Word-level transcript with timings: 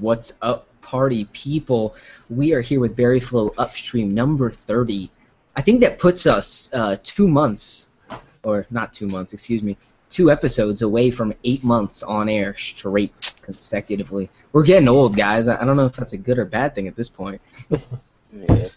What's 0.00 0.34
up, 0.42 0.68
party 0.82 1.24
people? 1.32 1.94
We 2.28 2.52
are 2.52 2.60
here 2.60 2.80
with 2.80 2.96
Berryflow 2.96 3.54
Upstream 3.56 4.14
number 4.14 4.50
30. 4.50 5.10
I 5.56 5.62
think 5.62 5.80
that 5.80 5.98
puts 5.98 6.26
us 6.26 6.72
uh, 6.74 6.96
two 7.02 7.26
months, 7.26 7.88
or 8.42 8.66
not 8.70 8.92
two 8.92 9.06
months, 9.06 9.32
excuse 9.32 9.62
me, 9.62 9.78
two 10.10 10.30
episodes 10.30 10.82
away 10.82 11.10
from 11.10 11.32
eight 11.44 11.64
months 11.64 12.02
on 12.02 12.28
air 12.28 12.54
straight 12.54 13.34
consecutively. 13.40 14.28
We're 14.52 14.64
getting 14.64 14.88
old, 14.88 15.16
guys. 15.16 15.48
I 15.48 15.60
I 15.60 15.64
don't 15.64 15.76
know 15.76 15.86
if 15.86 15.96
that's 15.96 16.12
a 16.12 16.18
good 16.18 16.38
or 16.38 16.44
bad 16.44 16.74
thing 16.74 16.86
at 16.88 16.96
this 16.96 17.08
point. 17.08 17.40
Yeah, 18.32 18.68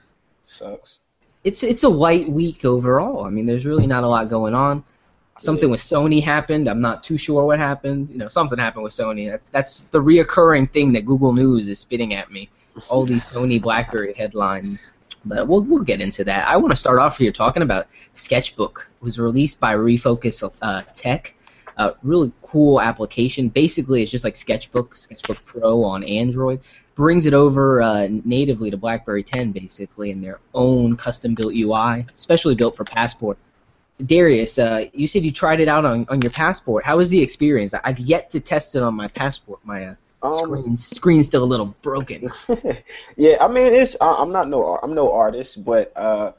sucks. 0.46 1.02
It's 1.44 1.64
it's 1.64 1.84
a 1.84 1.90
light 1.90 2.30
week 2.30 2.64
overall. 2.64 3.26
I 3.26 3.30
mean, 3.30 3.46
there's 3.46 3.66
really 3.66 3.88
not 3.88 4.04
a 4.04 4.08
lot 4.08 4.30
going 4.30 4.54
on. 4.54 4.86
Something 5.40 5.70
with 5.70 5.80
Sony 5.80 6.22
happened. 6.22 6.68
I'm 6.68 6.82
not 6.82 7.04
too 7.04 7.18
sure 7.18 7.46
what 7.46 7.60
happened. 7.60 8.10
You 8.10 8.18
know, 8.18 8.28
something 8.28 8.60
happened 8.60 8.84
with 8.84 8.94
Sony. 8.94 9.30
That's 9.30 9.50
that's 9.50 9.80
the 9.92 10.00
reoccurring 10.00 10.72
thing 10.72 10.94
that 10.94 11.06
Google 11.06 11.34
News 11.34 11.70
is 11.70 11.80
spitting 11.80 12.14
at 12.14 12.32
me. 12.32 12.50
All 12.90 13.06
these 13.06 13.24
Sony 13.24 13.62
BlackBerry 13.62 14.14
headlines. 14.14 14.98
But 15.26 15.48
we'll 15.48 15.62
we'll 15.62 15.84
get 15.84 16.02
into 16.02 16.24
that. 16.26 16.48
I 16.48 16.58
want 16.58 16.72
to 16.72 16.76
start 16.76 17.00
off 17.00 17.18
here 17.18 17.32
talking 17.32 17.64
about 17.64 17.88
Sketchbook. 18.14 18.90
It 19.02 19.04
was 19.04 19.20
released 19.20 19.60
by 19.60 19.76
Refocus 19.76 20.50
uh, 20.62 20.82
Tech. 20.94 21.36
A 21.78 21.94
really 22.04 22.32
cool 22.42 22.82
application. 22.82 23.48
Basically, 23.48 24.02
it's 24.02 24.12
just 24.12 24.26
like 24.26 24.36
Sketchbook, 24.36 24.96
Sketchbook 24.96 25.44
Pro 25.46 25.84
on 25.84 26.04
Android. 26.04 26.60
Brings 26.96 27.26
it 27.26 27.34
over 27.34 27.82
uh, 27.82 28.10
natively 28.26 28.70
to 28.72 28.76
BlackBerry 28.76 29.24
10, 29.24 29.54
basically, 29.54 30.12
in 30.12 30.20
their 30.20 30.40
own 30.54 30.98
custom-built 30.98 31.54
UI, 31.54 32.06
especially 32.12 32.56
built 32.56 32.76
for 32.76 32.84
Passport. 32.84 33.38
Darius, 34.06 34.58
uh, 34.60 34.86
you 34.94 35.08
said 35.08 35.24
you 35.26 35.32
tried 35.32 35.60
it 35.60 35.68
out 35.68 35.86
on, 35.86 36.06
on 36.10 36.22
your 36.22 36.32
passport. 36.32 36.84
How 36.86 36.98
was 36.98 37.10
the 37.10 37.22
experience? 37.22 37.74
I've 37.74 38.00
yet 38.00 38.32
to 38.32 38.40
test 38.40 38.76
it 38.76 38.84
on 38.84 38.96
my 38.96 39.08
passport. 39.10 39.60
My 39.66 39.86
uh, 39.88 39.96
Um, 40.22 40.34
screen 40.34 40.78
screen's 40.78 41.28
still 41.28 41.44
a 41.44 41.46
little 41.46 41.76
broken. 41.82 42.28
yeah, 43.18 43.38
I 43.42 43.48
mean, 43.48 43.74
it's 43.74 43.96
I'm 44.02 44.32
not 44.32 44.50
no 44.50 44.78
I'm 44.82 44.94
no 44.94 45.12
artist, 45.12 45.64
but 45.64 45.92
uh, 45.96 46.34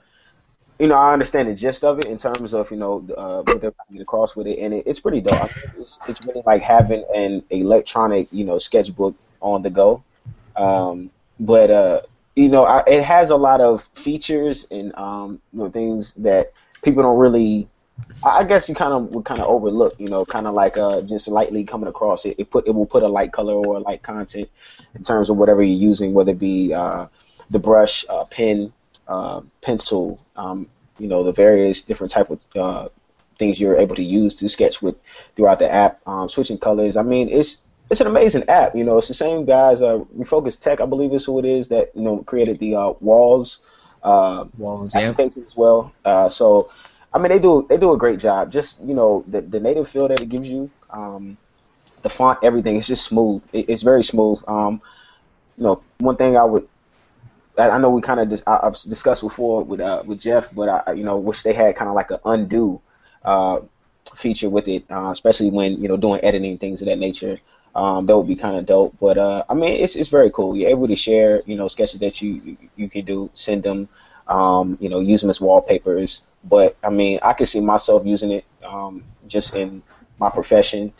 you 0.79 0.89
know, 0.89 0.95
I 0.97 1.13
understand 1.13 1.49
the 1.49 1.55
gist 1.55 1.85
of 1.85 1.99
it 1.99 2.07
in 2.07 2.17
terms 2.19 2.55
of 2.55 2.71
you 2.71 2.77
know 2.79 3.07
uh, 3.17 3.43
what 3.43 3.61
they're 3.61 3.71
trying 3.73 3.89
to 3.89 3.93
get 3.95 4.03
across 4.03 4.37
with 4.37 4.47
it, 4.47 4.59
and 4.61 4.75
it, 4.75 4.85
it's 4.87 5.01
pretty 5.01 5.21
dope. 5.21 5.43
I 5.43 5.49
think 5.49 5.75
it's, 5.79 6.01
it's 6.07 6.21
really 6.25 6.43
like 6.47 6.63
having 6.63 7.05
an 7.15 7.45
electronic 7.51 8.29
you 8.33 8.45
know 8.45 8.59
sketchbook 8.59 9.17
on 9.41 9.63
the 9.63 9.71
go. 9.71 10.05
Um, 10.57 11.11
but 11.39 11.71
uh, 11.71 12.03
you 12.37 12.49
know, 12.49 12.65
I, 12.65 12.85
it 12.87 13.05
has 13.05 13.31
a 13.31 13.37
lot 13.37 13.61
of 13.61 13.89
features 13.95 14.67
and 14.71 14.95
um, 14.97 15.41
you 15.53 15.61
know 15.61 15.71
things 15.71 16.15
that 16.15 16.53
people 16.83 17.03
don't 17.03 17.19
really. 17.19 17.69
I 18.25 18.45
guess 18.45 18.69
you 18.69 18.75
kind 18.75 18.95
of 18.95 19.15
would 19.15 19.27
kind 19.27 19.41
of 19.41 19.47
overlook, 19.47 19.95
you 19.99 20.09
know, 20.09 20.25
kind 20.25 20.47
of 20.47 20.55
like 20.55 20.79
uh, 20.79 21.03
just 21.03 21.29
lightly 21.29 21.65
coming 21.65 21.89
across 21.89 22.25
it. 22.25 22.37
It 22.39 22.51
put 22.51 22.67
it 22.67 22.75
will 22.75 22.87
put 22.87 23.03
a 23.03 23.09
light 23.09 23.33
color 23.33 23.55
or 23.55 23.77
a 23.77 23.81
light 23.81 24.03
content 24.03 24.49
in 24.95 25.03
terms 25.03 25.29
of 25.29 25.37
whatever 25.37 25.63
you're 25.63 25.89
using, 25.91 26.15
whether 26.15 26.33
it 26.33 26.39
be 26.39 26.73
uh, 26.73 27.07
the 27.51 27.59
brush, 27.59 28.05
uh, 28.09 28.25
pen, 28.25 28.73
uh, 29.07 29.43
pencil, 29.61 30.19
um, 30.37 30.69
you 30.99 31.09
know, 31.09 31.23
the 31.23 31.33
various 31.33 31.83
different 31.83 32.11
type 32.11 32.31
of 32.31 32.41
uh, 32.57 32.89
things 33.39 33.61
you're 33.61 33.77
able 33.77 33.97
to 33.97 34.05
use 34.05 34.35
to 34.37 34.49
sketch 34.49 34.81
with 34.81 34.97
throughout 35.37 35.59
the 35.59 35.71
app. 35.71 36.01
Um, 36.07 36.29
switching 36.29 36.59
colors. 36.59 36.97
I 36.97 37.03
mean, 37.03 37.29
it's 37.29 37.63
it's 37.91 38.01
an 38.01 38.07
amazing 38.07 38.49
app. 38.49 38.75
You 38.75 38.85
know, 38.85 38.99
it's 38.99 39.09
the 39.09 39.15
same 39.15 39.45
guys. 39.45 39.83
Uh, 39.83 39.99
Refocus 40.17 40.61
Tech, 40.61 40.81
I 40.81 40.87
believe, 40.87 41.13
is 41.13 41.27
who 41.27 41.39
it 41.39 41.45
is 41.45 41.69
that 41.69 41.91
you 41.95 42.03
know 42.03 42.23
created 42.23 42.59
the 42.59 42.97
walls. 43.01 43.61
Uh, 44.03 44.47
Walls, 44.57 44.95
yeah. 44.95 45.15
as 45.19 45.57
well. 45.57 45.93
Uh, 46.05 46.29
so, 46.29 46.71
I 47.13 47.19
mean, 47.19 47.29
they 47.31 47.39
do 47.39 47.67
they 47.69 47.77
do 47.77 47.93
a 47.93 47.99
great 47.99 48.19
job. 48.19 48.53
Just 48.53 48.83
you 48.83 48.95
know, 48.95 49.25
the 49.27 49.41
the 49.43 49.61
native 49.61 49.89
feel 49.89 50.09
that 50.09 50.21
it 50.21 50.29
gives 50.29 50.49
you, 50.51 50.71
um, 50.91 51.37
the 52.03 52.09
font, 52.09 52.39
everything. 52.43 52.77
It's 52.77 52.87
just 52.87 53.05
smooth. 53.05 53.43
It, 53.53 53.69
it's 53.69 53.83
very 53.83 54.03
smooth. 54.03 54.43
Um, 54.49 54.81
you 55.57 55.65
know, 55.65 55.83
one 55.99 56.17
thing 56.17 56.37
I 56.37 56.45
would, 56.45 56.67
I, 57.59 57.71
I 57.71 57.79
know 57.79 57.91
we 57.91 58.01
kind 58.01 58.21
of 58.21 58.29
dis- 58.29 58.43
I've 58.47 58.79
discussed 58.83 59.23
before 59.23 59.63
with 59.65 59.81
uh, 59.81 60.03
with 60.07 60.21
Jeff, 60.21 60.55
but 60.55 60.69
I 60.69 60.83
I, 60.87 60.93
you 60.93 61.05
know 61.05 61.19
wish 61.19 61.43
they 61.43 61.53
had 61.53 61.77
kind 61.77 61.89
of 61.89 61.95
like 61.95 62.11
an 62.11 62.21
undo 62.25 62.81
uh, 63.25 63.61
feature 64.17 64.49
with 64.51 64.69
it, 64.69 64.85
uh, 64.91 65.11
especially 65.11 65.51
when 65.51 65.81
you 65.81 65.89
know 65.89 65.97
doing 65.97 66.21
editing 66.25 66.59
things 66.59 66.81
of 66.81 66.89
that 66.89 66.99
nature. 66.99 67.39
Um, 67.75 68.07
that 68.07 68.17
would 68.17 68.27
be 68.27 68.37
kind 68.37 68.57
of 68.57 68.67
dope. 68.67 68.97
But 69.01 69.19
uh, 69.19 69.45
I 69.49 69.55
mean, 69.55 69.83
it's 69.83 69.97
it's 69.97 70.09
very 70.09 70.31
cool. 70.31 70.57
You're 70.57 70.71
able 70.71 70.89
to 70.89 70.97
share, 70.97 71.43
you 71.47 71.57
know, 71.57 71.69
sketches 71.69 72.01
that 72.01 72.21
you 72.21 72.57
you, 72.77 72.89
can 72.89 73.05
do, 73.05 73.31
send 73.35 73.63
them, 73.63 73.89
um, 74.27 74.77
you 74.81 74.89
know, 74.89 75.01
use 75.01 75.21
them 75.21 75.31
as 75.31 75.41
wallpapers. 75.41 76.23
But 76.45 76.77
I 76.83 76.91
mean, 76.91 77.21
I 77.23 77.33
can 77.33 77.47
see 77.47 77.61
myself 77.61 78.05
using 78.05 78.33
it 78.33 78.45
um, 78.65 79.05
just 79.29 79.55
in 79.55 79.83
my 80.19 80.31
profession 80.31 80.93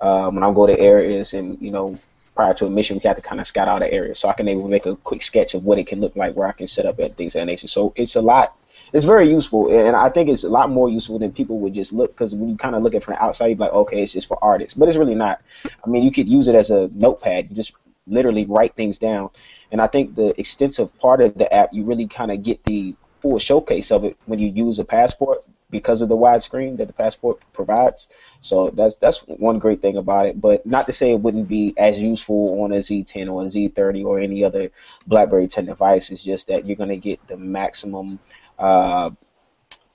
uh, 0.00 0.30
when 0.30 0.42
I 0.42 0.52
go 0.52 0.66
to 0.66 0.78
areas 0.78 1.34
and 1.34 1.60
you 1.60 1.70
know, 1.70 1.98
prior 2.34 2.54
to 2.54 2.66
a 2.66 2.70
mission, 2.70 2.98
we 3.02 3.08
have 3.08 3.16
to 3.16 3.22
kind 3.22 3.40
of 3.40 3.46
scout 3.46 3.68
out 3.68 3.82
an 3.82 3.90
area, 3.90 4.14
so 4.14 4.28
I 4.28 4.32
can 4.32 4.48
able 4.48 4.62
to 4.62 4.68
make 4.68 4.86
a 4.86 4.96
quick 4.96 5.22
sketch 5.22 5.54
of 5.54 5.64
what 5.64 5.78
it 5.78 5.86
can 5.86 6.00
look 6.00 6.16
like, 6.16 6.34
where 6.34 6.48
I 6.48 6.52
can 6.52 6.66
set 6.66 6.86
up 6.86 7.00
at 7.00 7.16
things 7.16 7.34
of 7.34 7.40
that 7.40 7.46
nature. 7.46 7.68
So 7.68 7.92
it's 7.96 8.16
a 8.16 8.22
lot. 8.22 8.56
It's 8.94 9.04
very 9.04 9.28
useful, 9.28 9.76
and 9.76 9.96
I 9.96 10.08
think 10.08 10.28
it's 10.30 10.44
a 10.44 10.48
lot 10.48 10.70
more 10.70 10.88
useful 10.88 11.18
than 11.18 11.32
people 11.32 11.58
would 11.58 11.74
just 11.74 11.92
look. 11.92 12.12
Because 12.12 12.32
when 12.32 12.48
you 12.48 12.56
kind 12.56 12.76
of 12.76 12.82
look 12.82 12.94
at 12.94 12.98
it 12.98 13.04
from 13.04 13.14
the 13.14 13.22
outside, 13.22 13.46
you're 13.46 13.58
like, 13.58 13.72
okay, 13.72 14.02
it's 14.02 14.12
just 14.12 14.28
for 14.28 14.38
artists, 14.42 14.74
but 14.74 14.88
it's 14.88 14.96
really 14.96 15.16
not. 15.16 15.42
I 15.64 15.90
mean, 15.90 16.04
you 16.04 16.12
could 16.12 16.28
use 16.28 16.46
it 16.46 16.54
as 16.54 16.70
a 16.70 16.88
notepad. 16.92 17.50
You 17.50 17.56
just 17.56 17.72
literally 18.06 18.46
write 18.46 18.76
things 18.76 18.98
down, 18.98 19.30
and 19.72 19.80
I 19.80 19.88
think 19.88 20.14
the 20.14 20.38
extensive 20.40 20.96
part 20.98 21.20
of 21.20 21.36
the 21.36 21.52
app, 21.52 21.74
you 21.74 21.82
really 21.82 22.06
kind 22.06 22.30
of 22.30 22.44
get 22.44 22.62
the 22.62 22.94
full 23.20 23.38
showcase 23.40 23.90
of 23.90 24.04
it 24.04 24.16
when 24.26 24.38
you 24.38 24.48
use 24.48 24.78
a 24.78 24.84
passport 24.84 25.42
because 25.70 26.00
of 26.00 26.08
the 26.08 26.16
widescreen 26.16 26.76
that 26.76 26.86
the 26.86 26.92
passport 26.92 27.40
provides. 27.52 28.08
So 28.42 28.70
that's 28.70 28.94
that's 28.96 29.18
one 29.26 29.58
great 29.58 29.82
thing 29.82 29.96
about 29.96 30.26
it. 30.26 30.40
But 30.40 30.64
not 30.64 30.86
to 30.86 30.92
say 30.92 31.10
it 31.10 31.20
wouldn't 31.20 31.48
be 31.48 31.74
as 31.76 31.98
useful 31.98 32.62
on 32.62 32.70
a 32.70 32.76
Z10 32.76 33.32
or 33.32 33.42
a 33.42 33.46
Z30 33.46 34.04
or 34.04 34.20
any 34.20 34.44
other 34.44 34.70
BlackBerry 35.08 35.48
10 35.48 35.64
device. 35.64 36.10
It's 36.10 36.22
just 36.22 36.46
that 36.46 36.64
you're 36.64 36.76
gonna 36.76 36.96
get 36.96 37.26
the 37.26 37.36
maximum 37.36 38.20
uh, 38.58 39.10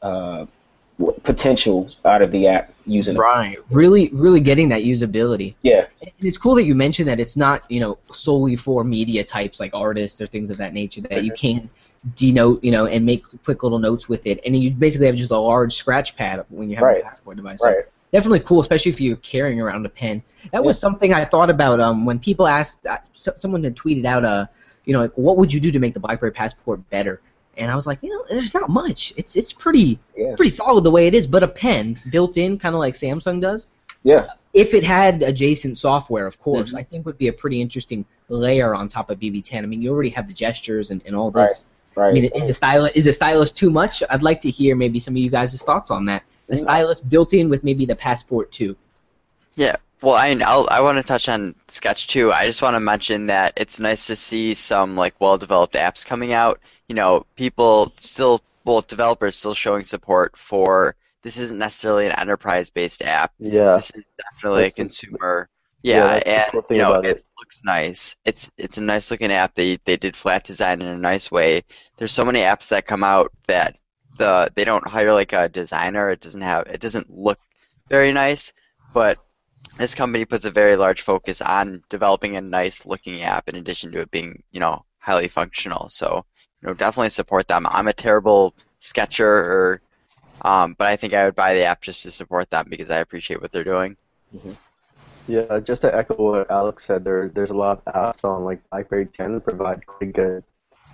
uh, 0.01 0.45
potential 1.23 1.89
out 2.05 2.21
of 2.21 2.31
the 2.31 2.47
app 2.47 2.73
using 2.85 3.15
it. 3.15 3.19
Right. 3.19 3.57
Really, 3.71 4.09
really 4.11 4.39
getting 4.39 4.69
that 4.69 4.81
usability. 4.81 5.55
Yeah, 5.61 5.87
And 6.01 6.11
it's 6.19 6.37
cool 6.37 6.55
that 6.55 6.65
you 6.65 6.75
mentioned 6.75 7.07
that 7.07 7.19
it's 7.19 7.37
not, 7.37 7.63
you 7.69 7.79
know, 7.79 7.97
solely 8.11 8.55
for 8.55 8.83
media 8.83 9.23
types 9.23 9.59
like 9.59 9.73
artists 9.73 10.19
or 10.21 10.27
things 10.27 10.49
of 10.49 10.57
that 10.57 10.73
nature. 10.73 11.01
That 11.01 11.23
you 11.23 11.31
can 11.31 11.69
denote, 12.15 12.63
you 12.63 12.71
know, 12.71 12.85
and 12.85 13.05
make 13.05 13.23
quick 13.43 13.63
little 13.63 13.79
notes 13.79 14.07
with 14.07 14.25
it, 14.25 14.39
and 14.45 14.55
you 14.55 14.71
basically 14.71 15.07
have 15.07 15.15
just 15.15 15.31
a 15.31 15.37
large 15.37 15.73
scratch 15.75 16.15
pad 16.15 16.45
when 16.49 16.69
you 16.69 16.75
have 16.75 16.83
Right. 16.83 17.01
a 17.01 17.03
passport 17.03 17.37
device. 17.37 17.61
So 17.61 17.69
right. 17.69 17.83
definitely 18.11 18.39
cool, 18.41 18.61
especially 18.61 18.91
if 18.91 19.01
you're 19.01 19.17
carrying 19.17 19.59
around 19.59 19.85
a 19.85 19.89
pen. 19.89 20.23
That 20.51 20.63
was 20.63 20.79
something 20.79 21.13
I 21.13 21.25
thought 21.25 21.49
about 21.49 21.79
um, 21.79 22.05
when 22.05 22.19
people 22.19 22.47
asked. 22.47 22.87
Uh, 22.87 22.97
so, 23.13 23.33
someone 23.35 23.63
had 23.63 23.75
tweeted 23.75 24.05
out, 24.05 24.23
uh, 24.23 24.45
you 24.85 24.93
know, 24.93 25.01
like, 25.01 25.11
what 25.15 25.37
would 25.37 25.53
you 25.53 25.59
do 25.59 25.71
to 25.71 25.79
make 25.79 25.93
the 25.93 25.99
BlackBerry 25.99 26.31
Passport 26.31 26.89
better? 26.89 27.21
And 27.59 27.69
I 27.71 27.75
was 27.75 27.85
like, 27.85 28.01
you 28.03 28.09
know, 28.09 28.23
there's 28.29 28.53
not 28.53 28.69
much. 28.69 29.13
It's 29.17 29.35
it's 29.35 29.53
pretty 29.53 29.99
Yeah. 30.17 30.35
pretty 30.35 30.49
solid 30.55 30.83
the 30.83 30.91
way 30.91 31.07
it 31.07 31.13
is, 31.13 31.27
but 31.27 31.43
a 31.43 31.47
pen 31.47 31.99
built 32.09 32.37
in, 32.37 32.57
kind 32.57 32.73
of 32.75 32.79
like 32.79 32.93
Samsung 32.95 33.41
does. 33.41 33.67
Yeah. 34.03 34.27
If 34.53 34.73
it 34.73 34.83
had 34.83 35.21
adjacent 35.23 35.77
software, 35.77 36.25
of 36.25 36.39
course, 36.39 36.73
Mhm. 36.73 36.79
I 36.79 36.83
think 36.83 37.05
would 37.05 37.17
be 37.17 37.27
a 37.27 37.33
pretty 37.33 37.61
interesting 37.61 38.05
layer 38.29 38.73
on 38.73 38.87
top 38.87 39.09
of 39.09 39.19
BB10. 39.19 39.63
I 39.63 39.65
mean, 39.67 39.81
you 39.81 39.91
already 39.91 40.09
have 40.11 40.27
the 40.27 40.33
gestures 40.33 40.89
and, 40.91 41.01
and 41.05 41.15
all 41.15 41.31
this. 41.31 41.65
Right. 41.95 42.09
I 42.09 42.13
mean, 42.13 42.25
is 42.25 42.47
a 42.47 42.53
stylus 42.53 42.91
is 42.95 43.05
a 43.07 43.13
stylus 43.13 43.51
too 43.51 43.69
much? 43.69 44.01
I'd 44.09 44.23
like 44.23 44.41
to 44.41 44.49
hear 44.49 44.75
maybe 44.75 44.99
some 44.99 45.13
of 45.13 45.17
you 45.17 45.29
guys' 45.29 45.61
thoughts 45.61 45.91
on 45.91 46.05
that. 46.05 46.23
A 46.49 46.53
Mm. 46.53 46.59
stylus 46.59 46.99
built 46.99 47.33
in 47.33 47.49
with 47.49 47.63
maybe 47.63 47.85
the 47.85 47.95
Passport 47.95 48.51
too. 48.51 48.75
Yeah, 49.55 49.75
well, 50.01 50.13
I 50.15 50.29
I'll, 50.45 50.67
I 50.71 50.79
want 50.81 50.97
to 50.97 51.03
touch 51.03 51.27
on 51.27 51.55
Sketch 51.67 52.07
too. 52.07 52.31
I 52.31 52.45
just 52.45 52.61
want 52.61 52.75
to 52.75 52.79
mention 52.79 53.25
that 53.27 53.53
it's 53.57 53.79
nice 53.79 54.07
to 54.07 54.15
see 54.15 54.53
some 54.53 54.95
like 54.95 55.13
well-developed 55.19 55.73
apps 55.75 56.05
coming 56.05 56.31
out. 56.31 56.59
You 56.89 56.95
know, 56.95 57.25
people 57.35 57.93
still, 57.97 58.41
both 58.65 58.87
developers 58.87 59.37
still 59.37 59.53
showing 59.53 59.83
support 59.83 60.35
for. 60.37 60.95
This 61.21 61.37
isn't 61.37 61.57
necessarily 61.57 62.05
an 62.07 62.13
enterprise-based 62.13 63.01
app. 63.03 63.31
Yeah. 63.39 63.75
This 63.75 63.91
is 63.91 64.07
definitely 64.17 64.61
a 64.61 64.65
That's 64.65 64.75
the- 64.75 64.81
consumer. 64.81 65.49
yeah, 65.83 66.15
Yeah, 66.25 66.47
and 66.53 66.63
you 66.69 66.77
know, 66.77 66.93
it 66.95 67.05
it. 67.05 67.25
looks 67.39 67.61
nice. 67.63 68.15
It's 68.25 68.49
it's 68.57 68.77
a 68.77 68.81
nice 68.81 69.11
looking 69.11 69.31
app. 69.31 69.53
They 69.55 69.77
they 69.85 69.97
did 69.97 70.15
flat 70.17 70.43
design 70.43 70.81
in 70.81 70.87
a 70.87 70.97
nice 70.97 71.29
way. 71.31 71.63
There's 71.97 72.11
so 72.11 72.25
many 72.25 72.39
apps 72.39 72.69
that 72.69 72.85
come 72.85 73.03
out 73.03 73.31
that 73.47 73.77
the 74.17 74.51
they 74.55 74.65
don't 74.65 74.87
hire 74.87 75.13
like 75.13 75.31
a 75.33 75.47
designer. 75.49 76.09
It 76.09 76.21
doesn't 76.21 76.41
have 76.41 76.67
it 76.67 76.81
doesn't 76.81 77.09
look 77.09 77.39
very 77.89 78.11
nice, 78.13 78.51
but 78.93 79.19
this 79.77 79.93
company 79.95 80.25
puts 80.25 80.45
a 80.45 80.51
very 80.51 80.75
large 80.75 81.01
focus 81.01 81.41
on 81.41 81.83
developing 81.89 82.35
a 82.35 82.41
nice 82.41 82.85
looking 82.85 83.21
app 83.21 83.47
in 83.49 83.55
addition 83.55 83.91
to 83.91 83.99
it 83.99 84.09
being, 84.11 84.41
you 84.51 84.59
know, 84.59 84.83
highly 84.99 85.27
functional. 85.27 85.87
So, 85.89 86.25
you 86.61 86.67
know, 86.67 86.73
definitely 86.73 87.09
support 87.09 87.47
them. 87.47 87.65
I'm 87.67 87.87
a 87.87 87.93
terrible 87.93 88.53
sketcher 88.79 89.27
or 89.27 89.81
um, 90.41 90.75
but 90.77 90.87
I 90.87 90.95
think 90.95 91.13
I 91.13 91.25
would 91.25 91.35
buy 91.35 91.53
the 91.53 91.65
app 91.65 91.81
just 91.81 92.03
to 92.03 92.11
support 92.11 92.49
them 92.49 92.67
because 92.69 92.89
I 92.89 92.99
appreciate 92.99 93.41
what 93.41 93.51
they're 93.51 93.63
doing. 93.63 93.97
Yeah, 95.27 95.59
just 95.59 95.81
to 95.81 95.93
echo 95.93 96.15
what 96.15 96.49
Alex 96.49 96.85
said, 96.85 97.03
there 97.03 97.29
there's 97.29 97.49
a 97.49 97.53
lot 97.53 97.83
of 97.85 97.93
apps 97.93 98.23
on 98.23 98.45
like 98.45 98.61
BlackBerry 98.69 99.05
10 99.05 99.33
that 99.33 99.41
provide 99.41 99.85
pretty 99.85 100.13
good 100.13 100.43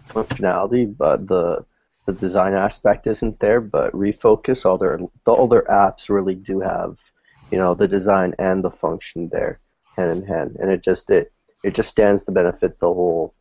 functionality, 0.10 0.96
but 0.96 1.28
the 1.28 1.66
the 2.06 2.14
design 2.14 2.54
aspect 2.54 3.08
isn't 3.08 3.40
there. 3.40 3.62
But 3.62 3.94
Refocus, 3.94 4.66
all 4.66 4.78
their 4.78 5.00
all 5.26 5.48
their 5.48 5.64
apps 5.64 6.10
really 6.10 6.36
do 6.36 6.60
have, 6.60 6.98
you 7.52 7.58
know, 7.58 7.76
the 7.76 7.88
design 7.88 8.34
and 8.40 8.64
the 8.64 8.72
function 8.72 9.30
there 9.30 9.60
hand 9.96 10.12
in 10.12 10.24
hand, 10.26 10.58
and 10.60 10.72
it 10.72 10.82
just 10.82 11.10
it 11.10 11.32
it 11.64 11.74
just 11.74 11.90
stands 11.90 12.26
to 12.26 12.32
benefit 12.32 12.80
the 12.80 12.88
whole 12.88 13.34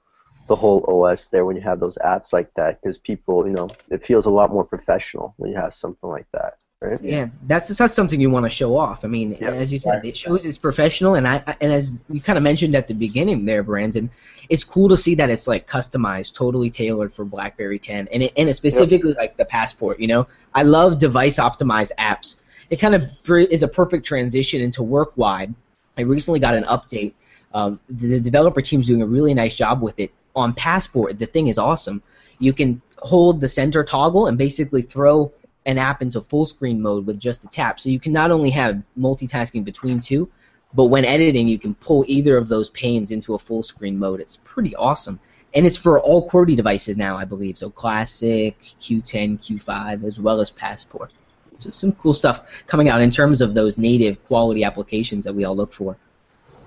the 0.46 0.56
whole 0.56 0.84
OS 0.88 1.28
there 1.28 1.44
when 1.44 1.56
you 1.56 1.62
have 1.62 1.80
those 1.80 1.96
apps 2.04 2.32
like 2.32 2.52
that 2.54 2.80
because 2.80 2.98
people, 2.98 3.46
you 3.46 3.52
know, 3.52 3.68
it 3.90 4.04
feels 4.04 4.26
a 4.26 4.30
lot 4.30 4.50
more 4.50 4.64
professional 4.64 5.34
when 5.38 5.50
you 5.50 5.56
have 5.56 5.74
something 5.74 6.08
like 6.10 6.26
that. 6.32 6.58
Right? 6.80 7.00
Yeah, 7.00 7.28
that's 7.46 7.74
that's 7.78 7.94
something 7.94 8.20
you 8.20 8.28
want 8.28 8.44
to 8.44 8.50
show 8.50 8.76
off. 8.76 9.06
I 9.06 9.08
mean, 9.08 9.38
Yeah. 9.40 9.52
as 9.52 9.72
you 9.72 9.78
said, 9.78 10.04
it 10.04 10.18
shows 10.18 10.44
it's 10.44 10.58
professional, 10.58 11.14
and 11.14 11.26
I 11.26 11.42
I- 11.46 11.56
and 11.62 11.72
as 11.72 11.92
you 12.10 12.20
kind 12.20 12.36
of 12.36 12.42
mentioned 12.42 12.74
at 12.74 12.88
the 12.88 12.94
beginning 12.94 13.46
there, 13.46 13.62
Brandon, 13.62 14.10
it's 14.50 14.64
cool 14.64 14.90
to 14.90 14.96
see 14.96 15.14
that 15.14 15.30
it's 15.30 15.48
like 15.48 15.66
customized, 15.66 16.34
totally 16.34 16.68
tailored 16.68 17.10
for 17.10 17.24
BlackBerry 17.24 17.78
10, 17.78 18.08
and 18.12 18.24
it 18.24 18.32
and 18.36 18.50
it's 18.50 18.58
specifically 18.58 19.14
like 19.14 19.38
the 19.38 19.46
passport. 19.46 19.98
You 19.98 20.08
know, 20.08 20.26
I 20.54 20.62
love 20.64 20.98
device 20.98 21.38
optimized 21.38 21.92
apps. 21.98 22.42
It 22.68 22.80
kind 22.80 22.94
of 22.94 23.10
is 23.30 23.62
a 23.62 23.68
perfect 23.68 24.04
transition 24.04 24.60
into 24.60 24.82
WorkWide. 24.82 25.54
I 25.96 26.02
recently 26.02 26.40
got 26.40 26.54
an 26.54 26.64
update. 26.64 27.14
Um, 27.54 27.78
the, 27.88 28.08
the 28.08 28.20
developer 28.20 28.60
team's 28.60 28.88
doing 28.88 29.00
a 29.00 29.06
really 29.06 29.32
nice 29.32 29.54
job 29.54 29.80
with 29.80 29.98
it. 30.00 30.10
On 30.36 30.52
Passport, 30.52 31.18
the 31.18 31.26
thing 31.26 31.48
is 31.48 31.58
awesome. 31.58 32.02
You 32.38 32.52
can 32.52 32.82
hold 32.98 33.40
the 33.40 33.48
center 33.48 33.84
toggle 33.84 34.26
and 34.26 34.36
basically 34.36 34.82
throw 34.82 35.32
an 35.66 35.78
app 35.78 36.02
into 36.02 36.20
full 36.20 36.44
screen 36.44 36.80
mode 36.82 37.06
with 37.06 37.18
just 37.18 37.44
a 37.44 37.48
tap. 37.48 37.80
So 37.80 37.88
you 37.88 38.00
can 38.00 38.12
not 38.12 38.30
only 38.30 38.50
have 38.50 38.82
multitasking 38.98 39.64
between 39.64 40.00
two, 40.00 40.28
but 40.74 40.86
when 40.86 41.04
editing, 41.04 41.46
you 41.46 41.58
can 41.58 41.74
pull 41.74 42.04
either 42.08 42.36
of 42.36 42.48
those 42.48 42.70
panes 42.70 43.12
into 43.12 43.34
a 43.34 43.38
full 43.38 43.62
screen 43.62 43.98
mode. 43.98 44.20
It's 44.20 44.36
pretty 44.36 44.74
awesome. 44.74 45.20
And 45.54 45.64
it's 45.64 45.76
for 45.76 46.00
all 46.00 46.28
QWERTY 46.28 46.56
devices 46.56 46.96
now, 46.96 47.16
I 47.16 47.24
believe. 47.24 47.56
So 47.56 47.70
Classic, 47.70 48.58
Q10, 48.58 49.38
Q5, 49.38 50.04
as 50.04 50.18
well 50.18 50.40
as 50.40 50.50
Passport. 50.50 51.12
So 51.58 51.70
some 51.70 51.92
cool 51.92 52.12
stuff 52.12 52.66
coming 52.66 52.88
out 52.88 53.00
in 53.00 53.12
terms 53.12 53.40
of 53.40 53.54
those 53.54 53.78
native 53.78 54.24
quality 54.26 54.64
applications 54.64 55.24
that 55.24 55.34
we 55.34 55.44
all 55.44 55.54
look 55.54 55.72
for. 55.72 55.96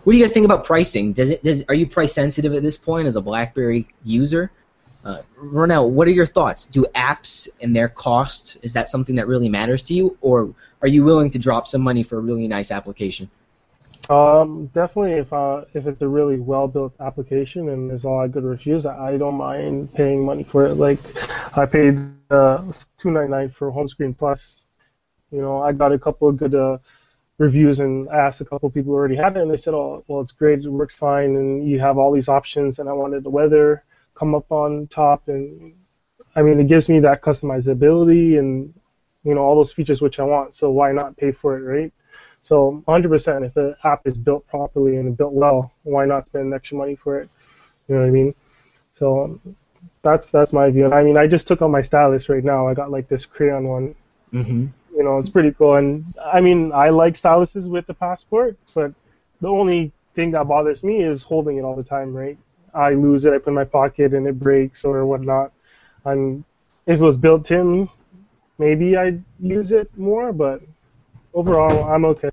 What 0.07 0.13
do 0.13 0.19
you 0.19 0.24
guys 0.24 0.31
think 0.31 0.45
about 0.45 0.63
pricing? 0.63 1.12
Does 1.12 1.31
it 1.31 1.44
does 1.44 1.65
are 1.68 1.75
you 1.75 1.86
price 1.86 2.13
sensitive 2.13 2.54
at 2.54 2.63
this 2.63 2.77
point 2.77 3.07
as 3.09 3.18
a 3.18 3.21
BlackBerry 3.21 3.89
user? 4.06 4.50
Uh, 5.04 5.19
Ronell, 5.38 5.89
what 5.89 6.07
are 6.07 6.12
your 6.12 6.25
thoughts? 6.25 6.65
Do 6.65 6.86
apps 6.95 7.50
and 7.62 7.75
their 7.75 7.89
cost 7.89 8.56
is 8.62 8.71
that 8.71 8.88
something 8.88 9.15
that 9.15 9.27
really 9.27 9.50
matters 9.50 9.81
to 9.81 9.94
you, 9.94 10.18
or 10.21 10.56
are 10.81 10.88
you 10.88 11.04
willing 11.04 11.30
to 11.31 11.39
drop 11.39 11.68
some 11.68 11.81
money 11.81 12.04
for 12.04 12.19
a 12.19 12.21
really 12.21 12.48
nice 12.48 12.71
application? 12.71 13.30
Um, 14.09 14.68
definitely, 14.68 15.15
if 15.15 15.33
uh, 15.33 15.65
if 15.74 15.86
it's 15.88 16.00
a 16.00 16.07
really 16.07 16.39
well 16.39 16.69
built 16.69 16.94
application 17.01 17.68
and 17.68 17.89
there's 17.89 18.06
a 18.06 18.09
lot 18.09 18.24
of 18.24 18.31
good 18.31 18.45
reviews, 18.45 18.86
I 18.86 19.18
don't 19.18 19.36
mind 19.36 19.94
paying 19.94 20.24
money 20.24 20.45
for 20.45 20.68
it. 20.68 20.75
Like, 20.75 21.00
I 21.57 21.65
paid 21.65 22.00
uh, 22.31 22.63
two 22.98 23.12
ninety 23.12 23.31
nine 23.31 23.50
for 23.50 23.71
Home 23.71 23.89
Screen 23.89 24.13
Plus. 24.13 24.63
You 25.33 25.42
know, 25.42 25.62
I 25.62 25.74
got 25.74 25.92
a 25.92 26.00
couple 26.00 26.30
of 26.30 26.38
good 26.38 26.56
uh, 26.56 26.77
reviews 27.37 27.79
and 27.79 28.07
asked 28.09 28.41
a 28.41 28.45
couple 28.45 28.69
people 28.69 28.91
who 28.91 28.97
already 28.97 29.15
had 29.15 29.37
it, 29.37 29.41
and 29.41 29.51
they 29.51 29.57
said, 29.57 29.73
"Oh, 29.73 30.03
well, 30.07 30.21
it's 30.21 30.31
great, 30.31 30.59
it 30.59 30.69
works 30.69 30.97
fine, 30.97 31.35
and 31.35 31.67
you 31.69 31.79
have 31.79 31.97
all 31.97 32.11
these 32.11 32.29
options." 32.29 32.79
And 32.79 32.89
I 32.89 32.93
wanted 32.93 33.23
the 33.23 33.29
weather 33.29 33.83
come 34.15 34.35
up 34.35 34.51
on 34.51 34.87
top, 34.87 35.27
and 35.27 35.73
I 36.35 36.41
mean, 36.41 36.59
it 36.59 36.67
gives 36.67 36.89
me 36.89 36.99
that 37.01 37.21
customizability 37.21 38.39
and 38.39 38.73
you 39.23 39.35
know 39.35 39.41
all 39.41 39.55
those 39.55 39.73
features 39.73 40.01
which 40.01 40.19
I 40.19 40.23
want. 40.23 40.55
So 40.55 40.71
why 40.71 40.91
not 40.91 41.17
pay 41.17 41.31
for 41.31 41.57
it, 41.57 41.61
right? 41.63 41.93
So 42.41 42.83
100%, 42.87 43.45
if 43.45 43.53
the 43.53 43.75
app 43.83 44.05
is 44.07 44.17
built 44.17 44.47
properly 44.47 44.97
and 44.97 45.17
built 45.17 45.33
well, 45.33 45.71
why 45.83 46.05
not 46.05 46.27
spend 46.27 46.53
extra 46.53 46.77
money 46.77 46.95
for 46.95 47.19
it? 47.19 47.29
You 47.87 47.95
know 47.95 48.01
what 48.01 48.07
I 48.07 48.11
mean? 48.11 48.35
So 48.93 49.39
that's 50.01 50.29
that's 50.29 50.53
my 50.53 50.69
view. 50.69 50.91
I 50.91 51.03
mean, 51.03 51.17
I 51.17 51.27
just 51.27 51.47
took 51.47 51.61
out 51.61 51.71
my 51.71 51.81
stylus 51.81 52.29
right 52.29 52.43
now. 52.43 52.67
I 52.67 52.73
got 52.73 52.91
like 52.91 53.07
this 53.07 53.25
crayon 53.25 53.65
one. 53.65 53.95
Mm-hmm. 54.33 54.68
You 54.95 55.03
know, 55.03 55.18
it's 55.18 55.29
pretty 55.29 55.51
cool. 55.51 55.75
And 55.75 56.06
I 56.24 56.41
mean, 56.41 56.71
I 56.71 56.89
like 56.89 57.13
styluses 57.13 57.68
with 57.68 57.85
the 57.88 57.94
passport, 57.94 58.57
but 58.74 58.94
the 59.41 59.47
only 59.47 59.91
thing 60.15 60.31
that 60.31 60.47
bothers 60.47 60.83
me 60.83 61.03
is 61.03 61.24
holding 61.24 61.57
it 61.57 61.62
all 61.62 61.75
the 61.75 61.83
time, 61.83 62.13
right? 62.13 62.38
I 62.74 62.94
lose 62.94 63.25
it, 63.25 63.33
I 63.33 63.38
put 63.38 63.47
it 63.47 63.50
in 63.50 63.53
my 63.56 63.63
pocket, 63.63 64.13
and 64.13 64.27
it 64.27 64.39
breaks 64.39 64.83
or 64.83 65.06
whatnot. 65.06 65.51
And 66.06 66.44
if 66.85 67.00
it 67.00 67.03
was 67.03 67.18
built 67.18 67.51
in, 67.51 67.89
maybe 68.57 68.97
I'd 68.97 69.24
use 69.39 69.71
it 69.71 69.95
more, 69.97 70.33
but 70.33 70.62
overall, 71.33 71.83
I'm 71.85 72.06
okay. 72.06 72.30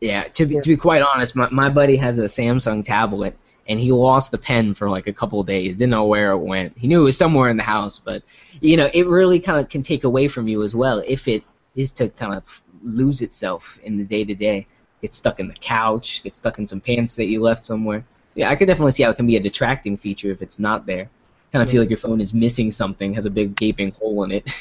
Yeah, 0.00 0.24
to 0.24 0.46
be, 0.46 0.54
to 0.54 0.62
be 0.62 0.76
quite 0.76 1.02
honest, 1.02 1.36
my, 1.36 1.48
my 1.50 1.68
buddy 1.68 1.96
has 1.96 2.18
a 2.18 2.24
Samsung 2.24 2.82
tablet, 2.82 3.38
and 3.70 3.78
he 3.78 3.92
lost 3.92 4.32
the 4.32 4.36
pen 4.36 4.74
for 4.74 4.90
like 4.90 5.06
a 5.06 5.12
couple 5.12 5.40
days. 5.44 5.76
Didn't 5.76 5.92
know 5.92 6.04
where 6.04 6.32
it 6.32 6.38
went. 6.38 6.76
He 6.76 6.88
knew 6.88 7.02
it 7.02 7.04
was 7.04 7.16
somewhere 7.16 7.48
in 7.48 7.56
the 7.56 7.62
house, 7.62 7.98
but 7.98 8.24
you 8.60 8.76
know, 8.76 8.90
it 8.92 9.06
really 9.06 9.38
kind 9.38 9.60
of 9.60 9.68
can 9.68 9.80
take 9.80 10.02
away 10.02 10.26
from 10.26 10.48
you 10.48 10.64
as 10.64 10.74
well 10.74 11.02
if 11.06 11.28
it 11.28 11.44
is 11.76 11.92
to 11.92 12.08
kind 12.08 12.34
of 12.34 12.62
lose 12.82 13.22
itself 13.22 13.78
in 13.84 13.96
the 13.96 14.02
day 14.02 14.24
to 14.24 14.34
day. 14.34 14.66
Get 15.02 15.14
stuck 15.14 15.38
in 15.38 15.46
the 15.46 15.54
couch, 15.54 16.20
get 16.24 16.34
stuck 16.34 16.58
in 16.58 16.66
some 16.66 16.80
pants 16.80 17.14
that 17.14 17.26
you 17.26 17.40
left 17.40 17.64
somewhere. 17.64 18.04
Yeah, 18.34 18.50
I 18.50 18.56
could 18.56 18.66
definitely 18.66 18.90
see 18.90 19.04
how 19.04 19.10
it 19.10 19.16
can 19.16 19.28
be 19.28 19.36
a 19.36 19.40
detracting 19.40 19.96
feature 19.96 20.32
if 20.32 20.42
it's 20.42 20.58
not 20.58 20.84
there. 20.84 21.08
Kind 21.52 21.62
of 21.62 21.70
feel 21.70 21.80
like 21.80 21.90
your 21.90 21.96
phone 21.96 22.20
is 22.20 22.34
missing 22.34 22.72
something, 22.72 23.14
has 23.14 23.24
a 23.24 23.30
big 23.30 23.54
gaping 23.54 23.92
hole 23.92 24.24
in 24.24 24.32
it. 24.32 24.52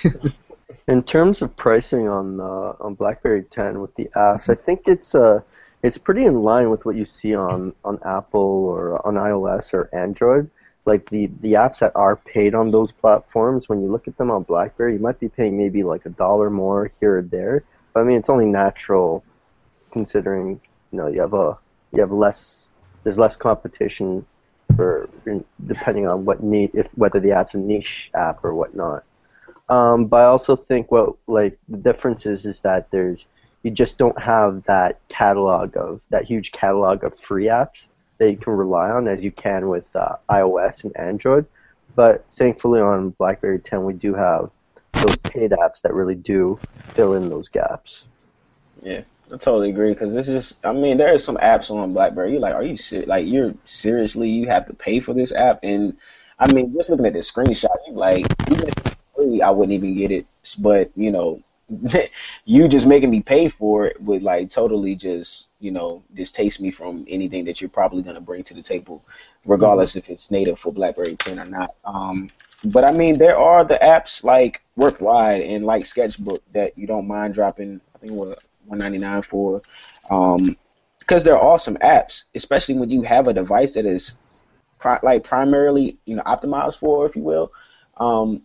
In 0.88 1.04
terms 1.04 1.42
of 1.42 1.56
pricing 1.56 2.08
on 2.08 2.40
uh, 2.40 2.74
on 2.80 2.94
BlackBerry 2.94 3.44
10 3.44 3.80
with 3.82 3.94
the 3.96 4.06
apps, 4.16 4.50
I 4.50 4.56
think 4.56 4.88
it's 4.88 5.14
uh 5.16 5.42
it's 5.82 5.98
pretty 5.98 6.26
in 6.26 6.42
line 6.42 6.70
with 6.70 6.86
what 6.86 6.96
you 6.96 7.06
see 7.06 7.36
on, 7.36 7.74
on 7.86 8.00
Apple 8.04 8.66
or 8.66 9.06
on 9.08 9.16
iOS 9.16 9.74
or 9.74 9.90
Android. 9.94 10.50
Like 10.86 11.10
the, 11.10 11.28
the 11.42 11.54
apps 11.54 11.80
that 11.80 11.92
are 11.96 12.16
paid 12.16 12.56
on 12.56 12.72
those 12.72 12.92
platforms, 12.92 13.70
when 13.70 13.82
you 13.82 13.92
look 13.92 14.08
at 14.08 14.18
them 14.18 14.32
on 14.32 14.44
BlackBerry, 14.44 14.94
you 14.94 15.00
might 15.00 15.20
be 15.20 15.30
paying 15.30 15.58
maybe 15.58 15.84
like 15.84 16.06
a 16.06 16.10
dollar 16.10 16.50
more 16.50 16.90
here 17.00 17.20
or 17.20 17.22
there. 17.22 17.64
But 17.94 18.02
I 18.02 18.04
mean, 18.04 18.18
it's 18.18 18.30
only 18.30 18.46
natural 18.46 19.24
considering 19.92 20.62
you 20.92 20.98
know 20.98 21.08
you 21.08 21.22
have 21.22 21.34
a 21.34 21.58
you 21.92 22.00
have 22.00 22.12
less 22.12 22.68
there's 23.04 23.18
less 23.18 23.36
competition 23.36 24.26
for 24.76 25.10
depending 25.66 26.08
on 26.08 26.26
what 26.26 26.44
need 26.44 26.72
if 26.74 26.92
whether 26.98 27.20
the 27.20 27.32
app's 27.32 27.56
a 27.56 27.58
niche 27.58 28.10
app 28.14 28.44
or 28.44 28.54
whatnot. 28.54 29.04
Um, 29.68 30.06
but 30.06 30.18
I 30.18 30.26
also 30.26 30.56
think 30.56 30.92
what 30.92 31.16
like 31.28 31.58
the 31.68 31.78
difference 31.78 32.26
is 32.26 32.46
is 32.46 32.62
that 32.62 32.90
there's 32.92 33.26
you 33.64 33.72
just 33.72 33.98
don't 33.98 34.20
have 34.22 34.64
that 34.64 35.00
catalog 35.10 35.76
of 35.76 36.02
that 36.10 36.26
huge 36.26 36.52
catalog 36.52 37.04
of 37.04 37.18
free 37.18 37.46
apps 37.46 37.88
that 38.18 38.32
you 38.32 38.38
can 38.38 38.54
rely 38.54 38.90
on 38.90 39.08
as 39.08 39.24
you 39.24 39.32
can 39.32 39.70
with 39.70 39.94
uh, 39.96 40.16
iOS 40.30 40.84
and 40.84 40.96
Android. 40.98 41.46
But 41.96 42.26
thankfully 42.36 42.80
on 42.80 43.10
BlackBerry 43.12 43.60
10 43.60 43.84
we 43.84 43.94
do 43.94 44.14
have 44.14 44.52
those 44.94 45.18
paid 45.18 45.52
apps 45.52 45.82
that 45.82 45.94
really 45.94 46.16
do 46.16 46.60
fill 46.94 47.14
in 47.14 47.30
those 47.30 47.50
gaps. 47.50 48.04
Yeah, 48.82 49.02
I 49.28 49.38
totally 49.38 49.70
agree 49.70 49.90
because 49.90 50.14
this 50.14 50.30
is. 50.30 50.56
I 50.64 50.74
mean, 50.74 50.98
there 50.98 51.14
are 51.14 51.18
some 51.18 51.38
apps 51.38 51.70
on 51.70 51.94
BlackBerry. 51.94 52.32
You're 52.32 52.40
like, 52.40 52.56
are 52.56 52.64
you 52.64 52.78
ser- 52.78 53.06
like 53.06 53.28
you're 53.28 53.54
seriously 53.66 54.30
you 54.30 54.48
have 54.48 54.66
to 54.68 54.74
pay 54.74 55.00
for 55.00 55.14
this 55.14 55.34
app? 55.34 55.60
And 55.64 55.98
I 56.40 56.52
mean, 56.52 56.74
just 56.74 56.90
looking 56.90 57.06
at 57.06 57.14
this 57.14 57.32
screenshot, 57.32 57.76
you 57.88 57.94
like 57.94 58.26
I 59.44 59.52
wouldn't 59.52 59.74
even 59.74 59.98
get 59.98 60.12
it. 60.12 60.26
But 60.60 60.92
you 60.96 61.12
know, 61.12 61.42
you 62.46 62.68
just 62.68 62.88
making 62.88 63.10
me 63.10 63.22
pay 63.22 63.48
for 63.48 63.86
it 63.86 64.02
would 64.02 64.24
like 64.24 64.50
totally 64.50 64.96
just 64.96 65.50
you 65.60 65.72
know 65.72 66.04
distaste 66.14 66.60
me 66.60 66.72
from 66.72 67.06
anything 67.08 67.46
that 67.46 67.62
you're 67.62 67.70
probably 67.70 68.02
gonna 68.02 68.22
bring 68.22 68.44
to 68.44 68.54
the 68.54 68.62
table, 68.62 69.04
regardless 69.46 69.96
if 69.96 70.10
it's 70.10 70.32
native 70.32 70.60
for 70.60 70.74
BlackBerry 70.74 71.16
10 71.16 71.40
or 71.40 71.46
not. 71.46 71.76
Um, 71.86 72.30
but 72.64 72.84
I 72.84 72.92
mean, 72.92 73.18
there 73.18 73.38
are 73.38 73.64
the 73.64 73.76
apps 73.76 74.24
like 74.24 74.62
WorkWide 74.78 75.48
and 75.48 75.66
like 75.66 75.86
Sketchbook 75.86 76.44
that 76.54 76.78
you 76.78 76.88
don't 76.88 77.08
mind 77.08 77.34
dropping. 77.34 77.80
I 77.96 78.00
think 78.00 78.14
what 78.14 78.40
199 78.66 79.22
for, 79.24 79.62
um, 80.10 80.58
because 81.00 81.24
they're 81.24 81.42
awesome 81.42 81.78
apps, 81.78 82.26
especially 82.36 82.76
when 82.76 82.90
you 82.90 83.02
have 83.04 83.28
a 83.28 83.34
device 83.34 83.74
that 83.76 83.86
is 83.86 84.16
pri- 84.78 85.00
like 85.04 85.24
primarily 85.24 85.98
you 86.06 86.16
know 86.16 86.24
optimized 86.24 86.78
for, 86.78 87.06
if 87.06 87.16
you 87.16 87.24
will. 87.24 87.52
Um, 87.98 88.44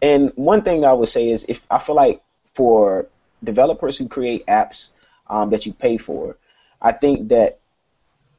and 0.00 0.32
one 0.36 0.62
thing 0.62 0.84
I 0.84 0.92
would 0.92 1.08
say 1.08 1.30
is 1.30 1.44
if 1.48 1.62
I 1.70 1.78
feel 1.78 1.96
like 1.96 2.22
for 2.58 3.06
developers 3.44 3.96
who 3.96 4.08
create 4.08 4.44
apps 4.46 4.88
um, 5.28 5.50
that 5.50 5.64
you 5.64 5.72
pay 5.72 5.96
for, 5.96 6.36
I 6.82 6.90
think 6.90 7.28
that 7.28 7.60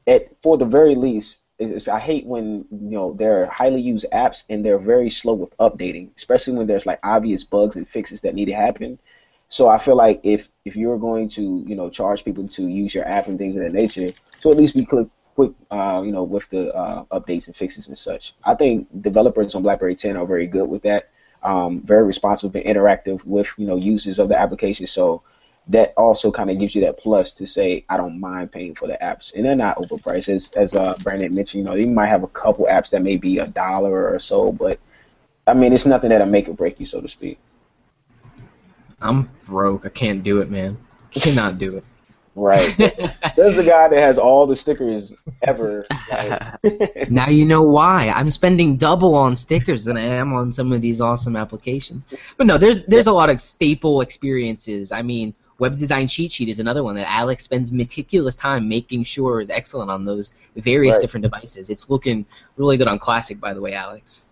at 0.06 0.28
for 0.42 0.58
the 0.58 0.66
very 0.66 0.94
least 0.94 1.38
is, 1.58 1.88
I 1.88 1.98
hate 1.98 2.26
when 2.26 2.66
you 2.70 2.96
know 2.96 3.14
they're 3.14 3.46
highly 3.46 3.80
used 3.80 4.04
apps 4.12 4.44
and 4.50 4.62
they're 4.62 4.78
very 4.94 5.08
slow 5.08 5.32
with 5.32 5.56
updating, 5.56 6.10
especially 6.18 6.54
when 6.58 6.66
there's 6.66 6.84
like 6.84 7.00
obvious 7.02 7.44
bugs 7.44 7.76
and 7.76 7.88
fixes 7.88 8.20
that 8.20 8.34
need 8.34 8.46
to 8.46 8.52
happen. 8.52 8.98
So 9.48 9.68
I 9.68 9.78
feel 9.78 9.96
like 9.96 10.20
if 10.22 10.50
if 10.66 10.76
you're 10.76 10.98
going 10.98 11.28
to 11.28 11.64
you 11.66 11.74
know 11.74 11.88
charge 11.88 12.22
people 12.22 12.46
to 12.46 12.68
use 12.68 12.94
your 12.94 13.08
app 13.08 13.26
and 13.28 13.38
things 13.38 13.56
of 13.56 13.62
that 13.62 13.72
nature, 13.72 14.12
so 14.40 14.50
at 14.50 14.58
least 14.58 14.74
be 14.74 14.84
quick 14.84 15.08
quick 15.34 15.52
uh, 15.70 16.02
you 16.04 16.12
know 16.12 16.24
with 16.24 16.46
the 16.50 16.74
uh, 16.74 17.04
updates 17.04 17.46
and 17.46 17.56
fixes 17.56 17.88
and 17.88 17.96
such. 17.96 18.34
I 18.44 18.54
think 18.54 18.86
developers 19.00 19.54
on 19.54 19.62
BlackBerry 19.62 19.94
10 19.94 20.18
are 20.18 20.26
very 20.26 20.46
good 20.46 20.68
with 20.68 20.82
that. 20.82 21.08
Um, 21.42 21.80
very 21.80 22.04
responsive 22.04 22.54
and 22.54 22.64
interactive 22.64 23.24
with 23.24 23.52
you 23.56 23.66
know 23.66 23.76
users 23.76 24.18
of 24.18 24.28
the 24.28 24.38
application. 24.38 24.86
So 24.86 25.22
that 25.68 25.94
also 25.96 26.30
kind 26.30 26.50
of 26.50 26.58
gives 26.58 26.74
you 26.74 26.82
that 26.82 26.98
plus 26.98 27.32
to 27.34 27.46
say 27.46 27.84
I 27.88 27.96
don't 27.96 28.20
mind 28.20 28.52
paying 28.52 28.74
for 28.74 28.86
the 28.86 28.98
apps, 29.00 29.34
and 29.34 29.44
they're 29.44 29.56
not 29.56 29.76
overpriced. 29.76 30.28
As 30.28 30.50
as 30.52 30.74
uh, 30.74 30.94
Brandon 31.02 31.34
mentioned, 31.34 31.64
you 31.64 31.70
know, 31.70 31.76
they 31.76 31.86
might 31.86 32.08
have 32.08 32.22
a 32.22 32.28
couple 32.28 32.66
apps 32.66 32.90
that 32.90 33.02
may 33.02 33.16
be 33.16 33.38
a 33.38 33.46
dollar 33.46 34.12
or 34.12 34.18
so, 34.18 34.52
but 34.52 34.78
I 35.46 35.54
mean, 35.54 35.72
it's 35.72 35.86
nothing 35.86 36.10
that'll 36.10 36.26
make 36.26 36.48
or 36.48 36.54
break 36.54 36.78
you, 36.80 36.86
so 36.86 37.00
to 37.00 37.08
speak. 37.08 37.38
I'm 39.00 39.30
broke. 39.46 39.86
I 39.86 39.88
can't 39.88 40.22
do 40.22 40.40
it, 40.40 40.50
man. 40.50 40.76
I 41.16 41.20
Cannot 41.20 41.58
do 41.58 41.76
it. 41.76 41.84
Right. 42.36 42.74
There's 43.36 43.56
the 43.56 43.64
guy 43.66 43.88
that 43.88 43.98
has 43.98 44.16
all 44.18 44.46
the 44.46 44.54
stickers 44.56 45.14
ever. 45.42 45.84
Like, 46.10 47.10
now 47.10 47.28
you 47.28 47.44
know 47.44 47.62
why 47.62 48.08
I'm 48.14 48.30
spending 48.30 48.76
double 48.76 49.14
on 49.14 49.34
stickers 49.34 49.84
than 49.84 49.96
I 49.96 50.02
am 50.04 50.32
on 50.32 50.52
some 50.52 50.72
of 50.72 50.80
these 50.80 51.00
awesome 51.00 51.36
applications. 51.36 52.14
But 52.36 52.46
no, 52.46 52.56
there's 52.56 52.82
there's 52.82 53.08
a 53.08 53.12
lot 53.12 53.30
of 53.30 53.40
staple 53.40 54.00
experiences. 54.00 54.92
I 54.92 55.02
mean, 55.02 55.34
web 55.58 55.76
design 55.76 56.06
cheat 56.06 56.32
sheet 56.32 56.48
is 56.48 56.60
another 56.60 56.82
one 56.84 56.94
that 56.96 57.10
Alex 57.10 57.44
spends 57.44 57.72
meticulous 57.72 58.36
time 58.36 58.68
making 58.68 59.04
sure 59.04 59.40
is 59.40 59.50
excellent 59.50 59.90
on 59.90 60.04
those 60.04 60.32
various 60.56 60.94
Right. 60.96 61.00
different 61.00 61.22
devices. 61.22 61.68
It's 61.68 61.90
looking 61.90 62.26
really 62.56 62.76
good 62.76 62.88
on 62.88 62.98
Classic, 62.98 63.38
by 63.40 63.54
the 63.54 63.60
way, 63.60 63.74
Alex. 63.74 64.24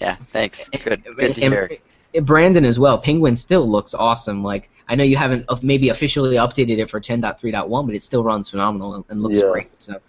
Yeah, 0.00 0.16
thanks. 0.30 0.68
Good, 0.68 1.04
good 1.16 1.34
to 1.34 1.40
hear. 1.40 1.70
And 2.14 2.26
Brandon 2.26 2.64
as 2.64 2.78
well. 2.78 2.98
Penguin 2.98 3.36
still 3.36 3.66
looks 3.68 3.94
awesome. 3.94 4.42
Like 4.42 4.70
I 4.88 4.94
know 4.94 5.04
you 5.04 5.16
haven't 5.16 5.46
maybe 5.62 5.88
officially 5.90 6.36
updated 6.36 6.78
it 6.78 6.90
for 6.90 7.00
10.3.1, 7.00 7.86
but 7.86 7.94
it 7.94 8.02
still 8.02 8.24
runs 8.24 8.48
phenomenal 8.50 8.94
and, 8.96 9.04
and 9.08 9.22
looks 9.22 9.38
Yeah. 9.40 9.50
great. 9.50 9.82
So 9.82 10.00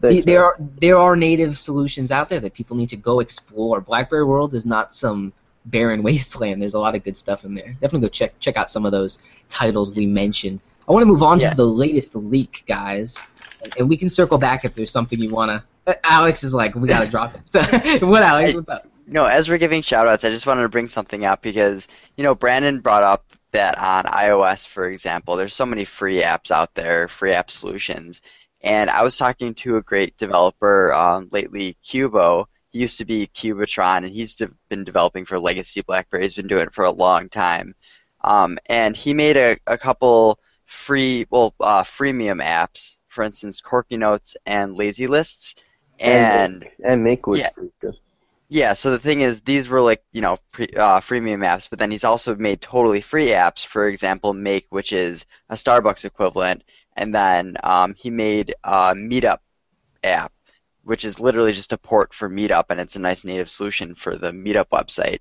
Thanks, 0.00 0.24
there 0.26 0.40
man. 0.40 0.44
are 0.44 0.56
there 0.80 0.98
are 0.98 1.16
native 1.16 1.58
solutions 1.58 2.12
out 2.12 2.28
there 2.28 2.40
that 2.40 2.54
people 2.54 2.76
need 2.76 2.90
to 2.90 2.96
go 2.96 3.20
explore. 3.20 3.80
BlackBerry 3.80 4.24
World 4.24 4.54
is 4.54 4.64
not 4.66 4.92
some 4.92 5.32
barren 5.66 6.02
wasteland. 6.08 6.62
There's 6.62 6.74
a 6.74 6.78
lot 6.78 6.94
of 6.94 7.02
good 7.04 7.16
stuff 7.16 7.44
in 7.44 7.54
there. 7.54 7.72
Definitely 7.80 8.00
go 8.00 8.08
check 8.08 8.38
check 8.38 8.56
out 8.56 8.70
some 8.70 8.86
of 8.86 8.92
those 8.92 9.22
titles 9.48 9.90
we 9.90 10.06
mentioned. 10.06 10.60
I 10.88 10.92
want 10.92 11.02
to 11.02 11.06
move 11.06 11.22
on 11.22 11.40
Yeah. 11.40 11.50
to 11.50 11.56
the 11.56 11.66
latest 11.66 12.14
leak, 12.14 12.64
guys, 12.66 13.22
and, 13.62 13.74
and 13.78 13.88
we 13.88 13.96
can 13.96 14.08
circle 14.08 14.38
back 14.38 14.64
if 14.64 14.74
there's 14.74 14.90
something 14.90 15.18
you 15.20 15.30
wanna. 15.30 15.64
Uh, 15.86 15.94
Alex 16.04 16.44
is 16.44 16.54
like, 16.54 16.74
we 16.74 16.86
gotta 16.88 17.06
drop 17.08 17.34
it. 17.34 17.40
So, 17.50 17.60
what, 18.06 18.22
Alex? 18.22 18.52
I- 18.52 18.56
What's 18.56 18.68
up? 18.70 18.86
No, 19.10 19.24
as 19.24 19.48
we're 19.48 19.58
giving 19.58 19.80
shoutouts, 19.80 20.26
I 20.26 20.30
just 20.30 20.46
wanted 20.46 20.62
to 20.62 20.68
bring 20.68 20.88
something 20.88 21.24
up 21.24 21.40
because, 21.40 21.88
you 22.16 22.24
know, 22.24 22.34
Brandon 22.34 22.80
brought 22.80 23.02
up 23.02 23.24
that 23.52 23.78
on 23.78 24.04
iOS, 24.04 24.66
for 24.66 24.86
example, 24.86 25.36
there's 25.36 25.54
so 25.54 25.64
many 25.64 25.86
free 25.86 26.20
apps 26.20 26.50
out 26.50 26.74
there, 26.74 27.08
free 27.08 27.32
app 27.32 27.50
solutions. 27.50 28.20
And 28.60 28.90
I 28.90 29.02
was 29.02 29.16
talking 29.16 29.54
to 29.54 29.78
a 29.78 29.82
great 29.82 30.18
developer 30.18 30.92
um, 30.92 31.28
lately, 31.32 31.78
Cubo. 31.82 32.46
He 32.70 32.80
used 32.80 32.98
to 32.98 33.06
be 33.06 33.30
Cubotron, 33.34 34.04
and 34.04 34.12
he's 34.12 34.34
de- 34.34 34.50
been 34.68 34.84
developing 34.84 35.24
for 35.24 35.38
Legacy 35.38 35.80
BlackBerry. 35.80 36.24
He's 36.24 36.34
been 36.34 36.46
doing 36.46 36.66
it 36.66 36.74
for 36.74 36.84
a 36.84 36.90
long 36.90 37.30
time. 37.30 37.74
Um, 38.20 38.58
and 38.66 38.94
he 38.94 39.14
made 39.14 39.38
a, 39.38 39.56
a 39.66 39.78
couple 39.78 40.38
free, 40.66 41.26
well, 41.30 41.54
uh, 41.60 41.82
freemium 41.82 42.44
apps, 42.44 42.98
for 43.06 43.24
instance, 43.24 43.62
Corky 43.62 43.96
Notes 43.96 44.36
and 44.44 44.74
Lazy 44.74 45.06
Lists. 45.06 45.54
And 45.98 46.60
make, 46.60 46.72
and 46.84 47.04
make 47.04 47.22
Yeah. 47.26 47.50
Yeah, 48.48 48.72
so 48.72 48.90
the 48.90 48.98
thing 48.98 49.20
is, 49.20 49.40
these 49.40 49.68
were 49.68 49.80
like, 49.80 50.02
you 50.12 50.22
know, 50.22 50.38
pre, 50.52 50.66
uh, 50.68 51.00
freemium 51.00 51.40
apps, 51.40 51.68
but 51.68 51.78
then 51.78 51.90
he's 51.90 52.04
also 52.04 52.34
made 52.34 52.60
totally 52.60 53.02
free 53.02 53.28
apps. 53.28 53.66
For 53.66 53.86
example, 53.86 54.32
Make, 54.32 54.66
which 54.70 54.92
is 54.92 55.26
a 55.50 55.54
Starbucks 55.54 56.06
equivalent, 56.06 56.64
and 56.96 57.14
then 57.14 57.56
um, 57.62 57.94
he 57.94 58.10
made 58.10 58.54
a 58.64 58.94
Meetup 58.94 59.38
app, 60.02 60.32
which 60.82 61.04
is 61.04 61.20
literally 61.20 61.52
just 61.52 61.74
a 61.74 61.78
port 61.78 62.14
for 62.14 62.28
Meetup, 62.30 62.64
and 62.70 62.80
it's 62.80 62.96
a 62.96 63.00
nice 63.00 63.24
native 63.24 63.50
solution 63.50 63.94
for 63.94 64.16
the 64.16 64.30
Meetup 64.30 64.70
website. 64.70 65.18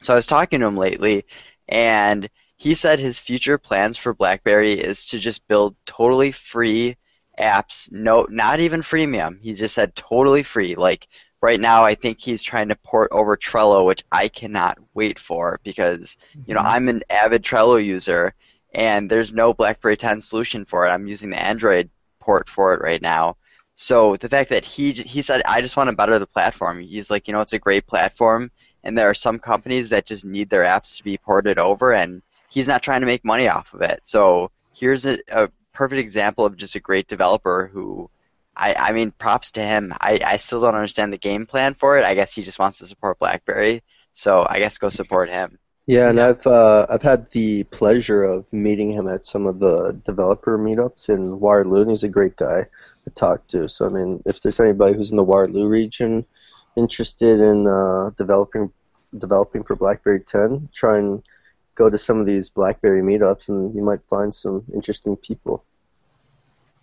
So 0.00 0.12
I 0.12 0.16
was 0.16 0.26
talking 0.26 0.60
to 0.60 0.66
him 0.66 0.76
lately, 0.76 1.24
and 1.68 2.28
he 2.56 2.74
said 2.74 2.98
his 2.98 3.18
future 3.18 3.56
plans 3.56 3.96
for 3.96 4.12
BlackBerry 4.12 4.72
is 4.72 5.06
to 5.06 5.18
just 5.18 5.48
build 5.48 5.74
totally 5.86 6.32
free 6.32 6.96
apps, 7.38 7.90
no, 7.90 8.26
not 8.28 8.60
even 8.60 8.82
freemium. 8.82 9.40
He 9.40 9.54
just 9.54 9.74
said 9.74 9.94
totally 9.94 10.42
free, 10.42 10.74
like 10.74 11.08
right 11.40 11.60
now 11.60 11.84
I 11.84 11.94
think 11.94 12.20
he's 12.20 12.42
trying 12.42 12.68
to 12.68 12.76
port 12.76 13.10
over 13.12 13.36
Trello, 13.36 13.84
which 13.86 14.04
I 14.10 14.28
cannot 14.28 14.78
wait 14.94 15.18
for 15.18 15.60
because 15.62 16.18
you 16.46 16.54
know 16.54 16.60
mm-hmm. 16.60 16.68
I'm 16.68 16.88
an 16.88 17.02
avid 17.10 17.42
Trello 17.42 17.82
user 17.82 18.34
and 18.72 19.10
there's 19.10 19.32
no 19.32 19.54
BlackBerry 19.54 19.96
10 19.96 20.20
solution 20.20 20.64
for 20.64 20.86
it. 20.86 20.90
I'm 20.90 21.06
using 21.06 21.30
the 21.30 21.42
Android 21.42 21.90
port 22.20 22.48
for 22.48 22.74
it 22.74 22.82
right 22.82 23.00
now. 23.00 23.36
So 23.74 24.16
the 24.16 24.28
fact 24.28 24.50
that 24.50 24.64
he 24.64 24.92
he 24.92 25.22
said 25.22 25.42
I 25.46 25.60
just 25.60 25.76
want 25.76 25.90
to 25.90 25.96
better 25.96 26.18
the 26.18 26.26
platform. 26.26 26.80
He's 26.80 27.10
like, 27.10 27.28
you 27.28 27.32
know, 27.32 27.40
it's 27.40 27.52
a 27.52 27.58
great 27.58 27.86
platform 27.86 28.50
and 28.82 28.96
there 28.96 29.08
are 29.08 29.14
some 29.14 29.38
companies 29.38 29.90
that 29.90 30.06
just 30.06 30.24
need 30.24 30.50
their 30.50 30.64
apps 30.64 30.96
to 30.96 31.04
be 31.04 31.18
ported 31.18 31.58
over 31.58 31.92
and 31.92 32.22
he's 32.50 32.68
not 32.68 32.82
trying 32.82 33.00
to 33.00 33.06
make 33.06 33.24
money 33.24 33.48
off 33.48 33.72
of 33.74 33.82
it. 33.82 34.00
So 34.04 34.50
here's 34.74 35.06
a, 35.06 35.18
a 35.28 35.50
perfect 35.72 36.00
example 36.00 36.44
of 36.44 36.56
just 36.56 36.74
a 36.74 36.80
great 36.80 37.06
developer 37.06 37.70
who 37.72 38.10
I, 38.58 38.74
I 38.74 38.92
mean, 38.92 39.12
props 39.12 39.52
to 39.52 39.62
him. 39.62 39.92
I, 40.00 40.20
I 40.24 40.36
still 40.36 40.60
don't 40.60 40.74
understand 40.74 41.12
the 41.12 41.18
game 41.18 41.46
plan 41.46 41.74
for 41.74 41.98
it. 41.98 42.04
I 42.04 42.14
guess 42.14 42.34
he 42.34 42.42
just 42.42 42.58
wants 42.58 42.78
to 42.78 42.86
support 42.86 43.18
BlackBerry, 43.18 43.82
so 44.12 44.46
I 44.48 44.58
guess 44.58 44.78
go 44.78 44.88
support 44.88 45.28
him. 45.28 45.58
Yeah, 45.86 46.10
and 46.10 46.20
I've 46.20 46.46
uh, 46.46 46.86
I've 46.90 47.02
had 47.02 47.30
the 47.30 47.64
pleasure 47.64 48.22
of 48.22 48.44
meeting 48.52 48.90
him 48.90 49.08
at 49.08 49.24
some 49.24 49.46
of 49.46 49.58
the 49.58 49.98
developer 50.04 50.58
meetups 50.58 51.08
in 51.08 51.40
Waterloo, 51.40 51.80
and 51.80 51.90
he's 51.90 52.04
a 52.04 52.10
great 52.10 52.36
guy 52.36 52.66
to 53.04 53.10
talk 53.10 53.46
to. 53.46 53.70
So 53.70 53.86
I 53.86 53.88
mean, 53.88 54.22
if 54.26 54.42
there's 54.42 54.60
anybody 54.60 54.94
who's 54.94 55.10
in 55.10 55.16
the 55.16 55.24
Waterloo 55.24 55.66
region 55.66 56.26
interested 56.76 57.40
in 57.40 57.66
uh, 57.66 58.10
developing 58.18 58.70
developing 59.18 59.64
for 59.64 59.76
BlackBerry 59.76 60.20
10, 60.20 60.68
try 60.74 60.98
and 60.98 61.22
go 61.74 61.88
to 61.88 61.96
some 61.96 62.20
of 62.20 62.26
these 62.26 62.50
BlackBerry 62.50 63.00
meetups, 63.00 63.48
and 63.48 63.74
you 63.74 63.82
might 63.82 64.02
find 64.10 64.34
some 64.34 64.64
interesting 64.74 65.16
people. 65.16 65.64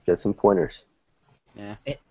Get 0.07 0.19
some 0.19 0.33
pointers. 0.33 0.83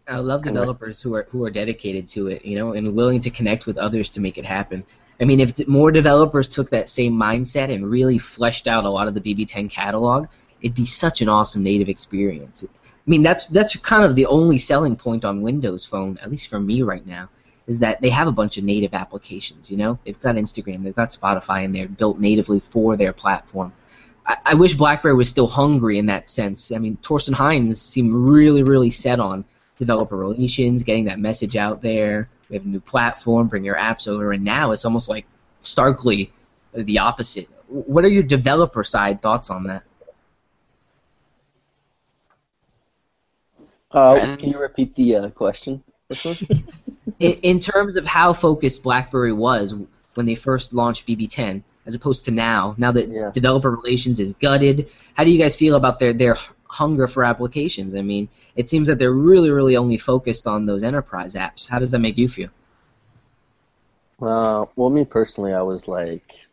I 0.07 0.17
love 0.19 0.43
developers 0.43 1.01
who 1.01 1.15
are 1.15 1.27
who 1.31 1.45
are 1.45 1.51
dedicated 1.51 2.09
to 2.09 2.29
it, 2.29 2.45
you 2.45 2.57
know, 2.57 2.73
and 2.73 2.95
willing 2.95 3.21
to 3.21 3.31
connect 3.31 3.67
with 3.67 3.79
others 3.79 4.11
to 4.11 4.21
make 4.21 4.39
it 4.39 4.45
happen. 4.45 4.85
I 5.21 5.25
mean, 5.25 5.41
if 5.41 5.55
d- 5.55 5.65
more 5.69 5.91
developers 5.91 6.49
took 6.49 6.71
that 6.71 6.89
same 6.89 7.15
mindset 7.15 7.73
and 7.73 7.89
really 7.89 8.19
fleshed 8.19 8.67
out 8.67 8.85
a 8.85 8.91
lot 8.91 9.09
of 9.09 9.15
the 9.15 9.21
BB10 9.21 9.71
catalog, 9.71 10.27
it'd 10.61 10.75
be 10.75 10.85
such 10.85 11.23
an 11.23 11.29
awesome 11.29 11.63
native 11.63 11.89
experience. 11.89 12.65
I 12.65 13.11
mean, 13.11 13.23
that's 13.23 13.47
that's 13.47 13.77
kind 13.77 14.05
of 14.05 14.17
the 14.17 14.27
only 14.27 14.59
selling 14.59 14.97
point 14.97 15.25
on 15.25 15.43
Windows 15.43 15.85
Phone, 15.85 16.19
at 16.23 16.31
least 16.31 16.49
for 16.49 16.59
me 16.59 16.83
right 16.83 17.07
now, 17.07 17.29
is 17.67 17.79
that 17.81 18.01
they 18.01 18.11
have 18.11 18.29
a 18.29 18.33
bunch 18.33 18.57
of 18.57 18.65
native 18.65 18.95
applications. 18.95 19.71
You 19.71 19.77
know, 19.77 19.99
they've 20.05 20.21
got 20.21 20.37
Instagram, 20.37 20.83
they've 20.83 20.95
got 20.95 21.11
Spotify, 21.11 21.65
and 21.65 21.75
they're 21.75 21.89
built 21.89 22.19
natively 22.19 22.61
for 22.61 22.97
their 22.97 23.13
platform. 23.13 23.73
I, 24.27 24.37
I 24.45 24.55
wish 24.55 24.75
BlackBerry 24.75 25.15
was 25.15 25.29
still 25.29 25.47
hungry 25.47 25.99
in 25.99 26.07
that 26.07 26.31
sense. 26.31 26.73
I 26.73 26.79
mean, 26.79 26.97
Thorsten 27.03 27.35
Heins 27.35 27.77
seemed 27.77 28.15
really, 28.15 28.63
really 28.63 28.91
set 28.91 29.21
on 29.21 29.45
developer 29.79 30.17
relations, 30.17 30.83
getting 30.83 31.07
that 31.07 31.19
message 31.19 31.57
out 31.57 31.83
there. 31.83 32.29
We 32.49 32.57
have 32.57 32.65
a 32.65 32.69
new 32.69 32.81
platform, 32.81 33.49
bring 33.49 33.65
your 33.65 33.77
apps 33.77 34.09
over, 34.09 34.33
and 34.33 34.45
now 34.45 34.73
it's 34.73 34.85
almost 34.85 35.09
like 35.09 35.27
starkly 35.63 36.33
the 36.73 36.99
opposite. 36.99 37.49
What 37.69 38.05
are 38.05 38.09
your 38.09 38.23
developer 38.23 38.85
side 38.85 39.23
thoughts 39.23 39.51
on 39.51 39.65
that? 39.65 39.83
Uh, 43.91 44.37
can 44.37 44.51
you 44.51 44.59
repeat 44.59 44.95
the 44.97 45.17
uh, 45.17 45.31
question? 45.31 45.83
In, 47.21 47.33
in 47.43 47.61
terms 47.61 47.97
of 47.97 48.05
how 48.05 48.33
focused 48.33 48.83
BlackBerry 48.83 49.33
was 49.33 49.75
when 50.15 50.27
they 50.27 50.35
first 50.35 50.73
launched 50.73 51.07
BB10, 51.07 51.63
as 51.87 51.95
opposed 51.95 52.25
to 52.27 52.31
now, 52.31 52.75
now 52.79 52.93
that 52.93 53.09
Yeah. 53.09 53.31
developer 53.31 53.71
relations 53.71 54.21
is 54.21 54.33
gutted, 54.33 54.91
how 55.15 55.25
do 55.25 55.31
you 55.31 55.39
guys 55.39 55.55
feel 55.55 55.77
about 55.77 55.99
their, 55.99 56.13
their 56.13 56.37
hunger 56.69 57.07
for 57.07 57.25
applications? 57.25 57.95
I 57.95 58.03
mean, 58.03 58.29
it 58.57 58.69
seems 58.69 58.89
that 58.89 58.99
they're 58.99 59.13
really, 59.13 59.51
really 59.51 59.77
only 59.77 59.99
focused 59.99 60.47
on 60.47 60.67
those 60.67 60.83
enterprise 60.83 61.35
apps. 61.35 61.69
How 61.69 61.79
does 61.79 61.91
that 61.93 62.01
make 62.01 62.19
you 62.19 62.29
feel? 62.29 62.51
Uh, 64.21 64.67
well, 64.77 64.91
me 64.91 65.05
personally, 65.05 65.53
I 65.53 65.63
was 65.63 65.89
like, 65.89 66.49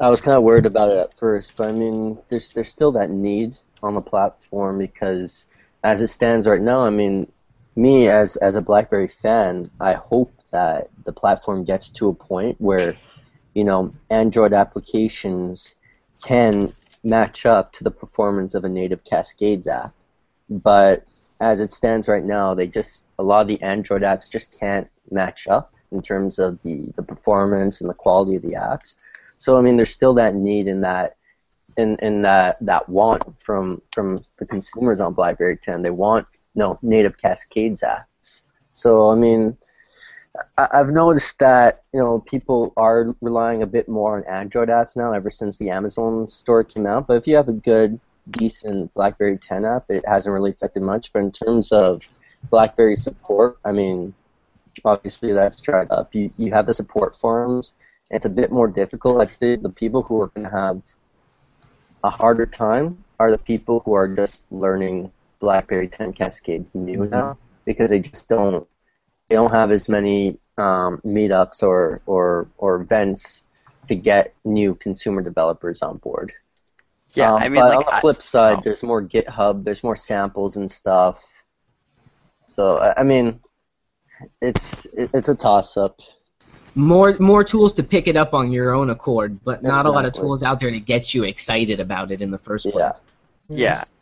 I 0.00 0.08
was 0.08 0.20
kind 0.20 0.36
of 0.36 0.42
worried 0.42 0.66
about 0.66 0.88
it 0.90 0.98
at 0.98 1.18
first, 1.18 1.56
but 1.56 1.68
I 1.68 1.72
mean, 1.72 2.18
there's 2.28 2.50
there's 2.50 2.70
still 2.70 2.92
that 2.92 3.10
need 3.10 3.56
on 3.82 3.94
the 3.94 4.00
platform 4.00 4.78
because 4.78 5.44
as 5.84 6.00
it 6.00 6.08
stands 6.08 6.46
right 6.46 6.60
now, 6.60 6.80
I 6.80 6.90
mean, 6.90 7.30
me 7.76 8.08
as 8.08 8.36
as 8.36 8.56
a 8.56 8.62
BlackBerry 8.62 9.08
fan, 9.08 9.64
I 9.78 9.92
hope 9.92 10.32
that 10.52 10.88
the 11.04 11.12
platform 11.12 11.64
gets 11.64 11.90
to 11.90 12.08
a 12.08 12.14
point 12.14 12.56
where, 12.60 12.94
you 13.54 13.64
know, 13.64 13.92
Android 14.10 14.52
applications 14.52 15.76
can 16.22 16.74
match 17.02 17.46
up 17.46 17.72
to 17.72 17.84
the 17.84 17.90
performance 17.90 18.54
of 18.54 18.64
a 18.64 18.68
native 18.68 19.04
Cascades 19.04 19.66
app, 19.66 19.94
but 20.48 21.04
as 21.40 21.60
it 21.60 21.72
stands 21.72 22.08
right 22.08 22.24
now, 22.24 22.54
they 22.54 22.66
just 22.66 23.04
a 23.18 23.22
lot 23.22 23.40
of 23.40 23.48
the 23.48 23.60
Android 23.62 24.02
apps 24.02 24.30
just 24.30 24.58
can't 24.60 24.88
match 25.10 25.48
up 25.48 25.72
in 25.90 26.02
terms 26.02 26.38
of 26.38 26.58
the, 26.62 26.92
the 26.96 27.02
performance 27.02 27.80
and 27.80 27.88
the 27.88 27.94
quality 27.94 28.36
of 28.36 28.42
the 28.42 28.52
apps. 28.52 28.94
So 29.38 29.56
I 29.56 29.62
mean, 29.62 29.76
there's 29.76 29.92
still 29.92 30.14
that 30.14 30.34
need 30.34 30.68
in 30.68 30.82
that 30.82 31.16
in, 31.76 31.96
in 32.02 32.22
that 32.22 32.58
that 32.60 32.88
want 32.88 33.40
from 33.40 33.80
from 33.92 34.24
the 34.36 34.46
consumers 34.46 35.00
on 35.00 35.14
BlackBerry 35.14 35.56
10. 35.56 35.82
They 35.82 35.90
want 35.90 36.26
no 36.54 36.78
native 36.82 37.16
Cascades 37.16 37.82
apps. 37.82 38.42
So 38.72 39.10
I 39.10 39.14
mean, 39.14 39.56
I've 40.56 40.90
noticed 40.90 41.38
that 41.40 41.82
you 41.92 42.00
know 42.00 42.20
people 42.20 42.72
are 42.76 43.14
relying 43.20 43.62
a 43.62 43.66
bit 43.66 43.88
more 43.88 44.16
on 44.16 44.24
Android 44.24 44.68
apps 44.68 44.96
now 44.96 45.12
ever 45.12 45.30
since 45.30 45.58
the 45.58 45.70
Amazon 45.70 46.28
store 46.28 46.62
came 46.62 46.86
out. 46.86 47.06
But 47.06 47.16
if 47.16 47.26
you 47.26 47.34
have 47.36 47.48
a 47.48 47.52
good 47.52 47.98
decent 48.30 48.92
BlackBerry 48.94 49.38
10 49.38 49.64
app, 49.64 49.86
it 49.88 50.04
hasn't 50.06 50.32
really 50.32 50.50
affected 50.50 50.82
much. 50.82 51.12
But 51.12 51.20
in 51.20 51.32
terms 51.32 51.72
of 51.72 52.02
BlackBerry 52.50 52.96
support, 52.96 53.58
I 53.64 53.72
mean, 53.72 54.14
obviously 54.84 55.32
that's 55.32 55.60
tried 55.60 55.90
up. 55.90 56.14
You 56.14 56.32
you 56.36 56.52
have 56.52 56.66
the 56.66 56.74
support 56.74 57.16
forums. 57.16 57.72
And 58.10 58.16
it's 58.16 58.26
a 58.26 58.30
bit 58.30 58.52
more 58.52 58.68
difficult. 58.68 59.20
I'd 59.20 59.34
say 59.34 59.56
the 59.56 59.68
people 59.68 60.02
who 60.02 60.20
are 60.20 60.28
going 60.28 60.44
to 60.48 60.56
have 60.56 60.82
a 62.04 62.10
harder 62.10 62.46
time 62.46 63.04
are 63.18 63.30
the 63.30 63.38
people 63.38 63.80
who 63.84 63.92
are 63.92 64.08
just 64.08 64.50
learning 64.52 65.12
BlackBerry 65.40 65.88
10 65.88 66.12
Cascades 66.12 66.74
new 66.74 66.98
mm-hmm. 66.98 67.10
now 67.10 67.38
because 67.64 67.90
they 67.90 68.00
just 68.00 68.28
don't 68.28 68.66
they 69.30 69.36
don't 69.36 69.52
have 69.52 69.70
as 69.70 69.88
many 69.88 70.36
um, 70.58 71.00
meetups 71.04 71.62
or, 71.62 72.02
or 72.04 72.48
or 72.58 72.82
events 72.82 73.44
to 73.88 73.94
get 73.94 74.34
new 74.44 74.74
consumer 74.74 75.22
developers 75.22 75.82
on 75.82 75.96
board. 75.98 76.32
Yeah, 77.10 77.30
Um, 77.32 77.36
I 77.38 77.48
mean, 77.48 77.62
but 77.62 77.68
like, 77.70 77.78
on 77.78 77.84
the 77.88 77.94
I- 77.96 78.00
flip 78.00 78.22
side, 78.22 78.58
oh. 78.58 78.60
there's 78.62 78.82
more 78.82 79.02
GitHub, 79.02 79.64
there's 79.64 79.82
more 79.82 79.96
samples 79.96 80.56
and 80.56 80.70
stuff. 80.70 81.24
So 82.54 82.78
I 82.78 83.00
I 83.00 83.02
mean, 83.04 83.40
it's 84.42 84.86
it's 84.92 85.28
a 85.28 85.34
toss 85.34 85.76
up. 85.76 86.00
More 86.74 87.16
more 87.20 87.42
tools 87.44 87.72
to 87.74 87.82
pick 87.82 88.06
it 88.08 88.16
up 88.16 88.34
on 88.34 88.52
your 88.52 88.74
own 88.74 88.90
accord, 88.90 89.42
but 89.44 89.62
not 89.62 89.86
a 89.86 89.90
lot 89.90 90.04
of 90.04 90.12
tools 90.12 90.42
out 90.42 90.60
there 90.60 90.70
to 90.70 90.80
get 90.80 91.14
you 91.14 91.24
excited 91.24 91.78
about 91.80 92.10
it 92.10 92.20
in 92.20 92.30
the 92.30 92.38
first 92.38 92.64
place. 92.70 92.76
yeah, 92.76 92.92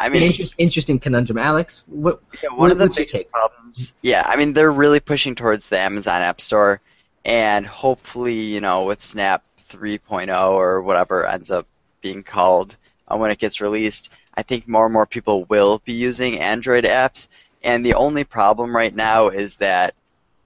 I 0.01 0.09
mean, 0.09 0.23
interest, 0.23 0.55
interesting 0.59 0.99
conundrum, 0.99 1.39
Alex. 1.39 1.83
What, 1.87 2.21
Yeah, 2.43 2.51
one 2.51 2.59
What- 2.59 2.73
of 2.73 2.79
the 2.79 2.89
big 2.95 3.09
take? 3.09 3.31
problems. 3.31 3.95
Yeah, 4.03 4.23
I 4.27 4.37
mean 4.37 4.53
they're 4.53 4.71
really 4.73 5.01
pushing 5.01 5.35
towards 5.35 5.69
the 5.69 5.79
Amazon 5.79 6.23
App 6.23 6.41
Store, 6.41 6.81
and 7.25 7.67
hopefully, 7.67 8.35
you 8.35 8.61
know, 8.61 8.85
with 8.85 9.05
Snap 9.05 9.43
3.0 9.71 10.51
or 10.53 10.83
whatever 10.83 11.27
ends 11.27 11.51
up 11.51 11.67
being 12.01 12.23
called 12.23 12.77
uh, 13.09 13.17
when 13.17 13.31
it 13.31 13.39
gets 13.39 13.61
released, 13.61 14.13
I 14.35 14.43
think 14.43 14.69
more 14.69 14.85
and 14.85 14.93
more 14.93 15.07
people 15.07 15.45
will 15.45 15.81
be 15.85 15.93
using 15.95 16.39
Android 16.39 16.85
apps. 16.85 17.29
And 17.63 17.85
the 17.85 17.95
only 17.95 18.25
problem 18.25 18.75
right 18.75 18.95
now 18.95 19.29
is 19.29 19.57
that, 19.57 19.95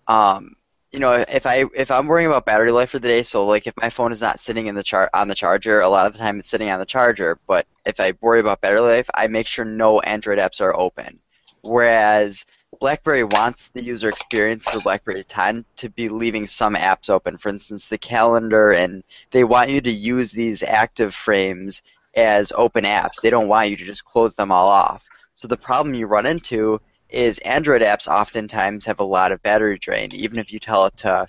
um, 0.08 0.56
you 0.92 1.00
know, 1.00 1.12
if 1.12 1.46
I 1.46 1.64
if 1.74 1.90
I'm 1.90 2.06
worrying 2.06 2.26
about 2.26 2.44
battery 2.44 2.70
life 2.70 2.90
for 2.90 2.98
the 2.98 3.08
day, 3.08 3.22
so 3.22 3.46
like 3.46 3.66
if 3.66 3.74
my 3.78 3.88
phone 3.88 4.12
is 4.12 4.20
not 4.20 4.40
sitting 4.40 4.66
in 4.66 4.74
the 4.74 4.82
char- 4.82 5.10
on 5.14 5.26
the 5.26 5.34
charger, 5.34 5.80
a 5.80 5.88
lot 5.88 6.06
of 6.06 6.12
the 6.12 6.18
time 6.18 6.38
it's 6.38 6.50
sitting 6.50 6.70
on 6.70 6.78
the 6.78 6.86
charger. 6.86 7.38
But 7.46 7.66
if 7.86 7.98
I 7.98 8.12
worry 8.20 8.40
about 8.40 8.60
battery 8.60 8.80
life, 8.80 9.08
I 9.14 9.26
make 9.26 9.46
sure 9.46 9.64
no 9.64 10.00
Android 10.00 10.38
apps 10.38 10.60
are 10.60 10.76
open. 10.78 11.18
Whereas 11.62 12.44
BlackBerry 12.78 13.24
wants 13.24 13.68
the 13.68 13.82
user 13.82 14.10
experience 14.10 14.64
for 14.64 14.80
BlackBerry 14.80 15.24
10 15.24 15.64
to 15.76 15.88
be 15.88 16.10
leaving 16.10 16.46
some 16.46 16.74
apps 16.74 17.08
open. 17.08 17.38
For 17.38 17.48
instance, 17.48 17.86
the 17.86 17.98
calendar, 17.98 18.72
and 18.72 19.02
they 19.30 19.44
want 19.44 19.70
you 19.70 19.80
to 19.80 19.90
use 19.90 20.32
these 20.32 20.62
active 20.62 21.14
frames 21.14 21.82
as 22.14 22.52
open 22.54 22.84
apps. 22.84 23.20
They 23.22 23.30
don't 23.30 23.48
want 23.48 23.70
you 23.70 23.76
to 23.76 23.84
just 23.84 24.04
close 24.04 24.34
them 24.34 24.52
all 24.52 24.68
off. 24.68 25.08
So 25.34 25.48
the 25.48 25.56
problem 25.56 25.94
you 25.94 26.06
run 26.06 26.26
into 26.26 26.80
is 27.12 27.38
Android 27.38 27.82
apps 27.82 28.08
oftentimes 28.08 28.86
have 28.86 29.00
a 29.00 29.04
lot 29.04 29.32
of 29.32 29.42
battery 29.42 29.78
drain, 29.78 30.14
even 30.14 30.38
if 30.38 30.52
you 30.52 30.58
tell 30.58 30.86
it 30.86 30.96
to, 30.98 31.26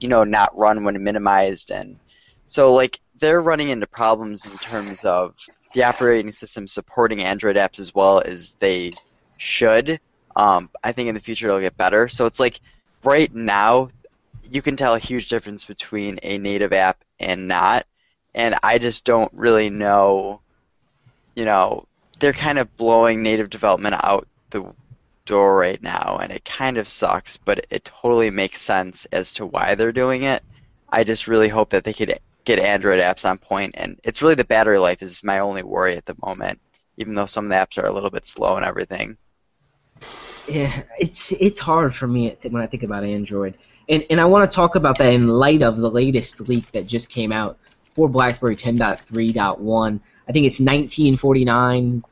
you 0.00 0.08
know, 0.08 0.24
not 0.24 0.56
run 0.56 0.84
when 0.84 1.02
minimized. 1.02 1.70
And 1.70 1.98
so, 2.46 2.72
like, 2.72 3.00
they're 3.18 3.42
running 3.42 3.70
into 3.70 3.86
problems 3.86 4.46
in 4.46 4.56
terms 4.58 5.04
of 5.04 5.34
the 5.74 5.84
operating 5.84 6.32
system 6.32 6.66
supporting 6.66 7.22
Android 7.22 7.56
apps 7.56 7.78
as 7.80 7.94
well 7.94 8.20
as 8.20 8.52
they 8.60 8.92
should. 9.36 10.00
Um, 10.36 10.70
I 10.82 10.92
think 10.92 11.08
in 11.08 11.14
the 11.14 11.20
future 11.20 11.48
it'll 11.48 11.60
get 11.60 11.76
better. 11.76 12.08
So 12.08 12.26
it's 12.26 12.40
like 12.40 12.60
right 13.02 13.32
now, 13.34 13.88
you 14.50 14.62
can 14.62 14.76
tell 14.76 14.94
a 14.94 14.98
huge 14.98 15.28
difference 15.28 15.64
between 15.64 16.20
a 16.22 16.38
native 16.38 16.72
app 16.72 17.02
and 17.18 17.48
not. 17.48 17.86
And 18.34 18.54
I 18.62 18.78
just 18.78 19.04
don't 19.04 19.32
really 19.32 19.70
know, 19.70 20.40
you 21.34 21.44
know, 21.44 21.86
they're 22.20 22.32
kind 22.32 22.58
of 22.58 22.76
blowing 22.76 23.22
native 23.22 23.50
development 23.50 23.96
out 24.02 24.28
the 24.50 24.64
door 25.24 25.56
right 25.56 25.82
now, 25.82 26.18
and 26.20 26.32
it 26.32 26.44
kind 26.44 26.76
of 26.76 26.88
sucks, 26.88 27.36
but 27.36 27.66
it 27.70 27.84
totally 27.84 28.30
makes 28.30 28.60
sense 28.60 29.06
as 29.12 29.32
to 29.34 29.46
why 29.46 29.74
they're 29.74 29.92
doing 29.92 30.24
it. 30.24 30.42
I 30.88 31.04
just 31.04 31.26
really 31.26 31.48
hope 31.48 31.70
that 31.70 31.84
they 31.84 31.92
could 31.92 32.18
get 32.44 32.58
Android 32.58 33.00
apps 33.00 33.28
on 33.28 33.38
point, 33.38 33.74
and 33.76 33.98
it's 34.04 34.22
really 34.22 34.34
the 34.34 34.44
battery 34.44 34.78
life 34.78 35.02
is 35.02 35.24
my 35.24 35.38
only 35.38 35.62
worry 35.62 35.96
at 35.96 36.06
the 36.06 36.16
moment, 36.24 36.60
even 36.96 37.14
though 37.14 37.26
some 37.26 37.46
of 37.46 37.50
the 37.50 37.56
apps 37.56 37.82
are 37.82 37.86
a 37.86 37.92
little 37.92 38.10
bit 38.10 38.26
slow 38.26 38.56
and 38.56 38.64
everything. 38.64 39.16
Yeah, 40.46 40.82
it's 40.98 41.32
it's 41.32 41.58
hard 41.58 41.96
for 41.96 42.06
me 42.06 42.36
when 42.42 42.62
I 42.62 42.66
think 42.66 42.82
about 42.82 43.02
Android, 43.02 43.54
and 43.88 44.04
and 44.10 44.20
I 44.20 44.26
want 44.26 44.50
to 44.50 44.54
talk 44.54 44.74
about 44.74 44.98
that 44.98 45.12
in 45.12 45.28
light 45.28 45.62
of 45.62 45.78
the 45.78 45.90
latest 45.90 46.40
leak 46.42 46.70
that 46.72 46.86
just 46.86 47.08
came 47.08 47.32
out 47.32 47.58
for 47.94 48.08
BlackBerry 48.08 48.56
10.3.1. 48.56 50.00
I 50.28 50.32
think 50.32 50.46
it's 50.46 50.60
1949 50.60 52.02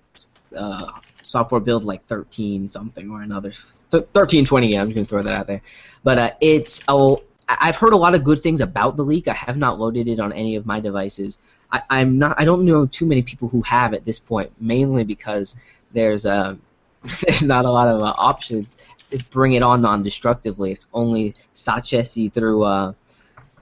uh, 0.56 0.92
software 1.22 1.60
build 1.60 1.84
like 1.84 2.06
13 2.06 2.68
something 2.68 3.10
or 3.10 3.22
another. 3.22 3.52
So 3.52 3.98
1320. 3.98 4.68
Yeah, 4.68 4.80
I'm 4.80 4.88
just 4.88 4.94
gonna 4.94 5.06
throw 5.06 5.22
that 5.22 5.34
out 5.34 5.46
there. 5.46 5.62
But 6.04 6.18
uh, 6.18 6.30
it's 6.40 6.82
oh, 6.88 7.22
I've 7.48 7.76
heard 7.76 7.92
a 7.92 7.96
lot 7.96 8.14
of 8.14 8.24
good 8.24 8.38
things 8.38 8.60
about 8.60 8.96
the 8.96 9.04
leak. 9.04 9.28
I 9.28 9.34
have 9.34 9.56
not 9.56 9.78
loaded 9.78 10.08
it 10.08 10.20
on 10.20 10.32
any 10.32 10.56
of 10.56 10.66
my 10.66 10.80
devices. 10.80 11.38
I, 11.70 11.82
I'm 11.90 12.18
not. 12.18 12.40
I 12.40 12.44
don't 12.44 12.64
know 12.64 12.86
too 12.86 13.06
many 13.06 13.22
people 13.22 13.48
who 13.48 13.62
have 13.62 13.94
at 13.94 14.04
this 14.04 14.18
point, 14.18 14.52
mainly 14.60 15.04
because 15.04 15.56
there's 15.92 16.24
a 16.24 16.58
there's 17.26 17.42
not 17.42 17.64
a 17.64 17.70
lot 17.70 17.88
of 17.88 18.00
uh, 18.00 18.14
options 18.16 18.76
to 19.10 19.18
bring 19.30 19.52
it 19.52 19.62
on 19.62 19.82
non-destructively. 19.82 20.72
It's 20.72 20.86
only 20.92 21.34
Sachesi 21.54 22.32
through 22.32 22.62
uh, 22.62 22.92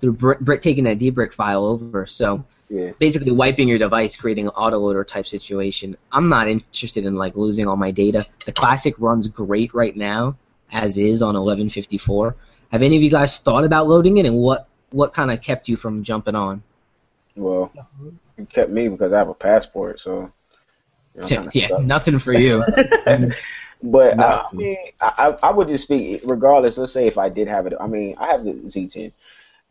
through 0.00 0.16
taking 0.60 0.84
that 0.84 0.98
dbrick 0.98 1.32
file 1.34 1.64
over. 1.64 2.06
So 2.06 2.44
Yeah. 2.68 2.92
basically 2.98 3.32
wiping 3.32 3.68
your 3.68 3.78
device, 3.78 4.16
creating 4.16 4.46
an 4.46 4.52
autoloader 4.52 5.06
type 5.06 5.26
situation. 5.26 5.96
I'm 6.10 6.28
not 6.28 6.48
interested 6.48 7.04
in 7.04 7.16
like 7.16 7.36
losing 7.36 7.66
all 7.68 7.76
my 7.76 7.90
data. 7.90 8.24
The 8.46 8.52
classic 8.52 8.94
runs 8.98 9.26
great 9.28 9.74
right 9.74 9.94
now, 9.94 10.36
as 10.72 10.96
is 10.98 11.22
on 11.22 11.36
1154. 11.36 12.34
Have 12.72 12.82
any 12.82 12.96
of 12.96 13.02
you 13.02 13.10
guys 13.10 13.38
thought 13.38 13.64
about 13.64 13.88
loading 13.88 14.18
it, 14.18 14.26
and 14.26 14.36
what 14.36 14.66
what 14.90 15.12
kind 15.12 15.30
of 15.30 15.40
kept 15.42 15.68
you 15.68 15.76
from 15.76 16.02
jumping 16.02 16.34
on? 16.34 16.62
Well, 17.36 17.72
it 18.36 18.48
kept 18.50 18.70
me 18.70 18.88
because 18.88 19.12
I 19.12 19.18
have 19.18 19.28
a 19.28 19.34
passport, 19.34 20.00
so. 20.00 20.32
you 21.14 21.20
know, 21.22 21.48
yeah, 21.52 21.66
stuck. 21.66 21.82
nothing 21.82 22.18
for 22.18 22.32
you. 22.32 22.64
But 23.82 24.20
uh, 24.20 24.44
I 24.52 24.54
mean, 24.54 24.76
I, 25.00 25.12
I 25.42 25.48
I 25.48 25.50
would 25.52 25.68
just 25.68 25.84
speak 25.84 26.20
regardless. 26.24 26.76
Let's 26.76 26.92
say 26.92 27.06
if 27.06 27.16
I 27.16 27.30
did 27.30 27.48
have 27.48 27.66
it, 27.66 27.72
I 27.80 27.86
mean, 27.86 28.14
I 28.18 28.26
have 28.28 28.44
the 28.44 28.52
Z10. 28.52 29.12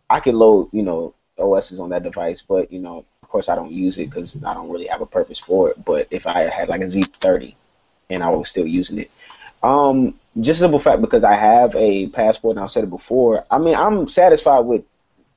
I 0.09 0.19
could 0.19 0.35
load, 0.35 0.69
you 0.71 0.83
know, 0.83 1.13
OSs 1.37 1.79
on 1.79 1.89
that 1.89 2.03
device, 2.03 2.41
but 2.41 2.71
you 2.71 2.79
know, 2.79 3.05
of 3.23 3.29
course, 3.29 3.49
I 3.49 3.55
don't 3.55 3.71
use 3.71 3.97
it 3.97 4.09
because 4.09 4.43
I 4.43 4.53
don't 4.53 4.69
really 4.69 4.87
have 4.87 5.01
a 5.01 5.05
purpose 5.05 5.39
for 5.39 5.69
it. 5.69 5.83
But 5.83 6.07
if 6.11 6.27
I 6.27 6.49
had 6.49 6.69
like 6.69 6.81
a 6.81 6.85
Z30 6.85 7.53
and 8.09 8.23
I 8.23 8.29
was 8.29 8.49
still 8.49 8.65
using 8.67 8.99
it, 8.99 9.11
um, 9.61 10.15
just 10.39 10.59
simple 10.59 10.79
fact 10.79 11.01
because 11.01 11.23
I 11.23 11.35
have 11.35 11.75
a 11.75 12.07
passport 12.07 12.55
and 12.55 12.63
I've 12.63 12.71
said 12.71 12.83
it 12.83 12.89
before. 12.89 13.45
I 13.51 13.57
mean, 13.57 13.75
I'm 13.75 14.07
satisfied 14.07 14.61
with 14.61 14.83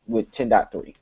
with 0.06 0.30
10.3. 0.32 0.94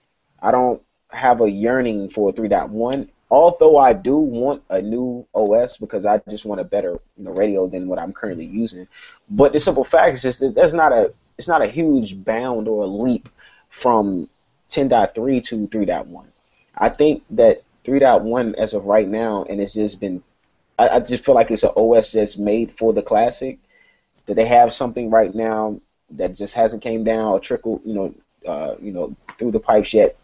I 0.43 0.51
don't 0.51 0.83
have 1.11 1.41
a 1.41 1.51
yearning 1.51 2.11
for 2.11 2.33
3.1 2.33 3.09
although 3.31 3.77
I 3.77 3.93
do 3.93 4.17
want 4.17 4.63
a 4.69 4.83
new 4.83 5.27
OS 5.35 5.77
because 5.77 6.05
I 6.05 6.21
just 6.29 6.45
want 6.45 6.61
a 6.61 6.65
better 6.65 6.99
you 7.17 7.25
know, 7.25 7.31
radio 7.31 7.67
than 7.69 7.89
what 7.89 7.99
I'm 7.99 8.13
currently 8.13 8.45
using. 8.45 8.89
But 9.29 9.53
the 9.53 9.61
simple 9.61 9.85
fact 9.85 10.15
is 10.15 10.23
just 10.23 10.41
that 10.41 10.55
there's 10.55 10.75
not 10.75 10.93
a 10.93 11.13
it's 11.39 11.49
not 11.49 11.63
a 11.63 11.69
huge 11.69 12.23
bound 12.23 12.69
or 12.69 12.83
a 12.83 12.87
leap 12.87 13.29
from 13.71 14.29
10.3 14.69 15.43
to 15.45 15.67
3.1. 15.67 16.27
I 16.77 16.89
think 16.91 17.25
that 17.31 17.63
3.1 17.85 18.55
as 18.55 18.75
of 18.75 18.85
right 18.85 19.09
now, 19.09 19.45
and 19.45 19.61
it's 19.61 19.73
just 19.73 19.99
been 20.01 20.23
I, 20.81 20.97
I 20.97 21.01
just 21.01 21.25
feel 21.25 21.35
like 21.35 21.51
it's 21.51 21.63
an 21.63 21.73
OS 21.77 22.13
just 22.13 22.39
made 22.39 22.73
for 22.73 22.93
the 22.93 23.03
classic. 23.03 23.59
That 24.27 24.35
they 24.35 24.47
have 24.47 24.73
something 24.73 25.11
right 25.11 25.35
now 25.35 25.81
that 26.11 26.35
just 26.35 26.55
hasn't 26.55 26.83
came 26.83 27.05
down 27.05 27.27
or 27.27 27.41
trickled, 27.41 27.83
you 27.85 27.95
know, 27.95 28.15
uh, 28.47 28.75
you 28.81 28.93
know, 28.93 29.15
through 29.39 29.51
the 29.51 29.61
pipes 29.61 29.93
yet 29.93 30.17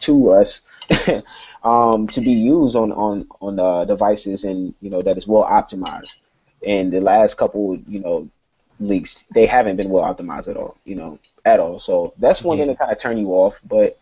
to 0.00 0.30
us 0.30 0.62
um, 1.64 2.06
to 2.08 2.20
be 2.20 2.32
used 2.32 2.76
on 2.76 2.92
on 2.92 3.26
on 3.40 3.58
uh, 3.58 3.84
devices 3.84 4.44
and 4.44 4.74
you 4.80 4.90
know 4.90 5.02
that 5.02 5.18
is 5.18 5.26
well 5.26 5.44
optimized. 5.44 6.16
And 6.66 6.92
the 6.92 7.00
last 7.00 7.36
couple, 7.36 7.76
you 7.88 8.00
know, 8.00 8.28
leaks 8.80 9.24
they 9.32 9.46
haven't 9.46 9.76
been 9.76 9.88
well 9.88 10.04
optimized 10.04 10.48
at 10.48 10.56
all, 10.56 10.76
you 10.84 10.94
know, 10.94 11.18
at 11.44 11.60
all. 11.60 11.78
So 11.78 12.14
that's 12.18 12.42
one 12.42 12.58
thing 12.58 12.68
to 12.68 12.74
kind 12.74 12.92
of 12.92 12.98
turn 12.98 13.18
you 13.18 13.30
off. 13.30 13.60
But 13.64 13.98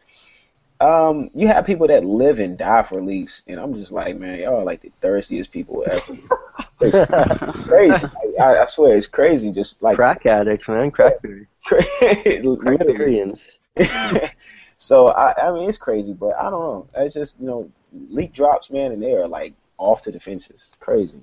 um, 0.80 1.30
you 1.34 1.46
have 1.46 1.64
people 1.64 1.86
that 1.88 2.04
live 2.04 2.38
and 2.40 2.58
die 2.58 2.82
for 2.82 3.00
leaks, 3.00 3.42
and 3.46 3.60
I'm 3.60 3.74
just 3.74 3.92
like, 3.92 4.16
man, 4.16 4.40
y'all 4.40 4.60
are 4.60 4.64
like 4.64 4.82
the 4.82 4.92
thirstiest 5.00 5.50
people 5.52 5.84
ever. 5.86 6.18
it's 6.80 7.62
crazy. 7.62 8.06
I, 8.40 8.58
I 8.58 8.64
swear, 8.64 8.96
it's 8.96 9.06
crazy. 9.06 9.52
Just 9.52 9.82
like 9.82 9.96
Crack 9.96 10.26
addicts, 10.26 10.68
man. 10.68 10.90
Crackberry. 10.90 11.46
literally. 12.44 13.34
So 14.76 15.08
I, 15.08 15.48
I 15.48 15.52
mean, 15.52 15.68
it's 15.68 15.78
crazy, 15.78 16.12
but 16.12 16.36
I 16.36 16.50
don't 16.50 16.60
know. 16.60 16.86
It's 16.96 17.14
just 17.14 17.40
you 17.40 17.46
know, 17.46 17.70
leak 18.10 18.32
drops, 18.32 18.70
man, 18.70 18.92
and 18.92 19.02
they 19.02 19.12
are 19.12 19.26
like 19.26 19.54
off 19.78 20.02
to 20.02 20.12
the 20.12 20.20
fences. 20.20 20.70
Crazy. 20.80 21.20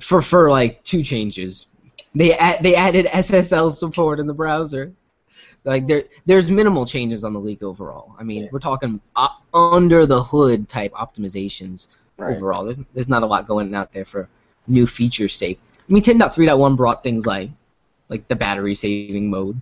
for 0.00 0.22
for 0.22 0.50
like 0.50 0.82
two 0.84 1.02
changes. 1.02 1.66
They 2.14 2.28
they 2.60 2.74
added 2.74 3.06
SSL 3.06 3.70
support 3.70 4.20
in 4.20 4.26
the 4.26 4.34
browser. 4.34 4.92
Like 5.64 5.86
there 5.86 6.04
there's 6.26 6.50
minimal 6.50 6.84
changes 6.84 7.24
on 7.24 7.32
the 7.32 7.40
leak 7.40 7.62
overall. 7.62 8.14
I 8.18 8.24
mean, 8.24 8.44
Yeah. 8.44 8.48
we're 8.52 8.58
talking 8.58 9.00
uh, 9.16 9.28
under 9.54 10.06
the 10.06 10.22
hood 10.22 10.68
type 10.68 10.92
optimizations 10.92 11.88
Right. 12.18 12.36
overall. 12.36 12.64
There's, 12.64 12.78
there's 12.94 13.08
not 13.08 13.22
a 13.22 13.26
lot 13.26 13.46
going 13.46 13.74
out 13.74 13.92
there 13.92 14.04
for 14.04 14.28
new 14.66 14.86
features' 14.86 15.34
sake. 15.34 15.58
I 15.88 15.92
mean, 15.92 16.02
10.3.1 16.02 16.76
brought 16.76 17.02
things 17.02 17.26
like 17.26 17.50
like 18.08 18.28
the 18.28 18.36
battery 18.36 18.74
saving 18.74 19.30
mode, 19.30 19.60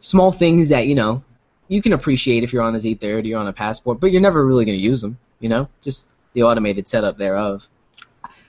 small 0.00 0.32
things 0.32 0.68
that 0.70 0.86
you 0.86 0.94
know 0.94 1.22
you 1.68 1.80
can 1.80 1.92
appreciate 1.92 2.42
if 2.42 2.52
you're 2.52 2.62
on 2.62 2.74
a 2.74 2.78
Z30 2.78 3.34
or 3.34 3.38
on 3.38 3.46
a 3.46 3.52
passport, 3.52 4.00
but 4.00 4.10
you're 4.12 4.20
never 4.20 4.44
really 4.44 4.64
going 4.64 4.76
to 4.76 4.82
use 4.82 5.00
them. 5.00 5.16
You 5.40 5.48
know, 5.48 5.68
just 5.80 6.08
the 6.32 6.42
automated 6.42 6.88
setup 6.88 7.16
thereof. 7.16 7.68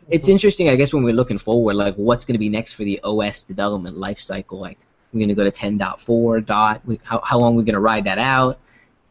It's 0.10 0.30
interesting, 0.30 0.70
I 0.70 0.76
guess, 0.76 0.94
when 0.94 1.04
we're 1.04 1.14
looking 1.14 1.38
forward, 1.38 1.76
like 1.76 1.96
what's 1.96 2.26
going 2.26 2.36
to 2.36 2.40
be 2.40 2.50
next 2.50 2.74
for 2.74 2.84
the 2.84 3.00
OS 3.04 3.44
development 3.44 3.98
lifecycle. 3.98 4.60
Like, 4.60 4.78
we're 5.12 5.20
going 5.20 5.30
to 5.30 5.36
go 5.36 5.44
to 5.44 5.52
10.4 5.52 6.46
dot. 6.46 6.82
How 7.04 7.22
how 7.24 7.40
long 7.40 7.54
are 7.54 7.58
we 7.58 7.64
going 7.64 7.74
to 7.74 7.80
ride 7.80 8.06
that 8.06 8.18
out? 8.18 8.60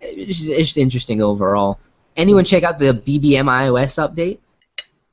It's 0.01 0.39
just, 0.39 0.51
it's 0.51 0.69
just 0.69 0.77
interesting 0.77 1.23
overall. 1.23 1.81
Anyone 2.17 2.45
check 2.45 2.63
out 2.63 2.79
the 2.79 2.93
BBM 2.93 3.47
iOS 3.47 3.99
update? 3.99 4.39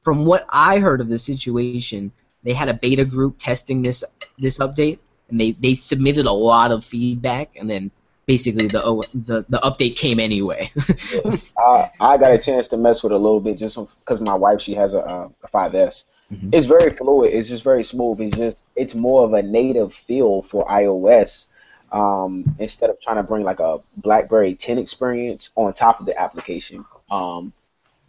From 0.01 0.25
what 0.25 0.45
I 0.49 0.79
heard 0.79 1.01
of 1.01 1.07
the 1.07 1.17
situation, 1.17 2.11
they 2.43 2.53
had 2.53 2.69
a 2.69 2.73
beta 2.73 3.05
group 3.05 3.35
testing 3.37 3.81
this 3.81 4.03
this 4.37 4.57
update, 4.57 4.99
and 5.29 5.39
they, 5.39 5.51
they 5.51 5.73
submitted 5.73 6.25
a 6.25 6.31
lot 6.31 6.71
of 6.71 6.83
feedback, 6.83 7.55
and 7.55 7.69
then 7.69 7.91
basically 8.31 8.67
the 8.67 8.81
the, 9.13 9.45
the 9.49 9.59
update 9.59 9.95
came 9.97 10.19
anyway. 10.19 10.71
I, 11.57 11.91
I 11.99 12.17
got 12.17 12.31
a 12.31 12.37
chance 12.37 12.69
to 12.69 12.77
mess 12.77 13.03
with 13.03 13.11
it 13.11 13.15
a 13.15 13.17
little 13.17 13.41
bit 13.41 13.57
just 13.57 13.77
because 13.99 14.21
my 14.21 14.35
wife 14.35 14.61
she 14.61 14.73
has 14.73 14.93
a, 14.93 15.01
uh, 15.01 15.29
a 15.43 15.47
5S. 15.49 16.05
Mhm. 16.31 16.49
It's 16.53 16.65
very 16.65 16.91
fluid. 16.93 17.33
It's 17.33 17.49
just 17.49 17.63
very 17.63 17.83
smooth. 17.83 18.21
It's 18.21 18.37
just 18.37 18.63
it's 18.75 18.95
more 18.95 19.25
of 19.25 19.33
a 19.33 19.43
native 19.43 19.93
feel 19.93 20.41
for 20.43 20.65
iOS 20.65 21.47
um, 21.91 22.55
instead 22.57 22.89
of 22.89 23.01
trying 23.01 23.17
to 23.17 23.23
bring 23.23 23.43
like 23.43 23.59
a 23.59 23.79
BlackBerry 23.97 24.53
10 24.55 24.77
experience 24.77 25.49
on 25.55 25.73
top 25.73 25.99
of 25.99 26.05
the 26.05 26.17
application 26.17 26.85
um, 27.09 27.51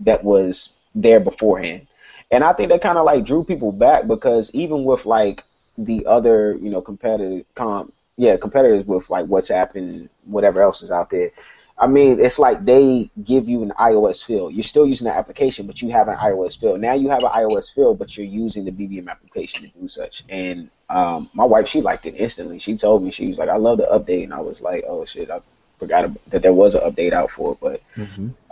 that 0.01 0.23
was 0.23 0.77
there 0.95 1.19
beforehand. 1.19 1.89
And 2.31 2.45
I 2.45 2.53
think 2.53 2.69
that 2.71 2.81
kind 2.81 2.97
of 2.97 3.05
like 3.05 3.25
drew 3.25 3.43
people 3.43 3.73
back 3.73 4.07
because 4.07 4.55
even 4.55 4.85
with 4.85 5.05
like 5.05 5.43
the 5.77 6.07
other 6.07 6.57
you 6.63 6.71
know 6.71 6.81
competitive 6.81 7.45
com 7.57 7.93
yeah 8.17 8.37
competitors 8.37 8.85
with 8.85 9.09
like 9.11 9.27
WhatsApp 9.27 9.75
and 9.75 10.09
whatever 10.25 10.63
else 10.63 10.83
is 10.83 10.91
out 10.91 11.11
there. 11.11 11.31
I 11.79 11.87
mean, 11.87 12.21
it's 12.21 12.39
like 12.39 12.65
they 12.65 13.11
give 13.25 13.49
you 13.49 13.63
an 13.63 13.73
iOS 13.79 14.25
feel. 14.25 14.51
You're 14.51 14.63
still 14.63 14.87
using 14.87 15.07
the 15.07 15.15
application, 15.15 15.67
but 15.67 15.81
you 15.81 15.91
have 15.91 16.07
an 16.07 16.17
iOS 16.17 16.59
feel. 16.59 16.77
Now 16.77 16.93
you 16.95 17.09
have 17.09 17.25
an 17.25 17.31
iOS 17.31 17.75
feel, 17.75 17.95
but 17.95 18.17
you're 18.17 18.27
using 18.27 18.65
the 18.65 18.71
BBM 18.71 19.09
application 19.09 19.65
to 19.65 19.79
do 19.81 19.89
such. 19.89 20.23
And 20.29 20.71
um, 20.91 21.31
my 21.33 21.45
wife, 21.45 21.69
she 21.69 21.81
liked 21.81 22.07
it 22.07 22.15
instantly. 22.15 22.59
She 22.59 22.77
told 22.77 23.03
me 23.03 23.11
she 23.11 23.27
was 23.29 23.39
like, 23.39 23.49
"I 23.49 23.57
love 23.57 23.79
the 23.79 23.87
update," 23.87 24.25
and 24.25 24.35
I 24.35 24.41
was 24.41 24.61
like, 24.61 24.85
"Oh 24.87 25.05
shit, 25.05 25.31
I 25.31 25.41
forgot 25.79 26.11
that 26.29 26.43
there 26.43 26.53
was 26.53 26.75
an 26.75 26.83
update 26.83 27.13
out 27.13 27.31
for 27.31 27.53
it." 27.53 27.59
But 27.61 27.83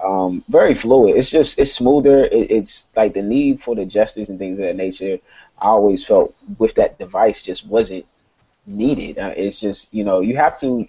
um, 0.05 0.43
very 0.49 0.75
fluid. 0.75 1.17
It's 1.17 1.31
just 1.31 1.59
it's 1.59 1.73
smoother. 1.73 2.25
It, 2.25 2.51
it's 2.51 2.89
like 2.97 3.13
the 3.13 3.23
need 3.23 3.61
for 3.61 3.77
the 3.77 3.85
gestures 3.85 4.31
and 4.31 4.39
things 4.39 4.59
of 4.59 4.65
that 4.65 4.77
nature. 4.77 5.19
I 5.61 5.67
always 5.67 6.05
felt 6.05 6.35
with 6.59 6.75
that 6.77 6.99
device 6.99 7.43
just 7.43 7.67
wasn't 7.67 8.07
needed. 8.71 9.19
Uh, 9.19 9.35
it's 9.37 9.61
just 9.61 9.93
you 9.93 10.05
know 10.05 10.21
you 10.21 10.37
have 10.37 10.59
to. 10.61 10.87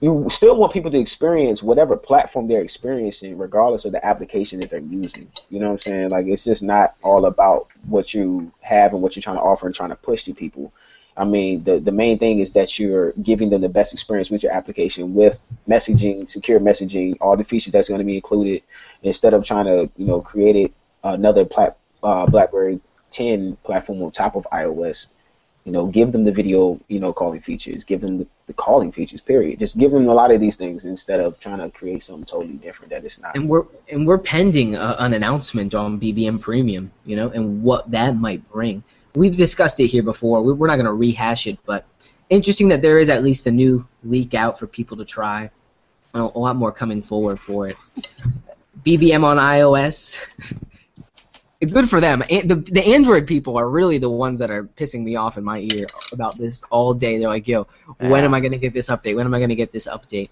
You 0.00 0.26
still 0.28 0.58
want 0.58 0.74
people 0.74 0.90
to 0.90 0.98
experience 0.98 1.62
whatever 1.62 1.96
platform 1.96 2.48
they're 2.48 2.60
experiencing, 2.60 3.38
regardless 3.38 3.86
of 3.86 3.92
the 3.92 4.04
application 4.04 4.60
that 4.60 4.68
they're 4.68 4.80
using. 4.80 5.30
You 5.48 5.58
know 5.58 5.68
what 5.68 5.72
I'm 5.72 5.78
saying? 5.78 6.10
Like 6.10 6.26
it's 6.26 6.44
just 6.44 6.62
not 6.62 6.96
all 7.02 7.24
about 7.24 7.68
what 7.86 8.12
you 8.12 8.52
have 8.60 8.92
and 8.92 9.00
what 9.00 9.16
you're 9.16 9.22
trying 9.22 9.36
to 9.36 9.42
offer 9.42 9.66
and 9.66 9.74
trying 9.74 9.88
to 9.88 9.96
push 9.96 10.24
to 10.24 10.34
people. 10.34 10.72
I 11.16 11.24
mean, 11.24 11.64
the 11.64 11.80
the 11.80 11.92
main 11.92 12.18
thing 12.18 12.40
is 12.40 12.52
that 12.52 12.78
you're 12.78 13.12
giving 13.12 13.48
them 13.48 13.62
the 13.62 13.70
best 13.70 13.94
experience 13.94 14.30
with 14.30 14.42
your 14.42 14.52
application, 14.52 15.14
with 15.14 15.38
messaging, 15.66 16.28
secure 16.28 16.60
messaging, 16.60 17.16
all 17.20 17.38
the 17.38 17.44
features 17.44 17.72
that's 17.72 17.88
going 17.88 18.00
to 18.00 18.04
be 18.04 18.16
included, 18.16 18.62
instead 19.02 19.32
of 19.32 19.44
trying 19.44 19.64
to 19.64 19.90
you 19.96 20.06
know 20.06 20.20
create 20.20 20.56
it, 20.56 20.74
another 21.02 21.46
plat, 21.46 21.78
uh, 22.02 22.26
BlackBerry 22.26 22.80
10 23.10 23.56
platform 23.64 24.02
on 24.02 24.10
top 24.10 24.36
of 24.36 24.46
iOS. 24.52 25.08
You 25.66 25.72
know, 25.72 25.86
give 25.86 26.12
them 26.12 26.22
the 26.24 26.30
video, 26.30 26.78
you 26.86 27.00
know, 27.00 27.12
calling 27.12 27.40
features, 27.40 27.82
give 27.82 28.00
them 28.00 28.18
the, 28.18 28.26
the 28.46 28.52
calling 28.52 28.92
features. 28.92 29.20
Period. 29.20 29.58
Just 29.58 29.76
give 29.76 29.90
them 29.90 30.06
a 30.08 30.14
lot 30.14 30.30
of 30.30 30.40
these 30.40 30.54
things 30.54 30.84
instead 30.84 31.18
of 31.18 31.40
trying 31.40 31.58
to 31.58 31.68
create 31.76 32.04
something 32.04 32.24
totally 32.24 32.54
different 32.54 32.90
that 32.90 33.04
it's 33.04 33.20
not. 33.20 33.34
and 33.36 33.48
we're 33.48 33.64
and 33.90 34.06
we're 34.06 34.16
pending 34.16 34.76
a, 34.76 34.94
an 35.00 35.12
announcement 35.12 35.74
on 35.74 35.98
BBM 35.98 36.40
Premium, 36.40 36.92
you 37.04 37.16
know, 37.16 37.30
and 37.30 37.64
what 37.64 37.90
that 37.90 38.16
might 38.16 38.48
bring. 38.52 38.84
We've 39.16 39.34
discussed 39.36 39.80
it 39.80 39.88
here 39.88 40.04
before. 40.04 40.40
We- 40.42 40.52
We're 40.52 40.68
not 40.68 40.76
going 40.76 40.86
to 40.86 40.92
rehash 40.92 41.48
it, 41.48 41.58
but 41.66 41.84
interesting 42.30 42.68
that 42.68 42.80
there 42.80 43.00
is 43.00 43.08
at 43.08 43.24
least 43.24 43.48
a 43.48 43.50
new 43.50 43.84
leak 44.04 44.34
out 44.34 44.58
for 44.60 44.68
people 44.68 44.96
to 44.98 45.04
try. 45.04 45.50
A, 46.14 46.22
lot 46.22 46.54
more 46.56 46.70
coming 46.72 47.02
forward 47.02 47.40
for 47.40 47.68
it. 47.68 47.76
BBM 48.84 49.24
on 49.24 49.36
iOS. 49.36 50.26
Good 51.60 51.88
for 51.88 52.00
them. 52.00 52.22
The, 52.28 52.62
the 52.70 52.94
Android 52.94 53.26
people 53.26 53.56
are 53.56 53.68
really 53.68 53.96
the 53.96 54.10
ones 54.10 54.40
that 54.40 54.50
are 54.50 54.64
pissing 54.64 55.02
me 55.02 55.16
off 55.16 55.38
in 55.38 55.44
my 55.44 55.58
ear 55.58 55.86
about 56.12 56.36
this 56.36 56.62
all 56.64 56.92
day. 56.92 57.18
They're 57.18 57.28
like, 57.28 57.48
"Yo, 57.48 57.66
when 57.98 58.20
Yeah. 58.20 58.26
am 58.26 58.34
I 58.34 58.40
going 58.40 58.52
to 58.52 58.58
get 58.58 58.74
this 58.74 58.88
update? 58.88 59.16
When 59.16 59.24
am 59.24 59.32
I 59.32 59.38
going 59.38 59.48
to 59.48 59.56
get 59.56 59.72
this 59.72 59.86
update?" 59.86 60.28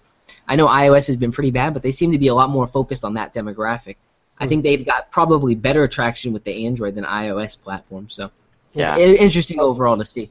I 0.47 0.55
know 0.55 0.67
iOS 0.67 1.07
has 1.07 1.17
been 1.17 1.31
pretty 1.31 1.51
bad, 1.51 1.73
but 1.73 1.81
they 1.81 1.91
seem 1.91 2.11
to 2.11 2.19
be 2.19 2.27
a 2.27 2.35
lot 2.35 2.49
more 2.49 2.67
focused 2.67 3.03
on 3.03 3.15
that 3.15 3.33
demographic. 3.33 3.95
I 4.39 4.45
hmm. 4.45 4.49
think 4.49 4.63
they've 4.63 4.85
got 4.85 5.09
probably 5.11 5.55
better 5.55 5.87
traction 5.87 6.31
with 6.31 6.43
the 6.43 6.67
Android 6.67 6.93
than 6.93 7.05
iOS 7.05 7.59
platform. 7.59 8.07
So, 8.09 8.29
Yeah. 8.73 8.97
interesting 8.97 9.59
overall 9.59 9.97
to 9.97 10.05
see. 10.05 10.29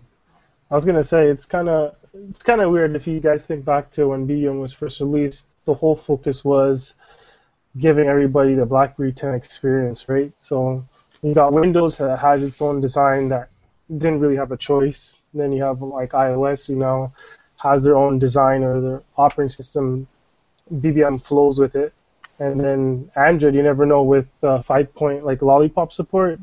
I 0.70 0.74
was 0.76 0.84
gonna 0.84 1.04
say 1.04 1.28
it's 1.28 1.44
kind 1.44 1.68
of 1.68 1.96
it's 2.30 2.42
kind 2.42 2.60
of 2.60 2.70
weird 2.70 2.94
if 2.94 3.06
you 3.06 3.18
guys 3.18 3.44
think 3.44 3.64
back 3.64 3.90
to 3.92 4.08
when 4.08 4.26
BBM 4.28 4.60
was 4.60 4.72
first 4.72 5.00
released. 5.00 5.46
The 5.64 5.74
whole 5.74 5.96
focus 5.96 6.44
was 6.44 6.94
giving 7.78 8.06
everybody 8.08 8.54
the 8.54 8.66
BlackBerry 8.66 9.12
10 9.12 9.34
experience, 9.34 10.08
right? 10.08 10.32
So 10.38 10.84
you 11.22 11.34
got 11.34 11.52
Windows 11.52 11.96
that 11.98 12.18
has 12.18 12.42
its 12.42 12.60
own 12.62 12.80
design 12.80 13.28
that 13.30 13.48
didn't 13.98 14.20
really 14.20 14.36
have 14.36 14.52
a 14.52 14.56
choice. 14.56 15.18
Then 15.32 15.52
you 15.52 15.62
have 15.62 15.82
like 15.82 16.12
iOS 16.12 16.66
who 16.66 16.76
now 16.76 17.12
has 17.56 17.82
their 17.82 17.96
own 17.96 18.18
design 18.18 18.62
or 18.62 18.80
their 18.80 19.02
operating 19.16 19.50
system. 19.50 20.06
BBM 20.72 21.22
flows 21.22 21.58
with 21.58 21.74
it, 21.74 21.92
and 22.38 22.58
then 22.58 23.10
Android, 23.16 23.54
you 23.54 23.62
never 23.62 23.84
know 23.84 24.02
with 24.02 24.26
uh, 24.42 24.62
five 24.62 24.94
point 24.94 25.24
like 25.24 25.42
Lollipop 25.42 25.92
support. 25.92 26.40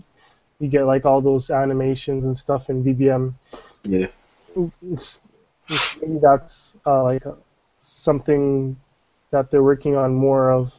You 0.59 0.67
get 0.67 0.85
like 0.85 1.05
all 1.05 1.21
those 1.21 1.49
animations 1.49 2.25
and 2.25 2.37
stuff 2.37 2.69
in 2.69 2.83
BBM 2.83 3.33
Yeah. 3.83 4.07
it's, 4.55 5.21
it's- 5.69 5.97
maybe 6.01 6.19
that's 6.21 6.75
uh, 6.85 7.03
like 7.03 7.23
something 7.79 8.75
that 9.31 9.49
they're 9.49 9.63
working 9.63 9.95
on 9.95 10.13
more 10.13 10.51
of 10.51 10.73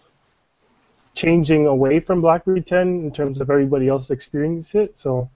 changing 1.15 1.67
away 1.67 2.01
from 2.01 2.21
BlackBerry 2.21 2.63
10 2.63 2.81
in 3.05 3.13
terms 3.13 3.41
of 3.41 3.51
everybody 3.51 3.89
else 3.89 4.11
experience 4.11 4.75
it. 4.75 4.99
So 4.99 5.29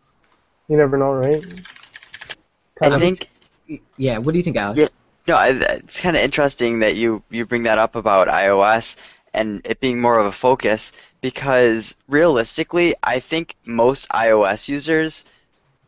you 0.68 0.76
never 0.76 0.96
know, 0.96 1.12
right? 1.12 1.42
Kind 2.80 2.92
I 2.92 2.96
of- 2.96 3.00
think 3.00 3.28
Yeah, 3.96 4.18
what 4.18 4.32
do 4.32 4.38
you 4.38 4.44
think, 4.44 4.56
Alex? 4.56 4.78
Yeah. 4.80 4.88
No, 5.28 5.38
it's 5.42 5.98
kind 6.00 6.14
of 6.16 6.22
interesting 6.22 6.78
that 6.80 6.94
you 6.94 7.22
you 7.30 7.46
bring 7.46 7.64
that 7.64 7.78
up 7.78 7.96
about 7.96 8.28
iOS 8.28 8.96
and 9.34 9.60
it 9.64 9.80
being 9.80 10.00
more 10.00 10.18
of 10.20 10.26
a 10.26 10.32
focus 10.32 10.92
because 11.20 11.96
realistically, 12.08 12.94
I 13.02 13.18
think 13.18 13.56
most 13.64 14.08
iOS 14.10 14.68
users 14.68 15.24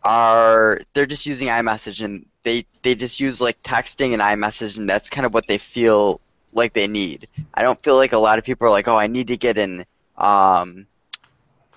are 0.03 0.81
they're 0.93 1.07
just 1.07 1.25
using 1.27 1.49
iMessage 1.49 2.05
and 2.05 2.27
they 2.43 2.67
they 2.83 2.95
just 2.97 3.21
use 3.21 3.41
like 3.41 3.63
texting 3.63 4.13
and 4.13 4.23
iMessage 4.23 4.77
and 4.77 4.89
that's 4.89 5.09
kind 5.11 5.25
of 5.27 5.33
what 5.35 5.47
they 5.47 5.59
feel 5.59 6.21
like 6.59 6.75
they 6.75 6.87
need. 6.87 7.29
I 7.55 7.63
don't 7.63 7.83
feel 7.83 7.97
like 7.97 8.13
a 8.13 8.19
lot 8.19 8.39
of 8.39 8.45
people 8.45 8.67
are 8.67 8.71
like, 8.71 8.89
"Oh, 8.89 8.97
I 8.97 9.07
need 9.07 9.29
to 9.29 9.37
get 9.39 9.57
in 9.57 9.87
um 10.17 10.87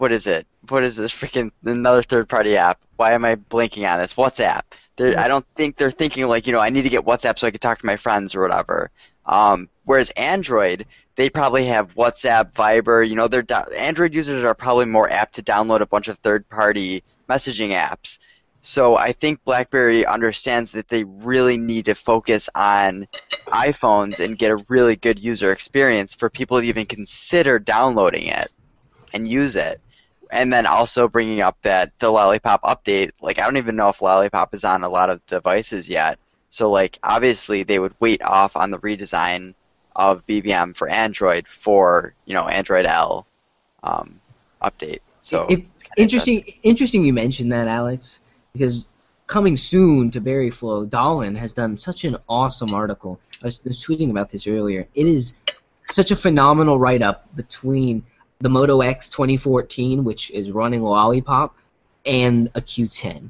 what 0.02 0.12
is 0.12 0.26
it? 0.26 0.48
What 0.68 0.84
is 0.84 0.96
this 0.96 1.12
freaking 1.14 1.52
another 1.64 2.02
third-party 2.02 2.58
app? 2.58 2.80
Why 2.96 3.14
am 3.14 3.24
I 3.24 3.36
blinking 3.36 3.86
on 3.86 4.00
this? 4.00 4.16
WhatsApp. 4.16 4.62
They're, 4.96 5.18
I 5.18 5.28
don't 5.28 5.46
think 5.54 5.78
they're 5.78 5.92
thinking 5.92 6.28
like, 6.28 6.48
you 6.48 6.54
know, 6.54 6.60
I 6.60 6.72
need 6.72 6.82
to 6.84 6.90
get 6.90 7.06
WhatsApp 7.06 7.38
so 7.38 7.46
I 7.46 7.52
can 7.52 7.60
talk 7.60 7.80
to 7.80 7.86
my 7.86 7.98
friends 7.98 8.34
or 8.34 8.42
whatever. 8.42 8.90
Um, 9.28 9.70
whereas 9.86 10.10
Android, 10.12 10.88
they 11.16 11.30
probably 11.30 11.66
have 11.66 11.94
WhatsApp, 11.94 12.54
Viber. 12.54 13.08
You 13.08 13.16
know, 13.16 13.28
they're 13.28 13.44
do- 13.44 13.54
Android 13.54 14.16
users 14.16 14.44
are 14.44 14.56
probably 14.56 14.86
more 14.86 15.08
apt 15.08 15.36
to 15.36 15.44
download 15.44 15.82
a 15.82 15.86
bunch 15.86 16.08
of 16.08 16.18
third-party 16.18 17.04
messaging 17.30 17.70
apps. 17.70 18.18
So 18.62 18.96
I 18.96 19.12
think 19.12 19.44
BlackBerry 19.44 20.06
understands 20.06 20.72
that 20.72 20.88
they 20.88 21.04
really 21.04 21.58
need 21.58 21.86
to 21.86 21.96
focus 21.96 22.48
on 22.54 23.08
iPhones 23.48 24.24
and 24.24 24.38
get 24.38 24.52
a 24.52 24.64
really 24.70 24.96
good 24.96 25.20
user 25.20 25.52
experience 25.52 26.14
for 26.14 26.30
people 26.30 26.60
to 26.60 26.66
even 26.68 26.86
consider 26.86 27.58
downloading 27.58 28.28
it 28.28 28.52
and 29.14 29.28
use 29.28 29.56
it. 29.56 29.82
And 30.32 30.54
then 30.54 30.66
also 30.66 31.08
bringing 31.08 31.42
up 31.42 31.58
that 31.64 31.92
the 32.00 32.10
Lollipop 32.10 32.62
update, 32.62 33.12
like 33.22 33.40
I 33.40 33.44
don't 33.44 33.58
even 33.58 33.76
know 33.76 33.90
if 33.90 34.02
Lollipop 34.02 34.54
is 34.54 34.64
on 34.64 34.84
a 34.84 34.90
lot 34.90 35.10
of 35.10 35.26
devices 35.26 35.90
yet. 35.90 36.20
So 36.50 36.70
like 36.70 37.00
obviously 37.04 37.64
they 37.64 37.80
would 37.80 37.96
wait 38.00 38.22
off 38.22 38.56
on 38.56 38.72
the 38.72 38.80
redesign 38.80 39.56
of 39.96 40.26
BBM 40.26 40.76
for 40.76 40.88
Android 40.88 41.48
for 41.48 42.14
you 42.26 42.34
know 42.34 42.48
Android 42.48 42.86
L 42.86 43.26
um, 43.84 44.22
update. 44.62 45.00
So 45.22 45.48
It- 45.50 45.66
interesting, 45.98 46.44
interesting 46.64 47.04
you 47.04 47.14
mentioned 47.14 47.52
that, 47.52 47.68
Alex, 47.68 48.22
because 48.54 48.88
coming 49.28 49.56
soon 49.58 50.12
to 50.12 50.22
Berryflow, 50.22 50.90
Dolan 50.90 51.36
has 51.36 51.54
done 51.54 51.78
such 51.78 52.04
an 52.04 52.18
awesome 52.28 52.74
article. 52.74 53.20
I 53.42 53.48
was, 53.48 53.62
I 53.66 53.70
was 53.70 53.84
tweeting 53.84 54.10
about 54.10 54.30
this 54.30 54.48
earlier. 54.48 54.88
It 54.94 55.06
is 55.06 55.34
such 55.90 56.12
a 56.12 56.16
phenomenal 56.16 56.80
write-up 56.80 57.34
between 57.36 58.04
the 58.40 58.50
Moto 58.50 58.82
X 58.82 59.10
2014, 59.10 60.04
which 60.04 60.32
is 60.32 60.52
running 60.52 60.82
Lollipop, 60.82 61.56
and 62.06 62.50
a 62.56 62.62
Q10, 62.62 63.30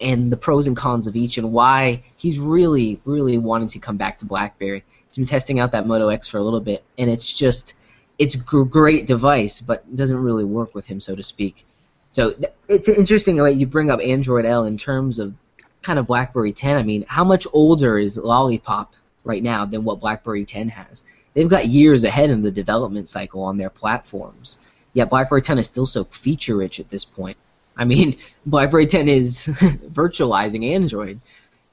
and 0.00 0.30
the 0.30 0.36
pros 0.36 0.66
and 0.66 0.76
cons 0.76 1.06
of 1.06 1.16
each, 1.16 1.38
and 1.38 1.52
why 1.52 2.04
he's 2.16 2.38
really, 2.38 3.00
really 3.04 3.38
wanting 3.38 3.68
to 3.68 3.78
come 3.78 3.96
back 3.96 4.18
to 4.18 4.26
BlackBerry. 4.26 4.84
He's 5.08 5.16
been 5.16 5.26
testing 5.26 5.58
out 5.58 5.72
that 5.72 5.86
Moto 5.86 6.08
X 6.08 6.28
for 6.28 6.38
a 6.38 6.42
little 6.42 6.60
bit, 6.60 6.84
and 6.98 7.10
it's 7.10 7.32
just 7.32 7.74
it's 8.18 8.36
a 8.36 8.38
great 8.38 9.06
device, 9.06 9.60
but 9.60 9.96
doesn't 9.96 10.16
really 10.16 10.44
work 10.44 10.74
with 10.74 10.86
him, 10.86 11.00
so 11.00 11.16
to 11.16 11.22
speak. 11.22 11.64
So 12.12 12.34
it's 12.68 12.88
interesting 12.88 13.36
that 13.36 13.56
you 13.56 13.66
bring 13.66 13.90
up 13.90 14.00
Android 14.00 14.44
L 14.44 14.64
in 14.64 14.76
terms 14.76 15.18
of 15.18 15.34
kind 15.80 15.98
of 15.98 16.06
BlackBerry 16.06 16.52
10. 16.52 16.76
I 16.76 16.82
mean, 16.82 17.04
how 17.08 17.24
much 17.24 17.46
older 17.52 17.98
is 17.98 18.16
Lollipop 18.16 18.94
right 19.24 19.42
now 19.42 19.64
than 19.64 19.84
what 19.84 20.00
BlackBerry 20.00 20.44
10 20.44 20.68
has? 20.68 21.04
They've 21.34 21.48
got 21.48 21.66
years 21.66 22.04
ahead 22.04 22.30
in 22.30 22.42
the 22.42 22.50
development 22.50 23.08
cycle 23.08 23.42
on 23.42 23.56
their 23.56 23.70
platforms. 23.70 24.58
Yet 24.92 25.08
BlackBerry 25.08 25.40
10 25.40 25.58
is 25.58 25.66
still 25.66 25.86
so 25.86 26.04
feature 26.04 26.56
rich 26.56 26.78
at 26.80 26.90
this 26.90 27.04
point. 27.04 27.38
I 27.76 27.86
mean, 27.86 28.16
BlackBerry 28.46 28.86
10 28.86 29.08
is 29.08 29.46
virtualizing 29.46 30.74
Android. 30.74 31.18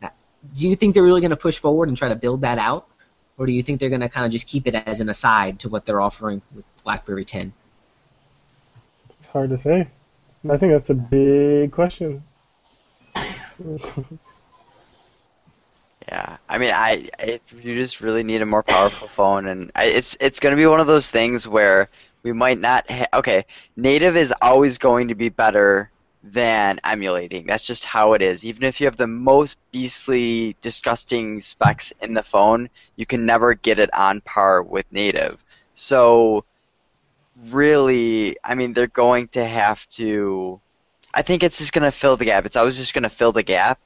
Uh, 0.01 0.07
do 0.55 0.69
you 0.69 0.75
think 0.77 0.93
they're 0.93 1.03
really 1.03 1.21
going 1.21 1.31
to 1.31 1.37
push 1.37 1.59
forward 1.59 1.89
and 1.89 1.97
try 1.97 2.07
to 2.07 2.15
build 2.15 2.41
that 2.41 2.57
out? 2.57 2.87
Or 3.37 3.45
do 3.45 3.51
you 3.51 3.63
think 3.63 3.79
they're 3.79 3.89
going 3.89 4.01
to 4.01 4.09
kind 4.09 4.25
of 4.25 4.31
just 4.31 4.47
keep 4.47 4.67
it 4.67 4.75
as 4.75 5.01
an 5.01 5.09
aside 5.09 5.59
to 5.59 5.69
what 5.69 5.85
they're 5.85 6.01
offering 6.01 6.41
with 6.55 6.65
BlackBerry 6.85 7.25
10? 7.25 7.51
It's 9.19 9.27
hard 9.27 9.49
to 9.49 9.59
say. 9.59 9.87
I 10.47 10.57
think 10.57 10.71
that's 10.73 10.89
a 10.89 10.93
big 10.93 11.71
question. 11.71 12.23
Yeah, 16.07 16.37
I 16.47 16.57
mean, 16.57 16.71
I 16.73 17.09
you 17.61 17.75
just 17.75 18.01
really 18.01 18.23
need 18.23 18.41
a 18.41 18.45
more 18.45 18.63
powerful 18.63 19.07
phone, 19.07 19.47
and 19.47 19.71
I, 19.75 19.85
it's 19.85 20.17
it's 20.19 20.39
going 20.39 20.51
to 20.55 20.61
be 20.61 20.65
one 20.65 20.79
of 20.79 20.87
those 20.87 21.09
things 21.09 21.47
where 21.47 21.89
we 22.23 22.33
might 22.33 22.57
not. 22.59 22.89
Ha- 22.89 23.07
okay, 23.13 23.45
native 23.75 24.15
is 24.17 24.33
always 24.41 24.77
going 24.77 25.09
to 25.09 25.15
be 25.15 25.29
better 25.29 25.91
than 26.23 26.79
emulating. 26.83 27.45
That's 27.45 27.67
just 27.67 27.85
how 27.85 28.13
it 28.13 28.21
is. 28.21 28.45
Even 28.45 28.63
if 28.63 28.79
you 28.81 28.87
have 28.87 28.97
the 28.97 29.07
most 29.07 29.57
beastly, 29.71 30.55
disgusting 30.61 31.41
specs 31.41 31.91
in 32.01 32.13
the 32.13 32.23
phone, 32.23 32.69
you 32.95 33.05
can 33.05 33.25
never 33.25 33.53
get 33.53 33.79
it 33.79 33.93
on 33.93 34.21
par 34.21 34.63
with 34.63 34.85
native. 34.91 35.43
So, 35.73 36.43
really, 37.47 38.37
I 38.43 38.55
mean, 38.55 38.73
they're 38.73 38.87
going 38.87 39.29
to 39.29 39.45
have 39.45 39.87
to. 39.89 40.59
I 41.13 41.21
think 41.21 41.43
it's 41.43 41.57
just 41.57 41.73
going 41.73 41.83
to 41.83 41.91
fill 41.91 42.17
the 42.17 42.25
gap. 42.25 42.45
It's 42.45 42.55
always 42.55 42.77
just 42.77 42.93
going 42.93 43.03
to 43.03 43.09
fill 43.09 43.31
the 43.31 43.43
gap, 43.43 43.79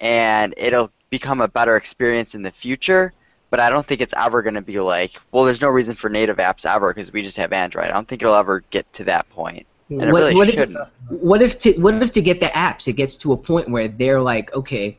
and 0.00 0.54
it'll 0.56 0.90
become 1.10 1.40
a 1.40 1.48
better 1.48 1.76
experience 1.76 2.34
in 2.34 2.42
the 2.42 2.50
future. 2.50 3.12
But 3.50 3.60
I 3.60 3.68
don't 3.68 3.86
think 3.86 4.00
it's 4.00 4.14
ever 4.16 4.40
going 4.40 4.54
to 4.54 4.62
be 4.62 4.80
like, 4.80 5.12
well, 5.30 5.44
there's 5.44 5.60
no 5.60 5.68
reason 5.68 5.94
for 5.94 6.08
native 6.08 6.38
apps 6.38 6.64
ever 6.64 6.92
because 6.92 7.12
we 7.12 7.20
just 7.20 7.36
have 7.36 7.52
Android. 7.52 7.84
I 7.84 7.92
don't 7.92 8.08
think 8.08 8.22
it'll 8.22 8.34
ever 8.34 8.60
get 8.70 8.90
to 8.94 9.04
that 9.04 9.28
point. 9.28 9.66
And 9.90 10.02
it 10.02 10.12
What- 10.12 10.18
really 10.20 10.34
what 10.34 10.48
if- 10.48 10.54
shouldn't. 10.54 10.78
What 11.08 11.42
if 11.42 11.58
to 11.60 11.72
what 11.74 12.02
if 12.02 12.12
to 12.12 12.22
get 12.22 12.40
the 12.40 12.46
apps 12.46 12.88
it 12.88 12.94
gets 12.94 13.16
to 13.16 13.32
a 13.32 13.36
point 13.36 13.68
where 13.68 13.88
they're 13.88 14.22
like, 14.22 14.54
okay, 14.54 14.98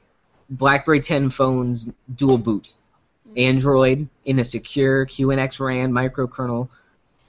BlackBerry 0.52 1.00
10 1.00 1.32
phones 1.32 1.92
dual 2.16 2.38
boot, 2.38 2.74
mm-hmm. 3.28 3.40
Android 3.40 4.08
in 4.26 4.38
a 4.38 4.44
secure 4.44 5.08
QNX 5.08 5.60
RAN 5.60 5.92
microkernel 5.92 6.70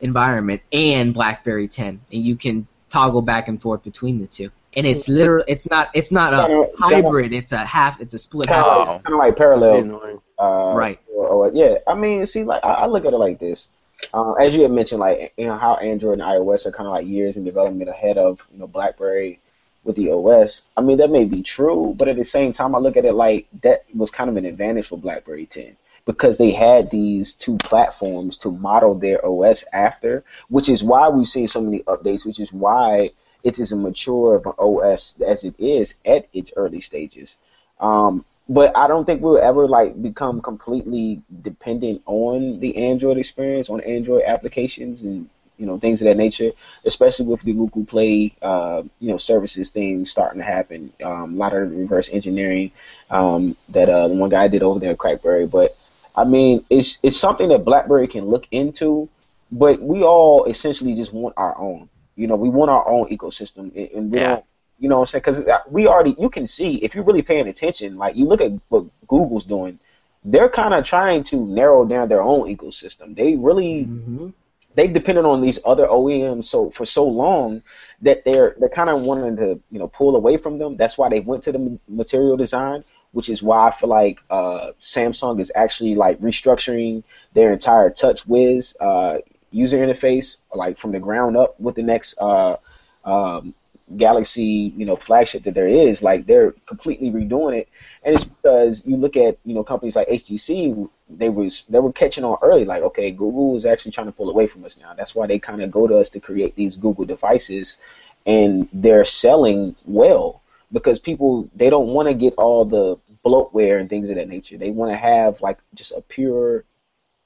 environment, 0.01 0.63
and 0.73 1.15
BlackBerry 1.15 1.69
10, 1.69 1.89
and 1.89 2.01
you 2.25 2.37
can 2.37 2.67
toggle 2.91 3.23
back 3.23 3.49
and 3.49 3.61
forth 3.61 3.83
between 3.83 4.19
the 4.21 4.27
two. 4.27 4.51
And 4.77 4.87
it's 4.87 5.09
literal. 5.09 5.45
It's 5.47 5.71
not. 5.71 5.91
It's 5.95 6.11
not 6.11 6.35
a 6.35 6.49
Kinda- 6.49 6.71
hybrid. 6.77 7.33
It's 7.33 7.53
a 7.53 7.59
half. 7.59 8.01
It's 8.01 8.13
a 8.13 8.19
split. 8.19 8.49
Kind 8.49 8.65
half. 8.65 8.77
of 8.77 8.89
like, 8.89 9.05
kinda 9.05 9.19
like 9.19 9.37
parallel. 9.37 10.21
Uh, 10.37 10.75
Right. 10.77 10.99
Or, 11.15 11.29
or- 11.29 11.51
yeah, 11.55 11.77
I 11.87 11.95
mean, 11.95 12.27
see, 12.27 12.43
like 12.43 12.65
I, 12.65 12.73
I 12.73 12.87
look 12.87 13.05
at 13.05 13.13
it 13.13 13.19
like 13.19 13.39
this. 13.39 13.69
Uh, 14.13 14.33
as 14.33 14.53
you 14.55 14.63
had 14.63 14.73
mentioned, 14.73 14.99
like 15.01 15.33
you 15.37 15.47
know 15.47 15.57
how 15.57 15.75
Android 15.77 16.15
and 16.15 16.23
iOS 16.23 16.67
are 16.67 16.73
kind 16.73 16.89
of 16.89 16.93
like 16.93 17.07
years 17.07 17.37
in 17.37 17.45
development 17.45 17.89
ahead 17.89 18.19
of 18.19 18.45
you 18.53 18.59
know 18.59 18.67
BlackBerry 18.67 19.39
with 19.85 19.95
the 19.95 20.11
OS. 20.11 20.63
I 20.77 20.81
mean, 20.81 20.99
that 20.99 21.11
may 21.11 21.25
be 21.25 21.43
true, 21.43 21.95
but 21.97 22.09
at 22.09 22.17
the 22.17 22.25
same 22.25 22.51
time, 22.53 22.75
I 22.75 22.79
look 22.79 22.97
at 22.97 23.05
it 23.05 23.13
like 23.13 23.47
that 23.63 23.85
was 23.95 24.11
kind 24.11 24.29
of 24.29 24.37
an 24.37 24.45
advantage 24.45 24.89
for 24.89 24.99
BlackBerry 24.99 25.47
10 25.47 25.77
because 26.05 26.37
they 26.37 26.51
had 26.53 26.91
these 26.91 27.35
two 27.35 27.57
platforms 27.59 28.39
to 28.39 28.51
model 28.51 28.95
their 28.95 29.25
OS 29.25 29.65
after, 29.73 30.25
which 30.49 30.69
is 30.69 30.83
why 30.83 31.09
we've 31.09 31.29
seen 31.29 31.49
so 31.49 31.61
many 31.61 31.81
updates, 31.81 32.27
which 32.27 32.41
is 32.41 32.53
why 32.53 33.11
it's 33.43 33.61
as 33.61 33.73
mature 33.73 34.37
of 34.37 34.47
an 34.47 34.53
OS 34.59 35.21
as 35.21 35.45
it 35.45 35.55
is 35.59 35.95
at 36.05 36.29
its 36.33 36.53
early 36.57 36.81
stages. 36.81 37.37
Um, 37.81 38.25
but 38.49 38.77
I 38.77 38.89
don't 38.89 39.05
think 39.05 39.23
we'll 39.23 39.39
ever 39.39 39.67
like 39.67 40.01
become 40.01 40.43
completely 40.43 41.23
dependent 41.43 42.03
on 42.07 42.61
the 42.61 42.77
Android 42.77 43.17
experience, 43.17 43.71
on 43.71 43.81
Android 43.81 44.23
applications, 44.27 45.03
and 45.03 45.31
you 45.57 45.65
know 45.65 45.79
things 45.79 46.03
of 46.03 46.07
that 46.07 46.17
nature. 46.17 46.53
Especially 46.85 47.27
with 47.27 47.41
the 47.41 47.55
Google 47.55 47.85
Play, 47.85 48.35
uh, 48.43 48.83
you 48.99 49.09
know, 49.09 49.17
services 49.17 49.71
thing 49.71 50.05
starting 50.05 50.41
to 50.41 50.45
happen. 50.45 50.93
Um, 51.03 51.35
a 51.35 51.37
lot 51.37 51.55
of 51.55 51.71
reverse 51.71 52.11
engineering 52.11 52.73
um, 53.09 53.57
that 53.71 53.89
uh, 53.89 54.09
the 54.09 54.15
one 54.15 54.29
guy 54.29 54.49
did 54.49 54.63
over 54.63 54.79
there 54.79 54.93
at 54.93 54.99
Crackberry. 54.99 55.51
But 55.51 55.77
I 56.15 56.25
mean, 56.25 56.65
it's 56.71 56.99
it's 57.03 57.17
something 57.17 57.49
that 57.49 57.65
BlackBerry 57.65 58.09
can 58.09 58.25
look 58.27 58.47
into. 58.51 59.09
But 59.53 59.81
we 59.81 60.03
all 60.03 60.45
essentially 60.47 60.95
just 60.95 61.13
want 61.13 61.35
our 61.37 61.57
own. 61.59 61.89
You 62.17 62.27
know, 62.27 62.35
we 62.37 62.49
want 62.49 62.71
our 62.71 62.89
own 62.89 63.09
ecosystem, 63.09 63.71
and- 63.77 63.91
and 63.95 64.11
we 64.13 64.19
Yeah. 64.19 64.29
don't 64.29 64.45
you 64.81 64.89
know 64.89 64.97
what 64.97 65.03
I'm 65.03 65.07
saying? 65.07 65.23
Because 65.25 65.43
we 65.71 65.87
already, 65.87 66.17
you 66.19 66.29
can 66.29 66.47
see 66.49 66.77
if 66.77 66.95
you're 66.95 67.05
really 67.05 67.23
paying 67.23 67.47
attention, 67.47 67.97
like 67.97 68.17
you 68.17 68.27
look 68.27 68.41
at 68.41 68.53
what 68.71 68.85
Google's 69.07 69.45
doing, 69.45 69.79
they're 70.25 70.49
kind 70.49 70.75
of 70.75 70.85
trying 70.85 71.23
to 71.25 71.37
narrow 71.47 71.85
down 71.85 72.09
their 72.09 72.23
own 72.23 72.49
ecosystem. 72.55 73.15
They 73.15 73.37
really, 73.37 73.85
hmm 73.85 74.29
they've 74.77 74.93
depended 74.93 75.25
on 75.25 75.41
these 75.41 75.61
other 75.65 75.87
OEMs 75.87 76.45
so 76.45 76.69
for 76.71 76.85
so 76.85 77.05
long 77.07 77.63
that 78.03 78.25
they're 78.25 78.57
they're 78.59 78.69
kind 78.69 78.91
of 78.91 79.03
wanting 79.03 79.37
to 79.37 79.61
you 79.71 79.79
know 79.79 79.87
pull 79.87 80.17
away 80.17 80.37
from 80.37 80.59
them. 80.59 80.77
That's 80.77 80.99
why 80.99 81.09
they 81.09 81.21
went 81.21 81.45
to 81.45 81.53
the 81.53 81.79
material 81.87 82.37
design, 82.37 82.83
which 83.15 83.29
is 83.29 83.43
why 83.43 83.69
I 83.69 83.71
feel 83.71 83.89
like 83.89 84.21
uh, 84.29 84.73
Samsung 84.81 85.41
is 85.41 85.51
actually 85.55 85.95
like 85.95 86.21
restructuring 86.21 87.05
their 87.33 87.53
entire 87.53 87.89
TouchWiz 87.91 88.75
uh, 88.81 89.19
user 89.53 89.79
interface, 89.79 90.39
like 90.53 90.77
from 90.77 90.91
the 90.91 90.99
ground 90.99 91.37
up 91.37 91.59
with 91.61 91.77
the 91.77 91.85
next 91.85 92.19
uh, 92.21 92.57
um, 93.05 93.55
Galaxy, 93.97 94.75
you 94.77 94.85
know, 94.85 94.97
flagship 94.97 95.45
that 95.45 95.55
there 95.55 95.69
is, 95.69 96.03
like 96.03 96.27
they're 96.27 96.53
completely 96.67 97.13
redoing 97.13 97.57
it, 97.57 97.69
and 98.03 98.17
it's 98.17 98.25
because 98.25 98.85
you 98.85 98.97
look 98.97 99.17
at 99.17 99.39
you 99.45 99.55
know 99.55 99.63
companies 99.63 99.95
like 99.95 100.09
HTC, 100.09 100.89
they 101.09 101.29
was 101.29 101.63
they 101.69 101.79
were 101.79 101.93
catching 101.93 102.25
on 102.25 102.37
early, 102.43 102.65
like 102.65 102.83
okay, 102.83 103.13
Google 103.13 103.55
is 103.57 103.65
actually 103.65 103.93
trying 103.93 104.07
to 104.09 104.13
pull 104.13 104.29
away 104.29 104.49
from 104.49 104.65
us 104.65 104.77
now. 104.77 104.93
That's 104.95 105.15
why 105.15 105.29
they 105.29 105.39
kind 105.39 105.63
of 105.63 105.71
go 105.71 105.87
to 105.87 105.99
us 105.99 106.09
to 106.11 106.21
create 106.21 106.57
these 106.57 106.75
Google 106.75 107.05
devices, 107.05 107.79
and 108.27 108.69
they're 108.73 109.05
selling 109.05 109.77
well 109.85 110.41
because 110.73 110.99
people 110.99 111.49
they 111.55 111.71
don't 111.71 111.89
want 111.89 112.09
to 112.09 112.15
get 112.15 112.35
all 112.35 112.65
the 112.65 112.97
bloatware 113.25 113.81
and 113.81 113.89
things 113.89 114.11
of 114.11 114.17
that 114.17 114.29
nature. 114.29 114.57
They 114.57 114.71
want 114.71 114.93
to 114.93 114.97
have 114.97 115.41
like 115.41 115.59
just 115.75 115.93
a 115.93 116.01
pure, 116.01 116.65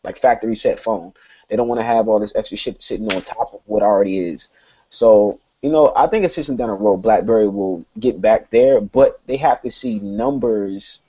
like 0.04 0.18
factory 0.18 0.56
set 0.56 0.78
phone. 0.78 1.12
They 1.48 1.56
don't 1.56 1.68
want 1.68 1.80
to 1.80 1.86
have 1.86 2.08
all 2.08 2.18
this 2.18 2.36
extra 2.36 2.56
shit 2.56 2.82
sitting 2.82 3.12
on 3.12 3.22
top 3.22 3.54
of 3.54 3.60
what 3.66 3.82
already 3.82 4.20
is. 4.20 4.48
So 4.90 5.40
you 5.62 5.70
know, 5.70 5.92
I 5.94 6.06
think 6.06 6.24
essentially 6.24 6.56
down 6.56 6.68
the 6.68 6.74
road, 6.74 6.98
BlackBerry 6.98 7.48
will 7.48 7.84
get 7.98 8.20
back 8.20 8.50
there, 8.50 8.80
but 8.80 9.20
they 9.26 9.36
have 9.38 9.60
to 9.62 9.70
see 9.70 9.98
numbers 9.98 11.00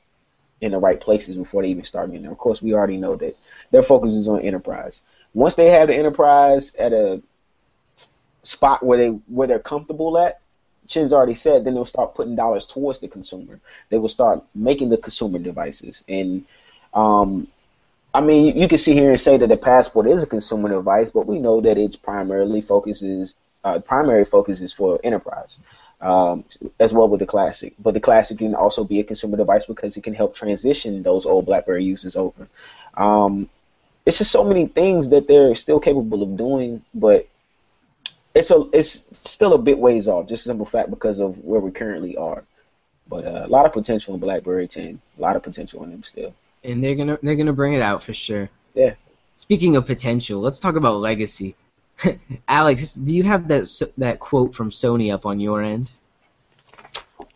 in 0.62 0.72
the 0.72 0.80
right 0.80 1.00
places 1.00 1.38
before 1.38 1.62
they 1.62 1.70
even 1.70 1.84
start 1.84 2.10
getting 2.10 2.24
there. 2.24 2.32
Of 2.32 2.38
course, 2.38 2.62
we 2.62 2.74
already 2.74 2.98
know 2.98 3.16
that 3.16 3.38
their 3.72 3.84
focus 3.84 4.16
is 4.16 4.28
on 4.28 4.42
enterprise. 4.42 5.02
Once 5.34 5.56
they 5.56 5.70
have 5.70 5.88
the 5.88 5.96
enterprise 5.96 6.74
at 6.76 6.94
a 6.94 7.22
spot 8.42 8.84
where 8.84 8.98
they 8.98 9.10
where 9.28 9.48
they're 9.48 9.60
comfortable 9.60 10.18
at, 10.18 10.42
Chen's 10.90 11.14
already 11.14 11.36
said, 11.36 11.64
then 11.64 11.76
they'll 11.76 11.86
start 11.86 12.16
putting 12.16 12.36
dollars 12.36 12.66
towards 12.66 13.00
the 13.00 13.08
consumer. 13.08 13.60
They 13.90 13.98
will 13.98 14.10
start 14.10 14.44
making 14.54 14.90
the 14.90 14.98
consumer 14.98 15.40
devices, 15.40 16.04
and 16.10 16.44
um, 16.94 17.48
I 18.14 18.22
mean, 18.22 18.58
you, 18.58 18.68
can 18.68 18.80
sit 18.80 18.96
here 18.96 19.12
and 19.12 19.20
say 19.20 19.38
that 19.38 19.48
the 19.48 19.58
passport 19.58 20.08
is 20.08 20.24
a 20.24 20.28
consumer 20.28 20.70
device, 20.70 21.12
but 21.12 21.28
we 21.28 21.40
know 21.40 21.62
that 21.62 21.78
its 21.78 21.96
primarily 21.96 22.62
focuses 22.62 23.36
uh, 23.64 23.80
primary 23.80 24.26
focus 24.26 24.62
is 24.62 24.74
for 24.74 25.00
enterprise, 25.04 25.60
um, 26.02 26.44
as 26.80 26.92
well 26.92 27.08
with 27.08 27.20
the 27.20 27.28
classic. 27.28 27.76
But 27.78 27.94
the 27.94 28.00
classic 28.00 28.40
can 28.40 28.56
also 28.56 28.84
be 28.84 29.00
a 29.00 29.04
consumer 29.04 29.38
device 29.38 29.66
because 29.66 29.96
it 29.96 30.04
can 30.04 30.16
help 30.16 30.34
transition 30.34 31.04
those 31.04 31.26
old 31.26 31.46
BlackBerry 31.46 31.84
users 31.84 32.16
over. 32.16 32.48
Um, 32.96 33.48
it's 34.06 34.18
just 34.18 34.32
so 34.32 34.44
many 34.44 34.66
things 34.66 35.10
that 35.10 35.28
they're 35.28 35.54
still 35.54 35.80
capable 35.80 36.24
of 36.24 36.36
doing, 36.36 36.84
but 36.96 37.28
it's 38.34 38.52
a 38.52 38.66
it's 38.74 39.06
still 39.22 39.54
a 39.54 39.58
bit 39.58 39.80
ways 39.80 40.08
off. 40.08 40.28
Just 40.28 40.46
a 40.46 40.50
simple 40.50 40.66
fact 40.66 40.90
because 40.90 41.20
of 41.20 41.38
where 41.44 41.60
we 41.60 41.72
currently 41.72 42.16
are. 42.18 42.44
But 43.08 43.26
uh, 43.26 43.44
a 43.46 43.48
lot 43.48 43.66
of 43.66 43.74
potential 43.74 44.14
in 44.14 44.20
BlackBerry 44.20 44.68
10. 44.68 45.02
A 45.18 45.22
lot 45.22 45.36
of 45.36 45.44
potential 45.44 45.84
in 45.84 45.92
them 45.92 46.04
still. 46.04 46.34
And 46.64 46.84
they're 46.84 46.96
gonna 46.96 47.18
they're 47.24 47.36
gonna 47.36 47.54
bring 47.54 47.74
it 47.74 47.82
out 47.82 48.04
for 48.04 48.14
sure. 48.14 48.50
Yeah. 48.74 48.94
Speaking 49.36 49.76
of 49.76 49.86
potential, 49.86 50.42
let's 50.42 50.60
talk 50.60 50.76
about 50.76 50.98
legacy. 50.98 51.56
Alex, 52.48 52.94
do 52.94 53.16
you 53.16 53.24
have 53.24 53.48
that 53.48 53.92
that 53.98 54.20
quote 54.20 54.54
from 54.54 54.70
Sony 54.70 55.14
up 55.14 55.26
on 55.26 55.40
your 55.40 55.64
end? 55.64 55.92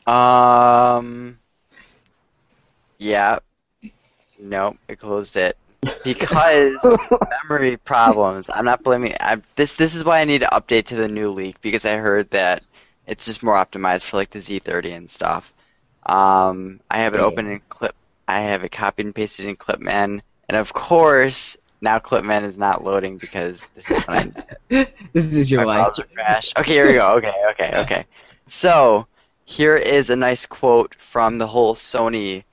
Um. 0.06 1.40
Yeah. 2.98 3.40
Nope, 4.40 4.78
I 4.90 4.96
closed 4.96 5.38
it 5.38 5.58
because 6.04 6.96
memory 7.50 7.78
problems. 7.78 8.50
I'm 8.50 8.66
not 8.66 8.84
blaming. 8.84 9.16
I, 9.20 9.42
this 9.56 9.74
this 9.74 9.96
is 9.96 10.04
why 10.06 10.22
I 10.22 10.26
need 10.26 10.40
to 10.40 10.48
update 10.48 10.88
to 10.88 10.96
the 10.96 11.08
new 11.08 11.30
leak 11.30 11.62
because 11.62 11.86
I 11.86 11.98
heard 11.98 12.30
that 12.32 12.64
it's 13.06 13.26
just 13.26 13.44
more 13.44 13.56
optimized 13.56 14.04
for 14.06 14.18
like 14.18 14.30
the 14.32 14.40
Z30 14.42 14.94
and 14.94 15.10
stuff. 15.10 15.54
Um, 16.06 16.82
I 16.90 17.00
have 17.00 17.14
it 17.16 17.20
Yeah. 17.20 17.22
open 17.22 17.48
in 17.48 17.62
Clip. 17.70 17.96
I 18.28 18.42
have 18.42 18.64
it 18.64 18.72
copied 18.72 19.06
and 19.08 19.16
pasted 19.16 19.46
in 19.46 19.56
Clipman, 19.58 20.22
and 20.50 20.58
of 20.58 20.74
course 20.74 21.58
Now 21.82 22.00
Clipman 22.00 22.44
is 22.46 22.58
not 22.58 22.84
loading 22.84 23.20
because 23.20 23.70
this 23.76 23.92
is 23.92 24.02
when 24.08 24.18
I 24.18 24.32
this 25.14 25.34
is 25.36 25.52
your 25.52 25.62
my 25.62 25.66
life. 25.66 25.88
browser 25.88 26.06
crashed. 26.14 26.58
Okay, 26.58 26.74
here 26.74 26.88
we 26.88 26.94
go. 26.94 27.14
Okay, 27.18 27.34
okay, 27.52 27.76
okay. 27.78 28.06
So 28.48 29.08
here 29.46 29.76
is 29.78 30.10
a 30.10 30.16
nice 30.16 30.46
quote 30.46 30.96
from 30.96 31.38
the 31.38 31.48
whole 31.48 31.76
Sony 31.76 32.44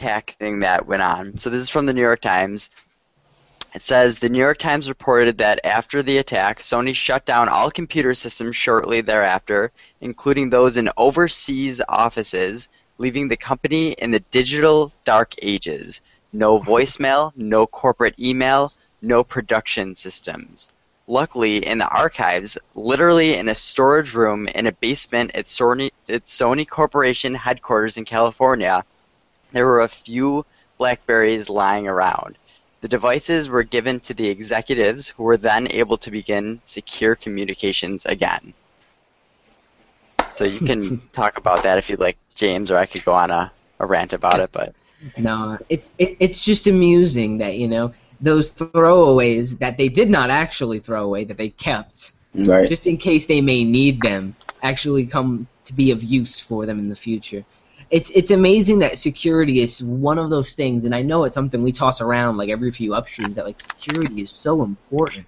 hack 0.00 0.36
thing 0.38 0.60
that 0.60 0.86
went 0.86 1.02
on. 1.02 1.36
So 1.36 1.50
this 1.50 1.60
is 1.60 1.70
from 1.70 1.86
the 1.86 1.94
New 1.94 2.00
York 2.00 2.20
Times. 2.20 2.70
It 3.72 3.82
says 3.82 4.18
the 4.18 4.28
New 4.28 4.38
York 4.38 4.58
Times 4.58 4.88
reported 4.88 5.38
that 5.38 5.64
after 5.64 6.02
the 6.02 6.18
attack, 6.18 6.58
Sony 6.58 6.92
shut 6.92 7.24
down 7.24 7.48
all 7.48 7.70
computer 7.70 8.14
systems 8.14 8.56
shortly 8.56 9.00
thereafter, 9.00 9.70
including 10.00 10.50
those 10.50 10.76
in 10.76 10.90
overseas 10.96 11.80
offices, 11.88 12.68
leaving 12.98 13.28
the 13.28 13.36
company 13.36 13.92
in 13.92 14.10
the 14.10 14.20
digital 14.32 14.92
dark 15.04 15.34
ages. 15.40 16.00
No 16.32 16.58
voicemail, 16.58 17.32
no 17.36 17.66
corporate 17.66 18.18
email, 18.18 18.72
no 19.02 19.22
production 19.22 19.94
systems. 19.94 20.68
Luckily, 21.06 21.64
in 21.64 21.78
the 21.78 21.88
archives, 21.88 22.58
literally 22.74 23.34
in 23.34 23.48
a 23.48 23.54
storage 23.54 24.14
room 24.14 24.48
in 24.48 24.66
a 24.66 24.72
basement 24.72 25.32
at 25.34 25.46
Sony, 25.46 25.90
at 26.08 26.24
Sony 26.24 26.68
Corporation 26.68 27.34
headquarters 27.34 27.96
in 27.96 28.04
California, 28.04 28.84
there 29.52 29.66
were 29.66 29.80
a 29.80 29.88
few 29.88 30.44
Blackberries 30.78 31.48
lying 31.50 31.86
around. 31.88 32.38
The 32.82 32.88
devices 32.88 33.48
were 33.48 33.64
given 33.64 34.00
to 34.00 34.14
the 34.14 34.28
executives 34.28 35.08
who 35.08 35.24
were 35.24 35.36
then 35.36 35.68
able 35.70 35.98
to 35.98 36.10
begin 36.10 36.60
secure 36.64 37.16
communications 37.16 38.06
again. 38.06 38.54
So 40.30 40.44
you 40.44 40.60
can 40.62 40.94
talk 41.12 41.36
about 41.38 41.62
that 41.62 41.78
if 41.78 41.90
you'd 41.90 42.00
like, 42.00 42.18
James, 42.34 42.70
or 42.70 42.78
I 42.78 42.86
could 42.86 43.04
go 43.04 43.12
on 43.14 43.30
a, 43.30 43.52
a 43.78 43.86
rant 43.86 44.12
about 44.14 44.40
it, 44.40 44.50
but 44.52 44.74
No, 45.16 45.58
it's 45.68 45.90
it, 45.98 46.16
it's 46.20 46.44
just 46.44 46.66
amusing 46.66 47.38
that 47.38 47.56
you 47.56 47.68
know 47.68 47.92
those 48.20 48.52
throwaways 48.52 49.58
that 49.60 49.78
they 49.78 49.88
did 49.88 50.10
not 50.10 50.30
actually 50.30 50.80
throw 50.80 51.04
away 51.04 51.24
that 51.24 51.38
they 51.38 51.50
kept 51.50 52.12
Right. 52.34 52.72
just 52.72 52.86
in 52.86 52.98
case 52.98 53.26
they 53.26 53.40
may 53.40 53.64
need 53.64 54.02
them 54.02 54.36
actually 54.62 55.06
come 55.06 55.48
to 55.66 55.74
be 55.74 55.90
of 55.92 56.02
use 56.02 56.40
for 56.40 56.66
them 56.66 56.78
in 56.78 56.88
the 56.88 56.96
future. 56.96 57.44
It's 57.90 58.10
it's 58.10 58.30
amazing 58.30 58.80
that 58.80 58.98
security 58.98 59.60
is 59.60 59.82
one 59.82 60.18
of 60.18 60.30
those 60.30 60.54
things, 60.54 60.84
and 60.84 60.94
I 60.94 61.02
know 61.02 61.24
it's 61.24 61.34
something 61.34 61.62
we 61.62 61.72
toss 61.72 62.00
around 62.00 62.36
like 62.36 62.48
every 62.48 62.70
few 62.70 62.92
upstreams 62.92 63.34
that 63.34 63.44
like 63.44 63.60
security 63.60 64.22
is 64.22 64.30
so 64.30 64.62
important. 64.62 65.26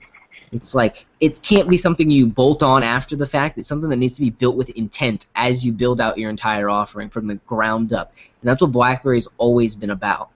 It's 0.53 0.75
like 0.75 1.07
it 1.18 1.42
can't 1.42 1.68
be 1.68 1.77
something 1.77 2.11
you 2.11 2.27
bolt 2.29 2.62
on 2.62 2.85
after 2.85 3.16
the 3.16 3.27
fact. 3.27 3.59
It's 3.59 3.66
something 3.66 3.90
that 3.90 3.96
needs 3.96 4.14
to 4.14 4.20
be 4.20 4.31
built 4.31 4.55
with 4.55 4.70
intent 4.70 5.27
as 5.35 5.66
you 5.66 5.72
build 5.72 6.01
out 6.01 6.18
your 6.18 6.31
entire 6.31 6.68
offering 6.68 7.11
from 7.11 7.27
the 7.27 7.35
ground 7.35 7.92
up, 7.92 8.12
and 8.40 8.48
that's 8.48 8.61
what 8.61 8.70
BlackBerry's 8.70 9.29
always 9.38 9.75
been 9.75 9.90
about. 9.90 10.31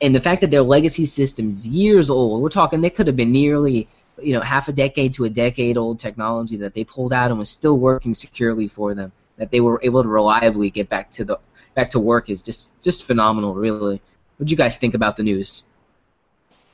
And 0.00 0.14
the 0.14 0.20
fact 0.20 0.42
that 0.42 0.52
their 0.52 0.62
legacy 0.62 1.04
system's 1.04 1.66
years 1.66 2.10
old, 2.10 2.42
we're 2.42 2.48
talking 2.48 2.80
they 2.80 2.90
could 2.90 3.08
have 3.08 3.16
been 3.16 3.32
nearly 3.32 3.88
you 4.22 4.34
know 4.34 4.40
half 4.40 4.68
a 4.68 4.72
decade 4.72 5.14
to 5.14 5.24
a 5.24 5.30
decade 5.30 5.76
old 5.76 5.98
technology 5.98 6.58
that 6.58 6.74
they 6.74 6.84
pulled 6.84 7.12
out 7.12 7.30
and 7.30 7.38
was 7.38 7.50
still 7.50 7.76
working 7.76 8.14
securely 8.14 8.68
for 8.68 8.94
them 8.94 9.10
that 9.40 9.50
they 9.50 9.60
were 9.60 9.80
able 9.82 10.04
to 10.04 10.08
reliably 10.08 10.70
get 10.70 10.88
back 10.88 11.10
to 11.10 11.24
the 11.24 11.38
back 11.74 11.90
to 11.90 11.98
work 11.98 12.30
is 12.30 12.42
just 12.42 12.70
just 12.80 13.04
phenomenal 13.04 13.54
really 13.54 14.00
what 14.36 14.46
do 14.46 14.52
you 14.52 14.56
guys 14.56 14.76
think 14.76 14.94
about 14.94 15.16
the 15.16 15.24
news 15.24 15.64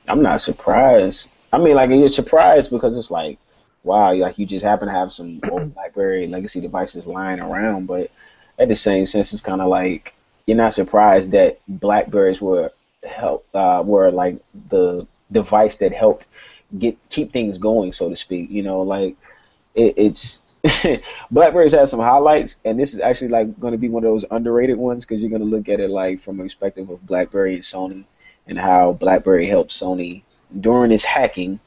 I'm 0.07 0.21
not 0.21 0.41
surprised. 0.41 1.29
I 1.51 1.57
mean, 1.57 1.75
like 1.75 1.89
you're 1.89 2.09
surprised 2.09 2.71
because 2.71 2.97
it's 2.97 3.11
like, 3.11 3.39
wow, 3.83 4.13
like 4.13 4.37
you 4.37 4.45
just 4.45 4.63
happen 4.65 4.87
to 4.87 4.93
have 4.93 5.11
some 5.11 5.41
old 5.49 5.73
BlackBerry 5.73 6.27
legacy 6.27 6.61
devices 6.61 7.07
lying 7.07 7.39
around, 7.39 7.87
but 7.87 8.09
at 8.57 8.67
the 8.69 8.75
same 8.75 9.05
sense, 9.05 9.33
it's 9.33 9.41
kind 9.41 9.61
of 9.61 9.67
like 9.67 10.13
you're 10.45 10.57
not 10.57 10.73
surprised 10.73 11.31
that 11.31 11.59
Blackberries 11.67 12.41
were 12.41 12.71
help 13.03 13.45
uh, 13.53 13.83
were 13.85 14.11
like 14.11 14.39
the 14.69 15.05
device 15.31 15.75
that 15.77 15.91
helped 15.91 16.25
get 16.77 16.97
keep 17.09 17.31
things 17.33 17.57
going, 17.57 17.91
so 17.93 18.09
to 18.09 18.15
speak. 18.15 18.49
You 18.49 18.63
know, 18.63 18.81
like 18.81 19.15
it, 19.75 19.93
it's 19.97 20.43
Blackberries 21.31 21.73
has 21.73 21.91
some 21.91 21.99
highlights, 21.99 22.57
and 22.65 22.79
this 22.79 22.93
is 22.93 22.99
actually 22.99 23.29
like 23.29 23.59
going 23.59 23.73
to 23.73 23.77
be 23.77 23.89
one 23.89 24.03
of 24.03 24.09
those 24.09 24.25
underrated 24.29 24.77
ones 24.77 25.05
because 25.05 25.21
you're 25.21 25.29
going 25.29 25.41
to 25.41 25.47
look 25.47 25.69
at 25.69 25.79
it 25.79 25.89
like 25.89 26.19
from 26.19 26.39
a 26.39 26.43
perspective 26.43 26.89
of 26.89 27.05
BlackBerry 27.05 27.53
and 27.53 27.63
Sony 27.63 28.05
and 28.47 28.57
how 28.57 28.93
BlackBerry 28.93 29.45
helped 29.45 29.71
Sony 29.71 30.23
during 30.59 30.89
this 30.89 31.03
hacking, 31.03 31.59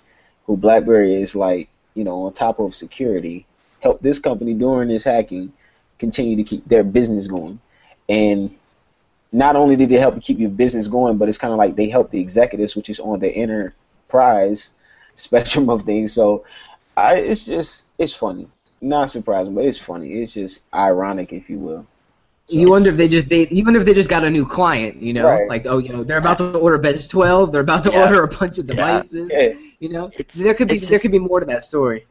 who 0.47 0.57
BlackBerry 0.57 1.15
is 1.15 1.35
like, 1.35 1.69
you 1.95 2.05
know, 2.05 2.23
on 2.23 2.33
top 2.33 2.59
of 2.59 2.75
security, 2.75 3.47
helped 3.81 4.03
this 4.03 4.19
company 4.19 4.55
during 4.55 4.89
this 4.89 5.05
hacking 5.05 5.53
continue 5.99 6.37
to 6.37 6.45
keep 6.45 6.67
their 6.67 6.85
business 6.85 7.27
going. 7.27 7.61
And 8.09 8.57
not 9.33 9.57
only 9.57 9.77
did 9.77 9.89
they 9.89 9.99
help 9.99 10.21
keep 10.23 10.39
your 10.39 10.51
business 10.51 10.89
going, 10.89 11.19
but 11.19 11.29
it's 11.29 11.39
kind 11.39 11.53
of 11.53 11.59
like 11.59 11.77
they 11.77 11.89
help 11.89 12.11
the 12.11 12.21
executives, 12.21 12.75
which 12.75 12.91
is 12.91 12.99
on 12.99 13.21
the 13.21 13.29
enterprise 13.29 14.73
spectrum 15.15 15.69
of 15.69 15.83
things. 15.83 16.13
So 16.13 16.45
I, 16.97 17.17
it's 17.17 17.45
just, 17.45 17.89
it's 17.99 18.15
funny. 18.15 18.49
Not 18.81 19.11
surprising, 19.11 19.55
but 19.55 19.65
it's 19.65 19.79
funny. 19.79 20.15
It's 20.23 20.33
just 20.33 20.63
ironic, 20.73 21.33
if 21.33 21.51
you 21.51 21.59
will. 21.59 21.87
So 22.47 22.57
you 22.59 22.71
wonder 22.71 22.89
if 22.91 22.97
they 22.97 23.07
just 23.09 23.29
they 23.29 23.47
you 23.49 23.63
wonder 23.65 23.79
if 23.79 23.87
they 23.87 23.95
just 23.95 24.11
got 24.11 24.25
a 24.25 24.31
new 24.31 24.45
client 24.45 25.01
you 25.01 25.13
know 25.13 25.25
Right. 25.27 25.49
like 25.49 25.67
oh 25.69 25.79
you 25.79 25.91
know 25.93 26.03
they're 26.03 26.19
about 26.19 26.39
to 26.39 26.59
order 26.59 26.79
BES 26.79 27.07
12 27.07 27.53
they're 27.53 27.61
about 27.61 27.85
to 27.85 27.93
Yeah. 27.93 28.03
order 28.07 28.25
a 28.25 28.29
bunch 28.29 28.59
of 28.59 28.67
devices 28.67 29.31
Yeah. 29.33 29.53
you 29.79 29.89
know 29.89 30.07
It's- 30.19 30.35
there 30.35 30.55
could 30.55 30.67
be 30.67 30.75
it's 30.75 30.89
there 30.89 30.99
could 30.99 31.13
be 31.13 31.21
more 31.21 31.39
to 31.39 31.47
that 31.47 31.63
story 31.63 32.07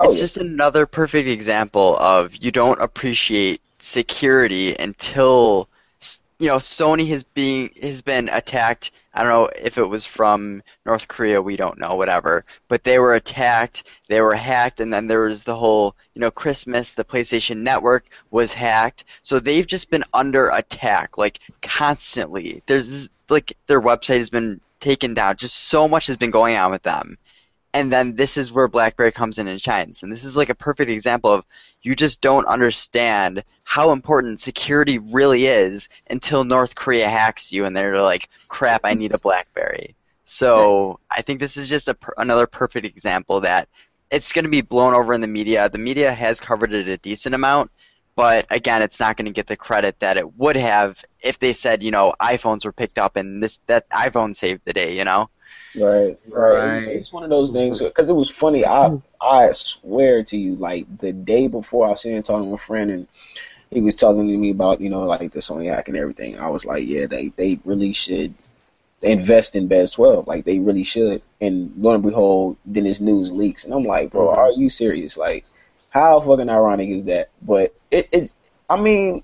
Oh, 0.00 0.06
it's 0.08 0.16
yeah. 0.16 0.22
just 0.22 0.36
another 0.38 0.86
perfect 0.86 1.28
example 1.28 1.98
of 1.98 2.34
you 2.40 2.50
don't 2.50 2.80
appreciate 2.80 3.60
security 3.80 4.74
until 4.76 5.68
s- 5.68 5.71
you 6.42 6.48
know 6.48 6.56
Sony 6.56 7.06
has 7.10 7.22
being 7.22 7.70
has 7.80 8.02
been 8.02 8.28
attacked. 8.28 8.90
I 9.14 9.22
don't 9.22 9.30
know 9.30 9.50
if 9.56 9.78
it 9.78 9.88
was 9.88 10.04
from 10.04 10.64
North 10.84 11.06
Korea, 11.06 11.40
we 11.40 11.54
don't 11.54 11.78
know, 11.78 11.94
whatever. 11.94 12.44
But 12.66 12.82
they 12.82 12.98
were 12.98 13.14
attacked, 13.14 13.84
they 14.08 14.20
were 14.20 14.34
hacked, 14.34 14.80
and 14.80 14.92
then 14.92 15.06
there 15.06 15.20
was 15.20 15.44
the 15.44 15.54
whole 15.54 15.94
you 16.14 16.20
know 16.20 16.32
Christmas, 16.32 16.94
the 16.94 17.04
PlayStation 17.04 17.58
Network 17.58 18.06
was 18.32 18.52
hacked. 18.52 19.04
So 19.22 19.38
they've 19.38 19.66
just 19.66 19.88
been 19.88 20.02
under 20.12 20.48
attack 20.48 21.16
like 21.16 21.38
constantly. 21.62 22.64
There's 22.66 23.08
like 23.28 23.56
their 23.68 23.80
website 23.80 24.16
has 24.16 24.30
been 24.30 24.60
taken 24.80 25.14
down. 25.14 25.36
Just 25.36 25.54
so 25.54 25.86
much 25.86 26.08
has 26.08 26.16
been 26.16 26.32
going 26.32 26.56
on 26.56 26.72
with 26.72 26.82
them 26.82 27.18
and 27.74 27.92
then 27.92 28.16
this 28.16 28.36
is 28.36 28.52
where 28.52 28.68
BlackBerry 28.68 29.12
comes 29.12 29.38
in 29.38 29.48
and 29.48 29.60
shines. 29.60 30.02
And 30.02 30.12
this 30.12 30.24
is 30.24 30.36
like 30.36 30.50
a 30.50 30.54
perfect 30.54 30.90
example 30.90 31.32
of 31.32 31.46
you 31.80 31.96
just 31.96 32.20
don't 32.20 32.46
understand 32.46 33.44
how 33.64 33.92
important 33.92 34.40
security 34.40 34.98
really 34.98 35.46
is 35.46 35.88
until 36.08 36.44
North 36.44 36.74
Korea 36.74 37.08
hacks 37.08 37.52
you 37.52 37.64
and 37.64 37.74
they're 37.74 38.02
like, 38.02 38.28
"Crap, 38.48 38.82
I 38.84 38.94
need 38.94 39.12
a 39.12 39.18
BlackBerry." 39.18 39.94
So 40.24 41.00
I 41.10 41.22
think 41.22 41.40
this 41.40 41.56
is 41.56 41.68
just 41.68 41.88
a 41.88 41.96
another 42.18 42.46
perfect 42.46 42.86
example 42.86 43.40
that 43.40 43.68
it's 44.10 44.32
going 44.32 44.44
to 44.44 44.50
be 44.50 44.60
blown 44.60 44.94
over 44.94 45.14
in 45.14 45.22
the 45.22 45.26
media. 45.26 45.68
The 45.68 45.78
media 45.78 46.12
has 46.12 46.40
covered 46.40 46.74
it 46.74 46.88
a 46.88 46.98
decent 46.98 47.34
amount, 47.34 47.70
but 48.14 48.46
again, 48.50 48.82
it's 48.82 49.00
not 49.00 49.16
going 49.16 49.26
to 49.26 49.32
get 49.32 49.46
the 49.46 49.56
credit 49.56 49.98
that 50.00 50.18
it 50.18 50.36
would 50.36 50.56
have 50.56 51.02
if 51.22 51.38
they 51.38 51.54
said, 51.54 51.82
you 51.82 51.90
know, 51.90 52.14
iPhones 52.20 52.66
were 52.66 52.72
picked 52.72 52.98
up 52.98 53.16
and 53.16 53.42
this 53.42 53.58
that 53.66 53.88
iPhone 53.90 54.36
saved 54.36 54.62
the 54.64 54.74
day. 54.74 54.96
You 54.96 55.04
know. 55.04 55.30
Right, 55.74 56.18
right. 56.28 56.86
It's 56.86 57.12
one 57.12 57.24
of 57.24 57.30
those 57.30 57.50
things 57.50 57.80
because 57.80 58.10
it 58.10 58.14
was 58.14 58.30
funny. 58.30 58.66
I 58.66 58.92
I 59.20 59.52
swear 59.52 60.22
to 60.24 60.36
you, 60.36 60.56
like 60.56 60.86
the 60.98 61.12
day 61.12 61.48
before, 61.48 61.86
I 61.86 61.90
was 61.90 62.02
sitting 62.02 62.22
talking 62.22 62.50
with 62.50 62.60
a 62.60 62.64
friend, 62.64 62.90
and 62.90 63.08
he 63.70 63.80
was 63.80 63.96
talking 63.96 64.28
to 64.28 64.36
me 64.36 64.50
about 64.50 64.80
you 64.82 64.90
know 64.90 65.04
like 65.04 65.32
the 65.32 65.40
Sony 65.40 65.66
hack 65.66 65.88
and 65.88 65.96
everything. 65.96 66.38
I 66.38 66.48
was 66.50 66.66
like, 66.66 66.86
yeah, 66.86 67.06
they 67.06 67.28
they 67.28 67.58
really 67.64 67.94
should 67.94 68.34
invest 69.02 69.56
in 69.56 69.66
BES 69.68 69.92
12, 69.92 70.26
like 70.28 70.44
they 70.44 70.58
really 70.58 70.84
should. 70.84 71.22
And 71.40 71.72
lo 71.78 71.94
and 71.94 72.02
behold, 72.02 72.58
then 72.66 72.84
this 72.84 73.00
news 73.00 73.32
leaks, 73.32 73.64
and 73.64 73.72
I'm 73.72 73.84
like, 73.84 74.10
bro, 74.10 74.30
are 74.30 74.52
you 74.52 74.68
serious? 74.70 75.16
Like, 75.16 75.44
how 75.90 76.20
fucking 76.20 76.50
ironic 76.50 76.90
is 76.90 77.04
that? 77.04 77.30
But 77.40 77.74
it, 77.90 78.08
it's, 78.12 78.30
I 78.68 78.80
mean. 78.80 79.22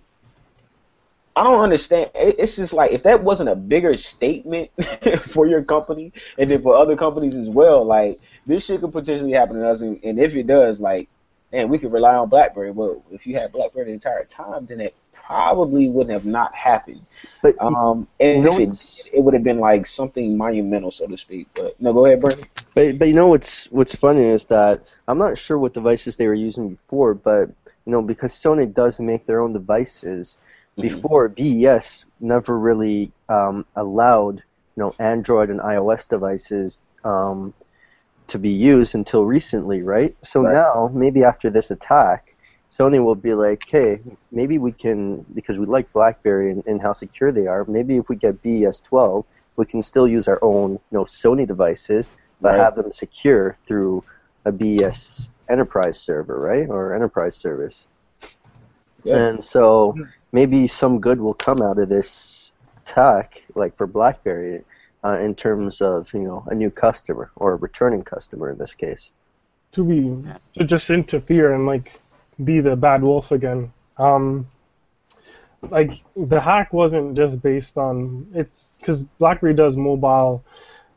I 1.39 1.45
don't 1.45 1.61
understand. 1.61 2.11
It's 2.17 2.57
just 2.57 2.73
like 2.73 2.91
if 2.91 3.05
that 3.05 3.23
wasn't 3.23 3.49
a 3.49 3.55
bigger 3.55 3.97
statement 3.97 4.71
for 5.21 5.47
your 5.47 5.63
company, 5.63 6.13
and 6.37 6.51
then 6.51 6.61
for 6.63 6.75
other 6.75 6.97
companies 6.97 7.37
as 7.37 7.49
well, 7.49 7.85
like 7.85 8.21
this 8.45 8.67
shit 8.67 8.81
could 8.81 8.91
potentially 8.91 9.31
happen 9.31 9.55
to 9.55 9.69
us. 9.69 9.81
And, 9.81 10.01
and 10.03 10.19
if 10.19 10.35
it 10.35 10.49
does, 10.49 10.81
like, 10.81 11.09
man, 11.53 11.69
we 11.69 11.79
could 11.79 11.93
rely 11.93 12.17
on 12.17 12.29
BlackBerry. 12.29 12.73
Well, 12.73 13.05
if 13.13 13.25
you 13.25 13.35
had 13.35 13.53
BlackBerry 13.53 13.87
the 13.87 13.93
entire 13.93 14.25
time, 14.25 14.67
then 14.67 14.81
it 14.81 14.97
probably 15.13 15.89
wouldn't 15.89 16.13
have 16.13 16.25
not 16.25 16.53
happened. 16.57 17.03
But 17.41 17.55
Um, 17.63 18.09
and 18.19 18.39
You 18.39 18.45
know 18.45 18.53
if 18.55 18.59
it 18.59 18.71
did, 18.71 19.15
it 19.15 19.21
would 19.23 19.35
have 19.35 19.45
been 19.45 19.61
like 19.61 19.87
something 19.87 20.37
monumental, 20.37 20.91
so 20.91 21.07
to 21.07 21.17
speak. 21.17 21.47
But 21.55 21.81
no, 21.81 21.93
go 21.93 22.07
ahead, 22.07 22.21
Brandon. 22.21 22.47
But 22.75 22.99
but 22.99 23.07
you 23.07 23.15
know 23.15 23.29
what's 23.29 23.71
what's 23.71 23.95
funny 23.95 24.25
is 24.25 24.43
that 24.47 24.81
I'm 25.07 25.19
not 25.19 25.39
sure 25.39 25.57
what 25.57 25.73
devices 25.73 26.17
they 26.17 26.27
were 26.27 26.35
using 26.35 26.71
before, 26.71 27.15
but 27.15 27.49
you 27.87 27.93
know 27.93 28.03
because 28.03 28.35
Sony 28.35 28.75
does 28.75 28.99
make 28.99 29.25
their 29.25 29.41
own 29.41 29.53
devices. 29.53 30.39
Mhm. 30.79 30.83
Before 30.83 31.29
BES 31.29 32.05
never 32.21 32.59
really 32.59 33.13
um, 33.29 33.67
allowed 33.77 34.37
you 34.77 34.83
know 34.85 34.95
Android 34.99 35.51
and 35.51 35.61
iOS 35.61 36.09
devices 36.09 36.79
um, 37.05 37.53
to 38.29 38.39
be 38.39 38.51
used 38.51 38.95
until 38.95 39.25
recently, 39.27 39.83
right? 39.83 40.17
So 40.23 40.43
Right. 40.43 40.53
now 40.53 40.91
maybe 40.93 41.25
after 41.25 41.51
this 41.51 41.71
attack, 41.71 42.37
Sony 42.71 43.03
will 43.03 43.15
be 43.17 43.35
like, 43.35 43.65
hey, 43.69 44.01
maybe 44.31 44.59
we 44.59 44.73
can 44.73 45.25
because 45.35 45.59
we 45.59 45.67
like 45.67 45.93
BlackBerry 45.93 46.51
and, 46.51 46.63
and 46.67 46.81
how 46.81 46.93
secure 46.93 47.33
they 47.33 47.47
are. 47.47 47.65
Maybe 47.67 47.97
if 47.97 48.09
we 48.09 48.17
get 48.17 48.43
BES 48.43 48.81
12, 48.81 49.25
we 49.57 49.67
can 49.67 49.83
still 49.83 50.07
use 50.07 50.29
our 50.29 50.39
own 50.43 50.73
you 50.73 50.79
know 50.93 51.05
Sony 51.05 51.47
devices, 51.47 52.11
but 52.41 52.55
Right. 52.55 52.59
have 52.59 52.77
them 52.77 52.93
secure 52.93 53.57
through 53.67 54.05
a 54.45 54.53
BES 54.53 55.29
enterprise 55.49 55.99
server, 55.99 56.39
right, 56.39 56.69
or 56.69 56.95
enterprise 56.95 57.37
service. 57.37 57.89
Yeah. 59.05 59.17
And 59.17 59.45
so 59.45 59.97
maybe 60.33 60.69
some 60.69 61.01
good 61.01 61.21
will 61.21 61.35
come 61.35 61.61
out 61.63 61.79
of 61.79 61.89
this 61.89 62.53
attack, 62.77 63.43
like 63.55 63.77
for 63.77 63.87
BlackBerry, 63.87 64.65
uh, 65.05 65.19
in 65.21 65.35
terms 65.35 65.81
of 65.81 66.13
you 66.13 66.21
know 66.21 66.45
a 66.49 66.55
new 66.55 66.71
customer 66.71 67.31
or 67.37 67.53
a 67.53 67.57
returning 67.57 68.03
customer 68.03 68.51
in 68.51 68.59
this 68.59 68.75
case. 68.75 69.13
to 69.73 69.85
be 69.85 70.01
to 70.55 70.65
just 70.65 70.91
interfere 70.91 71.55
and 71.55 71.67
like 71.67 72.01
be 72.45 72.61
the 72.61 72.77
bad 72.77 73.03
wolf 73.03 73.33
again. 73.33 73.73
Um, 73.99 74.47
like 75.71 75.93
the 76.17 76.41
hack 76.41 76.73
wasn't 76.73 77.17
just 77.17 77.43
based 77.43 77.77
on 77.77 78.29
it's 78.35 78.69
because 78.79 79.03
BlackBerry 79.19 79.55
does 79.55 79.77
mobile 79.77 80.45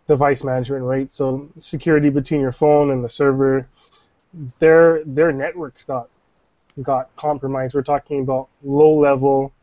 device 0.07 0.43
management, 0.43 0.83
right? 0.83 1.13
So 1.13 1.49
security 1.59 2.09
between 2.09 2.41
your 2.41 2.51
phone 2.51 2.91
and 2.91 3.03
the 3.03 3.09
server. 3.09 3.67
Their 4.59 5.03
their 5.05 5.31
networks 5.31 5.83
got 5.83 6.09
got 6.83 7.15
compromised. 7.15 7.73
We're 7.75 7.83
talking 7.83 8.21
about 8.21 8.49
low 8.63 8.93
level, 8.99 9.53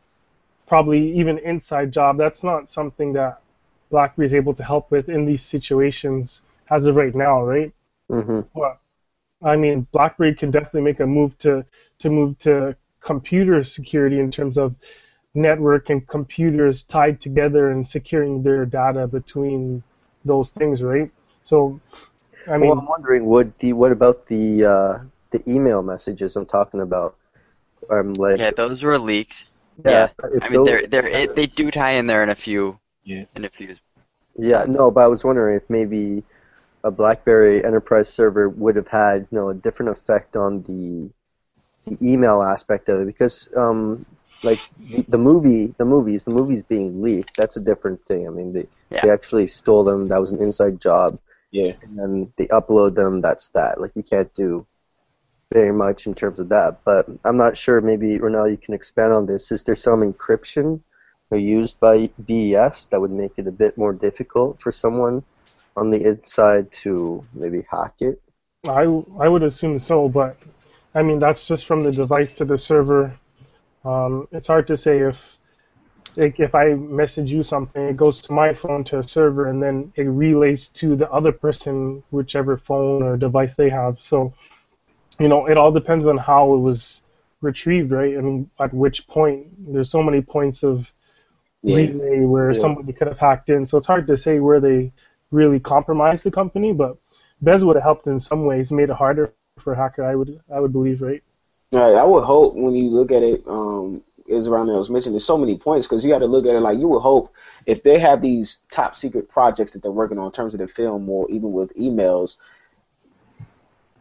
probably 0.67 1.11
even 1.19 1.39
inside 1.39 1.91
job. 1.91 2.17
That's 2.17 2.43
not 2.43 2.69
something 2.69 3.13
that 3.13 3.41
BlackBerry 3.91 4.27
is 4.27 4.33
able 4.33 4.53
to 4.55 4.63
help 4.63 4.91
with 4.91 5.09
in 5.09 5.25
these 5.25 5.43
situations 5.43 6.43
as 6.71 6.85
of 6.87 6.97
right 6.97 7.15
now, 7.15 7.43
right? 7.43 7.73
hmm 8.09 8.41
Well, 8.53 8.79
I 9.43 9.55
mean, 9.57 9.87
BlackBerry 9.93 10.35
can 10.35 10.51
definitely 10.51 10.81
make 10.83 10.99
a 11.01 11.07
move 11.07 11.37
to 11.39 11.65
to 11.99 12.09
move 12.09 12.39
to 12.39 12.75
computer 13.01 13.63
security 13.63 14.19
in 14.19 14.31
terms 14.31 14.57
of 14.57 14.75
network 15.35 15.89
and 15.91 16.07
computers 16.07 16.83
tied 16.83 17.21
together 17.21 17.71
and 17.71 17.87
securing 17.87 18.43
their 18.43 18.65
data 18.65 19.07
between 19.07 19.83
those 20.25 20.51
things, 20.51 20.83
right? 20.83 21.11
So, 21.43 21.81
I 22.47 22.57
mean, 22.57 22.73
well, 22.73 22.79
I'm 22.79 22.85
wondering, 22.87 23.25
would 23.25 23.53
the 23.59 23.73
what 23.73 23.91
about 23.91 24.25
the 24.27 24.65
uh, 24.65 24.99
the 25.31 25.41
email 25.47 25.81
messages 25.83 26.35
I'm 26.35 26.45
talking 26.45 26.81
about? 26.81 27.15
Um, 27.89 28.13
like, 28.13 28.39
Yeah, 28.39 28.51
those 28.51 28.83
were 28.83 28.97
leaked. 28.97 29.45
yeah, 29.85 30.09
yeah. 30.21 30.39
I 30.41 30.49
mean, 30.49 30.63
they're 30.63 30.85
they're 30.87 31.07
it, 31.07 31.35
they 31.35 31.47
do 31.47 31.71
tie 31.71 31.91
in 31.91 32.07
there 32.07 32.23
in 32.23 32.29
a 32.29 32.35
few. 32.35 32.79
Yeah. 33.03 33.25
In 33.35 33.45
a 33.45 33.49
few. 33.49 33.75
Yeah, 34.37 34.65
no, 34.67 34.91
but 34.91 35.01
I 35.01 35.07
was 35.07 35.23
wondering 35.23 35.55
if 35.57 35.69
maybe 35.69 36.23
a 36.83 36.91
BlackBerry 36.91 37.63
enterprise 37.63 38.09
server 38.09 38.49
would 38.49 38.75
have 38.75 38.87
had 38.87 39.27
you 39.31 39.37
know 39.37 39.49
a 39.49 39.55
different 39.55 39.91
effect 39.91 40.35
on 40.35 40.61
the 40.63 41.11
the 41.85 41.97
email 42.01 42.41
aspect 42.43 42.89
of 42.89 43.01
it 43.01 43.05
because 43.07 43.49
um 43.57 44.05
like 44.43 44.59
the, 44.89 45.03
the 45.09 45.17
movie 45.17 45.73
the 45.77 45.85
movies 45.85 46.23
the 46.23 46.31
movies 46.31 46.63
being 46.63 47.01
leaked 47.01 47.35
that's 47.35 47.57
a 47.57 47.61
different 47.61 48.03
thing. 48.05 48.27
I 48.27 48.31
mean 48.31 48.53
they 48.53 48.67
Yeah. 48.89 49.01
they 49.03 49.09
actually 49.09 49.47
stole 49.47 49.83
them 49.83 50.07
that 50.09 50.19
was 50.19 50.31
an 50.31 50.41
inside 50.41 50.79
job 50.79 51.19
Yeah. 51.51 51.73
and 51.81 51.97
then 51.99 52.33
they 52.37 52.47
upload 52.47 52.95
them 52.95 53.21
that's 53.21 53.49
that 53.49 53.81
like 53.81 53.91
you 53.95 54.03
can't 54.03 54.33
do 54.33 54.65
very 55.51 55.73
much 55.73 56.05
in 56.05 56.13
terms 56.13 56.39
of 56.39 56.49
that 56.49 56.79
but 56.85 57.07
I'm 57.25 57.37
not 57.37 57.57
sure 57.57 57.81
maybe 57.81 58.19
Ronell 58.19 58.49
you 58.49 58.57
can 58.57 58.73
expand 58.73 59.13
on 59.13 59.25
this 59.25 59.51
is 59.51 59.63
there 59.63 59.75
some 59.75 60.01
encryption 60.01 60.81
used 61.37 61.79
by 61.79 62.09
BES 62.19 62.87
that 62.87 62.99
would 62.99 63.11
make 63.11 63.37
it 63.37 63.47
a 63.47 63.51
bit 63.51 63.77
more 63.77 63.93
difficult 63.93 64.59
for 64.59 64.71
someone 64.71 65.23
on 65.77 65.89
the 65.89 66.03
inside 66.03 66.71
to 66.71 67.23
maybe 67.33 67.61
hack 67.69 67.93
it. 67.99 68.21
I 68.67 68.83
I 69.19 69.27
would 69.27 69.43
assume 69.43 69.77
so, 69.79 70.09
but 70.09 70.37
I 70.95 71.03
mean 71.03 71.19
that's 71.19 71.45
just 71.45 71.65
from 71.65 71.81
the 71.81 71.91
device 71.91 72.33
to 72.35 72.45
the 72.45 72.57
server. 72.57 73.13
Um, 73.85 74.27
it's 74.31 74.47
hard 74.47 74.67
to 74.67 74.77
say 74.77 74.99
if 74.99 75.37
like 76.15 76.39
if 76.39 76.55
I 76.55 76.73
message 76.73 77.31
you 77.31 77.43
something, 77.43 77.81
it 77.83 77.95
goes 77.95 78.21
to 78.23 78.33
my 78.33 78.53
phone 78.53 78.83
to 78.85 78.99
a 78.99 79.03
server, 79.03 79.47
and 79.47 79.61
then 79.61 79.93
it 79.95 80.03
relays 80.03 80.69
to 80.69 80.95
the 80.95 81.09
other 81.11 81.31
person, 81.31 82.03
whichever 82.09 82.57
phone 82.57 83.03
or 83.03 83.15
device 83.15 83.55
they 83.55 83.69
have. 83.69 83.99
So, 84.03 84.33
you 85.19 85.27
know, 85.27 85.47
it 85.47 85.57
all 85.57 85.71
depends 85.71 86.07
on 86.07 86.17
how 86.17 86.53
it 86.53 86.59
was 86.59 87.01
retrieved, 87.41 87.91
right? 87.91 88.17
I 88.17 88.21
mean, 88.21 88.49
at 88.59 88.73
which 88.73 89.07
point. 89.07 89.47
There's 89.73 89.89
so 89.89 90.03
many 90.03 90.21
points 90.21 90.63
of 90.63 90.91
Yeah. 91.63 91.75
relay 91.75 92.25
where 92.25 92.53
Yeah. 92.53 92.59
somebody 92.59 92.93
could 92.93 93.07
have 93.07 93.19
hacked 93.19 93.49
in. 93.49 93.67
So 93.67 93.77
it's 93.77 93.87
hard 93.87 94.07
to 94.07 94.17
say 94.17 94.39
where 94.39 94.59
they 94.59 94.91
really 95.31 95.59
compromised 95.59 96.23
the 96.23 96.31
company, 96.31 96.73
but 96.73 96.97
BES 97.41 97.63
would 97.65 97.75
have 97.75 97.83
helped 97.83 98.07
in 98.07 98.19
some 98.19 98.45
ways, 98.45 98.71
made 98.71 98.89
it 98.89 98.95
harder 98.95 99.33
for 99.59 99.73
a 99.73 99.77
hacker. 99.77 100.03
I 100.03 100.15
would 100.15 100.39
I 100.53 100.59
would 100.59 100.73
believe, 100.73 101.01
right? 101.01 101.21
Right, 101.71 101.93
I 101.95 102.03
would 102.03 102.23
hope 102.23 102.55
when 102.55 102.73
you 102.73 102.89
look 102.89 103.11
at 103.11 103.21
it, 103.21 103.43
um, 103.47 104.03
around 104.31 104.69
I 104.69 104.73
was 104.73 104.89
mentioning, 104.89 105.13
there's 105.13 105.25
so 105.25 105.37
many 105.37 105.57
points 105.57 105.87
because 105.87 106.03
you 106.03 106.09
got 106.11 106.19
to 106.19 106.25
look 106.25 106.45
at 106.45 106.55
it 106.55 106.61
like 106.61 106.79
you 106.79 106.87
would 106.87 106.99
hope 106.99 107.33
if 107.65 107.83
they 107.83 107.99
have 107.99 108.21
these 108.21 108.59
top 108.71 108.95
secret 108.95 109.29
projects 109.29 109.73
that 109.73 109.81
they're 109.81 109.91
working 109.91 110.17
on 110.19 110.27
in 110.27 110.31
terms 110.31 110.53
of 110.53 110.59
the 110.59 110.67
film 110.67 111.09
or 111.09 111.29
even 111.29 111.51
with 111.51 111.73
emails, 111.75 112.37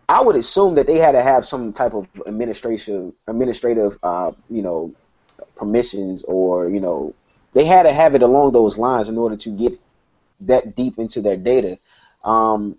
I 0.08 0.22
would 0.22 0.36
assume 0.36 0.74
that 0.76 0.86
they 0.86 0.98
had 0.98 1.12
to 1.12 1.22
have 1.22 1.44
some 1.44 1.72
type 1.72 1.94
of 1.94 2.08
administration, 2.26 3.12
administrative, 3.26 3.98
uh, 4.02 4.32
you 4.48 4.62
know, 4.62 4.94
permissions 5.56 6.24
or 6.24 6.68
you 6.68 6.80
know, 6.80 7.14
they 7.54 7.64
had 7.64 7.84
to 7.84 7.92
have 7.92 8.14
it 8.14 8.22
along 8.22 8.52
those 8.52 8.78
lines 8.78 9.08
in 9.08 9.18
order 9.18 9.36
to 9.36 9.50
get 9.50 9.78
that 10.40 10.76
deep 10.76 10.98
into 10.98 11.20
their 11.20 11.36
data. 11.36 11.78
Um, 12.24 12.76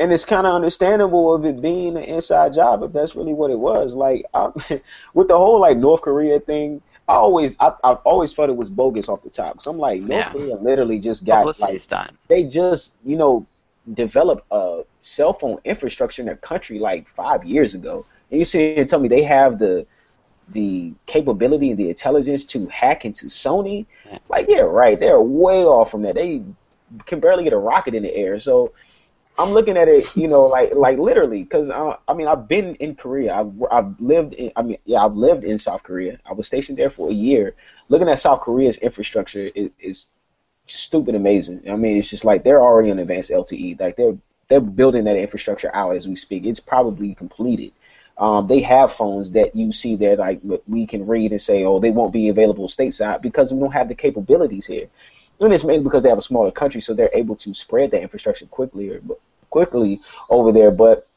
and 0.00 0.12
it's 0.12 0.24
kind 0.24 0.46
of 0.46 0.54
understandable 0.54 1.34
of 1.34 1.44
it 1.44 1.60
being 1.62 1.96
an 1.96 2.02
inside 2.04 2.54
job 2.54 2.82
if 2.82 2.92
that's 2.92 3.14
really 3.14 3.34
what 3.34 3.50
it 3.50 3.58
was. 3.58 3.94
Like 3.94 4.24
I, 4.34 4.48
with 5.14 5.28
the 5.28 5.36
whole 5.36 5.60
like 5.60 5.76
North 5.78 6.02
Korea 6.02 6.40
thing, 6.40 6.82
I 7.08 7.14
always 7.14 7.54
I, 7.60 7.72
I've 7.84 7.98
always 7.98 8.32
felt 8.32 8.50
it 8.50 8.56
was 8.56 8.70
bogus 8.70 9.08
off 9.08 9.22
the 9.22 9.30
top. 9.30 9.62
So 9.62 9.70
I'm 9.70 9.78
like 9.78 10.02
North 10.02 10.26
Yeah. 10.26 10.32
Korea 10.32 10.56
literally 10.56 10.98
just 10.98 11.24
got 11.24 11.58
like 11.60 11.86
done. 11.88 12.18
they 12.28 12.44
just 12.44 12.96
you 13.04 13.16
know 13.16 13.46
developed 13.94 14.44
a 14.50 14.82
cell 15.00 15.32
phone 15.32 15.58
infrastructure 15.64 16.22
in 16.22 16.26
their 16.26 16.36
country 16.36 16.78
like 16.78 17.08
five 17.08 17.44
years 17.44 17.74
ago, 17.74 18.06
and 18.30 18.38
you 18.38 18.44
sit 18.44 18.58
here 18.58 18.80
and 18.80 18.88
tell 18.88 19.00
me 19.00 19.08
they 19.08 19.22
have 19.22 19.58
the 19.58 19.86
the 20.48 20.92
capability 21.06 21.70
and 21.70 21.78
the 21.78 21.88
intelligence 21.88 22.44
to 22.44 22.66
hack 22.66 23.04
into 23.04 23.26
Sony. 23.26 23.86
Like 24.28 24.46
yeah, 24.48 24.60
right, 24.60 24.98
they're 24.98 25.20
way 25.20 25.64
off 25.64 25.90
from 25.90 26.02
that. 26.02 26.14
They 26.14 26.42
can 27.06 27.20
barely 27.20 27.44
get 27.44 27.52
a 27.52 27.58
rocket 27.58 27.94
in 27.94 28.02
the 28.02 28.14
air. 28.14 28.38
So 28.38 28.72
I'm 29.38 29.50
looking 29.52 29.76
at 29.76 29.88
it, 29.88 30.14
you 30.14 30.28
know, 30.28 30.46
like 30.46 30.74
like 30.74 30.98
literally, 30.98 31.42
because 31.42 31.70
uh, 31.70 31.96
I 32.06 32.14
mean, 32.14 32.28
I've 32.28 32.48
been 32.48 32.74
in 32.76 32.94
Korea. 32.94 33.34
I've 33.34 33.52
I've 33.70 34.00
lived 34.00 34.34
in. 34.34 34.52
I 34.56 34.62
mean, 34.62 34.78
yeah, 34.84 35.04
I've 35.04 35.14
lived 35.14 35.44
in 35.44 35.58
South 35.58 35.82
Korea. 35.82 36.18
I 36.26 36.34
was 36.34 36.46
stationed 36.46 36.78
there 36.78 36.90
for 36.90 37.08
a 37.10 37.14
year. 37.14 37.54
Looking 37.88 38.08
at 38.08 38.18
South 38.18 38.40
Korea's 38.40 38.78
infrastructure 38.78 39.50
is, 39.54 39.70
is 39.78 40.06
stupid 40.74 41.14
amazing. 41.14 41.68
I 41.70 41.76
mean, 41.76 41.98
it's 41.98 42.08
just 42.08 42.24
like 42.24 42.44
they're 42.44 42.62
already 42.62 42.90
on 42.90 42.98
advanced 42.98 43.30
LTE. 43.30 43.80
Like 43.80 43.96
they're 43.96 44.16
they're 44.48 44.60
building 44.60 45.04
that 45.04 45.16
infrastructure 45.16 45.74
out 45.74 45.96
as 45.96 46.06
we 46.06 46.14
speak. 46.14 46.44
It's 46.44 46.60
probably 46.60 47.14
completed. 47.14 47.72
Um, 48.18 48.46
they 48.46 48.60
have 48.60 48.92
phones 48.92 49.30
that 49.32 49.56
you 49.56 49.72
see 49.72 49.96
there, 49.96 50.16
like 50.16 50.40
we 50.68 50.86
can 50.86 51.06
read 51.06 51.32
and 51.32 51.40
say, 51.40 51.64
oh, 51.64 51.78
they 51.78 51.90
won't 51.90 52.12
be 52.12 52.28
available 52.28 52.68
stateside 52.68 53.22
because 53.22 53.52
we 53.52 53.60
don't 53.60 53.72
have 53.72 53.88
the 53.88 53.94
capabilities 53.94 54.66
here. 54.66 54.88
And 55.40 55.52
it's 55.52 55.64
mainly 55.64 55.82
because 55.82 56.02
they 56.02 56.08
have 56.08 56.18
a 56.18 56.22
smaller 56.22 56.50
country, 56.50 56.80
so 56.80 56.94
they're 56.94 57.10
able 57.14 57.36
to 57.36 57.54
spread 57.54 57.90
that 57.92 58.02
infrastructure 58.02 58.46
quickly 58.46 58.90
or 58.90 59.00
quickly 59.50 60.00
over 60.28 60.52
there. 60.52 60.70
But 60.70 61.08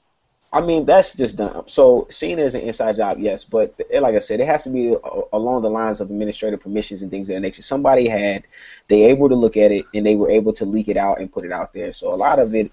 I 0.53 0.61
mean, 0.61 0.85
that's 0.85 1.15
just 1.15 1.35
dumb. 1.35 1.65
So 1.67 2.07
seeing 2.09 2.39
it 2.39 2.45
as 2.45 2.55
an 2.55 2.61
inside 2.61 2.95
job, 2.95 3.17
yes, 3.19 3.43
but 3.43 3.79
eh, 3.91 3.99
like 3.99 4.15
I 4.15 4.19
said, 4.19 4.39
it 4.39 4.45
has 4.45 4.63
to 4.63 4.69
be 4.69 4.95
uh, 4.95 5.21
along 5.33 5.63
the 5.63 5.69
lines 5.69 5.99
of 5.99 6.09
administrative 6.09 6.61
permissions 6.61 7.01
and 7.01 7.11
things 7.11 7.27
of 7.27 7.35
that 7.35 7.41
nature. 7.41 7.61
Somebody 7.61 8.07
had, 8.07 8.45
they 8.87 9.03
able 9.05 9.27
to 9.27 9.35
look 9.35 9.57
at 9.57 9.71
it 9.71 9.85
and 9.93 10.05
they 10.05 10.15
were 10.15 10.29
able 10.29 10.53
to 10.53 10.65
leak 10.65 10.87
it 10.87 10.97
out 10.97 11.19
and 11.19 11.31
put 11.31 11.45
it 11.45 11.51
out 11.51 11.73
there. 11.73 11.91
So 11.91 12.07
a 12.07 12.15
lot 12.15 12.39
of 12.39 12.55
it, 12.55 12.71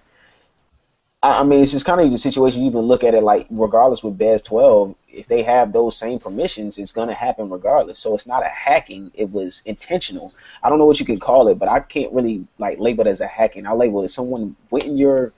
I 1.25 1.45
mean, 1.45 1.63
it's 1.63 1.71
just 1.71 1.85
kind 1.85 2.01
of 2.01 2.11
the 2.11 2.19
situation. 2.19 2.63
You 2.63 2.69
even 2.69 2.81
look 2.81 3.05
at 3.05 3.15
it 3.15 3.23
like, 3.23 3.47
regardless 3.51 4.03
with 4.03 4.19
BES 4.19 4.43
12, 4.43 4.95
if 5.09 5.29
they 5.29 5.43
have 5.45 5.73
those 5.73 5.97
same 5.97 6.19
permissions, 6.19 6.79
it's 6.79 6.91
gonna 6.91 7.15
happen 7.15 7.49
regardless. 7.49 8.01
So 8.01 8.13
it's 8.15 8.27
not 8.27 8.45
a 8.45 8.49
hacking; 8.49 9.13
it 9.15 9.31
was 9.31 9.63
intentional. 9.65 10.35
I 10.65 10.69
don't 10.69 10.81
know 10.81 10.85
what 10.85 10.99
you 10.99 11.07
can 11.07 11.21
call 11.21 11.47
it, 11.47 11.61
but 11.61 11.69
I 11.69 11.79
can't 11.79 12.13
really 12.13 12.45
like 12.59 12.81
label 12.81 13.07
it 13.07 13.11
as 13.11 13.21
a 13.21 13.29
hacking. 13.29 13.69
I 13.69 13.73
label 13.73 14.03
it 14.03 14.09
someone 14.09 14.57
went 14.71 14.85
in 14.85 14.97
your 14.97 15.33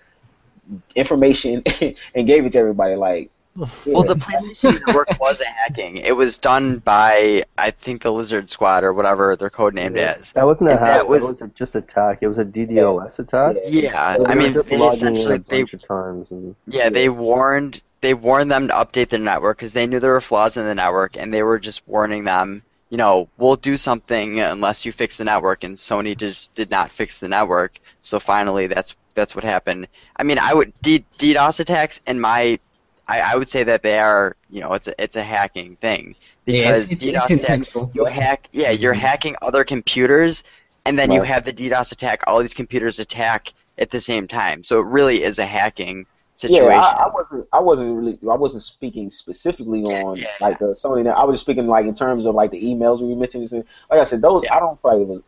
information 0.94 1.62
and 2.14 2.26
gave 2.26 2.44
it 2.44 2.52
to 2.52 2.58
everybody. 2.58 2.94
Like, 2.96 3.30
Well, 3.56 4.02
the 4.02 4.16
PlayStation 4.16 4.84
Network 4.84 5.20
was 5.20 5.40
a 5.40 5.44
hacking. 5.46 5.98
It 5.98 6.16
was 6.16 6.38
done 6.38 6.78
by 6.78 7.44
I 7.56 7.70
think 7.70 8.02
the 8.02 8.10
Lizard 8.10 8.50
Squad 8.50 8.82
or 8.82 8.92
whatever 8.92 9.36
their 9.36 9.48
code 9.50 9.74
codenamed 9.74 9.96
Yeah. 9.96 10.16
as. 10.18 10.32
That 10.32 10.44
wasn't 10.46 10.70
a 10.70 10.72
And 10.72 10.80
hack. 10.80 10.88
that 10.88 10.96
That 10.98 11.08
was- 11.08 11.22
was 11.24 11.42
a, 11.42 11.48
just 11.48 11.76
attack. 11.76 12.18
It 12.22 12.26
was 12.28 12.38
a 12.38 12.44
DDoS 12.44 13.18
attack. 13.20 13.56
Yeah, 13.66 14.18
They 14.18 14.24
I 14.24 14.34
mean, 14.34 14.52
they 14.54 14.76
logging 14.76 15.06
in 15.06 15.14
essentially 15.16 15.36
a 15.36 15.38
they 15.38 15.58
bunch 15.60 15.74
of 15.74 15.82
times 15.86 16.30
and 16.32 16.56
yeah 16.66 16.88
they 16.90 17.08
warned 17.08 17.80
they 18.00 18.12
warned 18.12 18.50
them 18.50 18.68
to 18.68 18.74
update 18.74 19.08
their 19.10 19.20
network 19.20 19.56
because 19.58 19.72
they 19.72 19.86
knew 19.86 20.00
there 20.00 20.12
were 20.12 20.20
flaws 20.20 20.56
in 20.56 20.64
the 20.66 20.74
network 20.74 21.16
and 21.16 21.32
they 21.32 21.42
were 21.42 21.58
just 21.60 21.86
warning 21.86 22.24
them. 22.24 22.62
You 22.91 22.99
know, 22.99 23.28
we'll 23.39 23.57
do 23.57 23.76
something 23.76 24.41
unless 24.41 24.85
you 24.85 24.93
fix 24.93 25.16
the 25.16 25.24
network, 25.24 25.64
and 25.64 25.76
Sony 25.76 26.16
just 26.16 26.55
did 26.55 26.70
not 26.70 26.91
fix 26.91 27.18
the 27.18 27.28
network. 27.28 27.80
So 28.01 28.20
finally, 28.20 28.66
that's 28.66 28.95
that's 29.14 29.35
what 29.35 29.45
happened. 29.45 29.89
I 30.16 30.22
mean, 30.22 30.39
I 30.39 30.55
would 30.55 30.72
D- 30.82 31.05
DDoS 31.18 31.61
attacks, 31.61 32.01
and 32.07 32.20
my 32.20 32.59
I, 33.07 33.20
I 33.20 33.37
would 33.37 33.49
say 33.49 33.64
that 33.64 33.82
they 33.82 33.99
are, 33.99 34.37
you 34.51 34.61
know, 34.61 34.72
it's 34.74 34.89
a 34.89 35.03
it's 35.03 35.16
a 35.16 35.22
hacking 35.22 35.76
thing. 35.76 36.14
Yeah, 36.47 36.74
it's, 36.74 36.89
because 36.89 36.93
it's, 36.93 37.05
DDoS 37.05 37.30
it's 37.30 37.45
attacks 37.45 37.95
you 37.95 38.05
hack 38.05 38.49
yeah 38.53 38.70
you're 38.70 38.93
mm-hmm. 38.93 39.01
hacking 39.01 39.37
other 39.41 39.64
computers 39.64 40.45
and 40.85 40.99
then 40.99 41.11
you 41.11 41.22
have 41.22 41.45
the 41.45 41.53
DDoS 41.53 41.93
attack. 41.93 42.24
All 42.26 42.41
these 42.41 42.55
computers 42.55 42.99
attack 42.99 43.53
at 43.78 43.91
the 43.91 44.01
same 44.01 44.28
time. 44.28 44.62
So 44.62 44.80
it 44.80 44.87
really 44.87 45.22
is 45.22 45.39
a 45.39 45.47
hacking 45.47 46.07
situation 46.35 46.66
Yeah, 46.72 46.78
I, 46.78 47.05
I 47.05 47.11
wasn't. 47.12 47.49
I 47.53 47.61
wasn't 47.61 47.97
really. 47.97 48.18
I 48.30 48.35
wasn't 48.37 48.62
speaking 48.62 49.11
specifically 49.11 49.82
on 49.85 50.16
Yeah. 50.18 50.26
like 50.41 50.59
the 50.59 50.68
Sony. 50.68 51.11
I 51.12 51.24
was 51.24 51.35
just 51.35 51.45
speaking 51.45 51.66
like 51.66 51.87
in 51.87 51.95
terms 51.95 52.26
of 52.26 52.35
like 52.35 52.51
the 52.51 52.62
emails 52.62 53.01
we 53.01 53.14
mentioned. 53.14 53.51
and 53.53 53.64
Like 53.91 54.01
I 54.01 54.05
said, 54.05 54.20
those 54.22 54.43
Yeah. 54.45 54.55
I 54.57 54.61
don't 54.61 54.80
feel 54.82 54.93
like 54.93 55.01
it 55.03 55.09
was. 55.09 55.22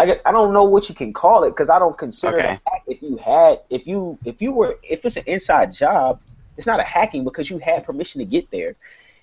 I, 0.00 0.06
get- 0.06 0.22
I 0.24 0.30
don't 0.30 0.52
know 0.52 0.62
what 0.64 0.88
you 0.88 0.94
can 0.94 1.12
call 1.12 1.42
it 1.44 1.50
because 1.50 1.68
I 1.70 1.78
don't 1.80 1.98
consider 1.98 2.36
Okay. 2.38 2.52
it 2.54 2.60
a 2.66 2.70
hack 2.70 2.82
if 2.86 3.02
you 3.02 3.16
had 3.16 3.60
if 3.68 3.86
you 3.86 4.16
if 4.24 4.40
you 4.40 4.52
were 4.52 4.78
if 4.82 5.04
it's 5.04 5.16
an 5.16 5.24
inside 5.26 5.72
job, 5.72 6.20
it's 6.56 6.66
not 6.66 6.78
a 6.80 6.84
hacking 6.84 7.24
because 7.24 7.50
you 7.50 7.58
had 7.58 7.84
permission 7.84 8.20
to 8.20 8.24
get 8.24 8.50
there. 8.50 8.76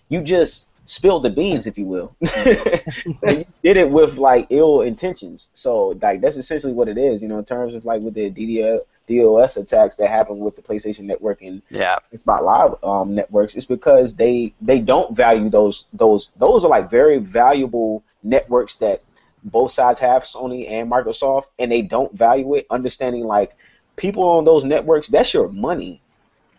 You 0.09 0.21
just 0.21 0.67
spilled 0.87 1.23
the 1.23 1.29
beans, 1.31 1.65
if 1.65 1.77
you 1.77 1.85
will. 1.85 2.15
you 2.45 3.45
did 3.63 3.77
it 3.77 3.89
with 3.89 4.17
like 4.17 4.47
ill 4.49 4.81
intentions. 4.81 5.47
So 5.53 5.97
like 6.01 6.21
that's 6.21 6.37
essentially 6.37 6.73
what 6.73 6.87
it 6.89 6.97
is. 6.97 7.21
You 7.21 7.29
know, 7.29 7.39
in 7.39 7.45
terms 7.45 7.75
of 7.75 7.85
like 7.85 8.01
with 8.01 8.13
the 8.13 8.29
DDL, 8.29 8.81
DOS 9.07 9.57
attacks 9.57 9.95
that 9.97 10.09
happen 10.09 10.39
with 10.39 10.55
the 10.55 10.61
PlayStation 10.61 11.01
Network 11.01 11.41
and 11.41 11.61
yeah. 11.69 11.99
Xbox 12.13 12.41
Live 12.43 12.83
um, 12.83 13.15
networks 13.15 13.55
is 13.55 13.65
because 13.65 14.15
they 14.15 14.53
they 14.61 14.79
don't 14.79 15.15
value 15.15 15.49
those 15.49 15.85
those 15.93 16.31
those 16.37 16.65
are 16.65 16.69
like 16.69 16.89
very 16.89 17.17
valuable 17.17 18.03
networks 18.23 18.77
that 18.77 19.01
both 19.43 19.71
sides 19.71 19.99
have 19.99 20.23
Sony 20.23 20.69
and 20.69 20.91
Microsoft 20.91 21.45
and 21.59 21.71
they 21.71 21.81
don't 21.81 22.13
value 22.13 22.55
it. 22.55 22.65
Understanding 22.69 23.25
like 23.25 23.55
people 23.95 24.23
on 24.23 24.45
those 24.45 24.63
networks 24.63 25.07
that's 25.07 25.33
your 25.33 25.49
money. 25.49 26.01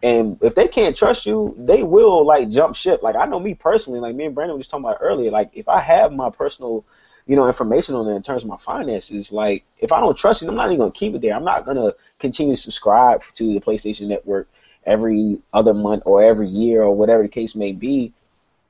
And 0.02 0.38
if 0.42 0.54
they 0.54 0.68
can't 0.68 0.96
trust 0.96 1.26
you 1.26 1.54
they 1.58 1.82
will 1.82 2.24
like 2.24 2.48
jump 2.48 2.76
ship. 2.76 3.02
Like 3.02 3.16
I 3.16 3.26
know 3.26 3.40
me 3.40 3.54
personally 3.54 4.00
like 4.00 4.14
me 4.14 4.26
and 4.26 4.34
Brandon 4.34 4.56
were 4.56 4.60
just 4.60 4.70
talking 4.70 4.84
about 4.84 4.98
earlier 5.00 5.30
like 5.30 5.50
if 5.52 5.68
I 5.68 5.80
have 5.80 6.12
my 6.12 6.30
personal 6.30 6.84
you 7.26 7.36
know 7.36 7.46
information 7.46 7.94
on 7.94 8.08
it 8.08 8.14
in 8.14 8.22
terms 8.22 8.42
of 8.42 8.48
my 8.48 8.56
finances 8.56 9.32
like 9.32 9.64
if 9.78 9.92
I 9.92 10.00
don't 10.00 10.16
trust 10.16 10.42
you 10.42 10.48
I'm 10.48 10.54
not 10.54 10.66
even 10.66 10.78
gonna 10.78 10.90
keep 10.92 11.14
it 11.14 11.22
there 11.22 11.34
I'm 11.34 11.44
not 11.44 11.66
gonna 11.66 11.92
continue 12.18 12.54
to 12.54 12.60
subscribe 12.60 13.22
to 13.34 13.52
the 13.52 13.60
PlayStation 13.60 14.06
Network 14.06 14.48
every 14.86 15.38
other 15.52 15.74
month 15.74 16.04
or 16.06 16.22
every 16.22 16.46
year 16.46 16.82
or 16.82 16.96
whatever 16.96 17.22
the 17.24 17.28
case 17.28 17.54
may 17.54 17.72
be, 17.72 18.12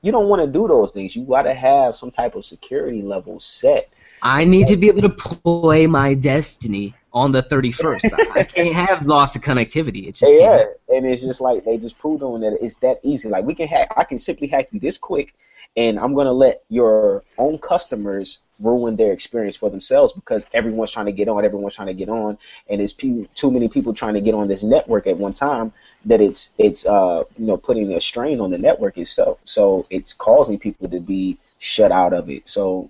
you 0.01 0.11
don't 0.11 0.27
want 0.27 0.41
to 0.41 0.47
do 0.47 0.67
those 0.67 0.91
things. 0.91 1.15
You 1.15 1.23
got 1.23 1.43
to 1.43 1.53
have 1.53 1.95
some 1.95 2.11
type 2.11 2.35
of 2.35 2.45
security 2.45 3.01
level 3.01 3.39
set. 3.39 3.89
I 4.21 4.43
need 4.45 4.67
to 4.67 4.77
be 4.77 4.87
able 4.87 5.03
to 5.03 5.09
play 5.09 5.85
my 5.85 6.15
Destiny 6.15 6.95
on 7.13 7.31
the 7.31 7.43
31st. 7.43 8.13
I- 8.13 8.39
I 8.39 8.43
can't 8.55 8.73
have 8.73 9.05
loss 9.05 9.35
of 9.35 9.43
connectivity. 9.43 10.07
It's 10.07 10.19
just 10.19 10.33
yeah, 10.33 10.65
and 10.89 11.05
it's 11.05 11.21
just 11.21 11.39
like 11.39 11.63
they 11.63 11.77
just 11.77 11.99
proved 11.99 12.23
on 12.23 12.41
that 12.41 12.57
it's 12.61 12.77
that 12.77 12.99
easy. 13.03 13.29
Like 13.29 13.45
we 13.45 13.53
can 13.53 13.67
hack, 13.67 13.93
I 13.95 14.03
can 14.03 14.17
simply 14.17 14.47
hack 14.47 14.69
you 14.71 14.79
this 14.79 14.97
quick, 14.97 15.35
and 15.75 15.99
I'm 15.99 16.13
gonna 16.13 16.33
let 16.33 16.63
your 16.69 17.23
own 17.37 17.57
customers 17.59 18.39
ruin 18.59 18.95
their 18.95 19.11
experience 19.11 19.55
for 19.55 19.69
themselves 19.69 20.13
because 20.13 20.45
everyone's 20.53 20.91
trying 20.91 21.05
to 21.05 21.11
get 21.11 21.27
on, 21.27 21.45
everyone's 21.45 21.75
trying 21.75 21.87
to 21.87 21.93
get 21.93 22.09
on, 22.09 22.37
and 22.69 22.79
there's 22.79 22.93
pe- 22.93 23.27
too 23.35 23.51
many 23.51 23.69
people 23.69 23.93
trying 23.93 24.15
to 24.15 24.21
get 24.21 24.33
on 24.33 24.47
this 24.47 24.63
network 24.63 25.07
at 25.07 25.17
one 25.17 25.33
time 25.33 25.71
that 26.05 26.21
it's 26.21 26.53
it's 26.57 26.85
uh 26.85 27.23
you 27.37 27.45
know 27.45 27.57
putting 27.57 27.91
a 27.93 28.01
strain 28.01 28.39
on 28.39 28.51
the 28.51 28.57
network 28.57 28.97
itself. 28.97 29.39
So 29.45 29.85
it's 29.89 30.13
causing 30.13 30.57
people 30.59 30.89
to 30.89 30.99
be 30.99 31.37
shut 31.59 31.91
out 31.91 32.13
of 32.13 32.29
it. 32.29 32.47
So 32.47 32.89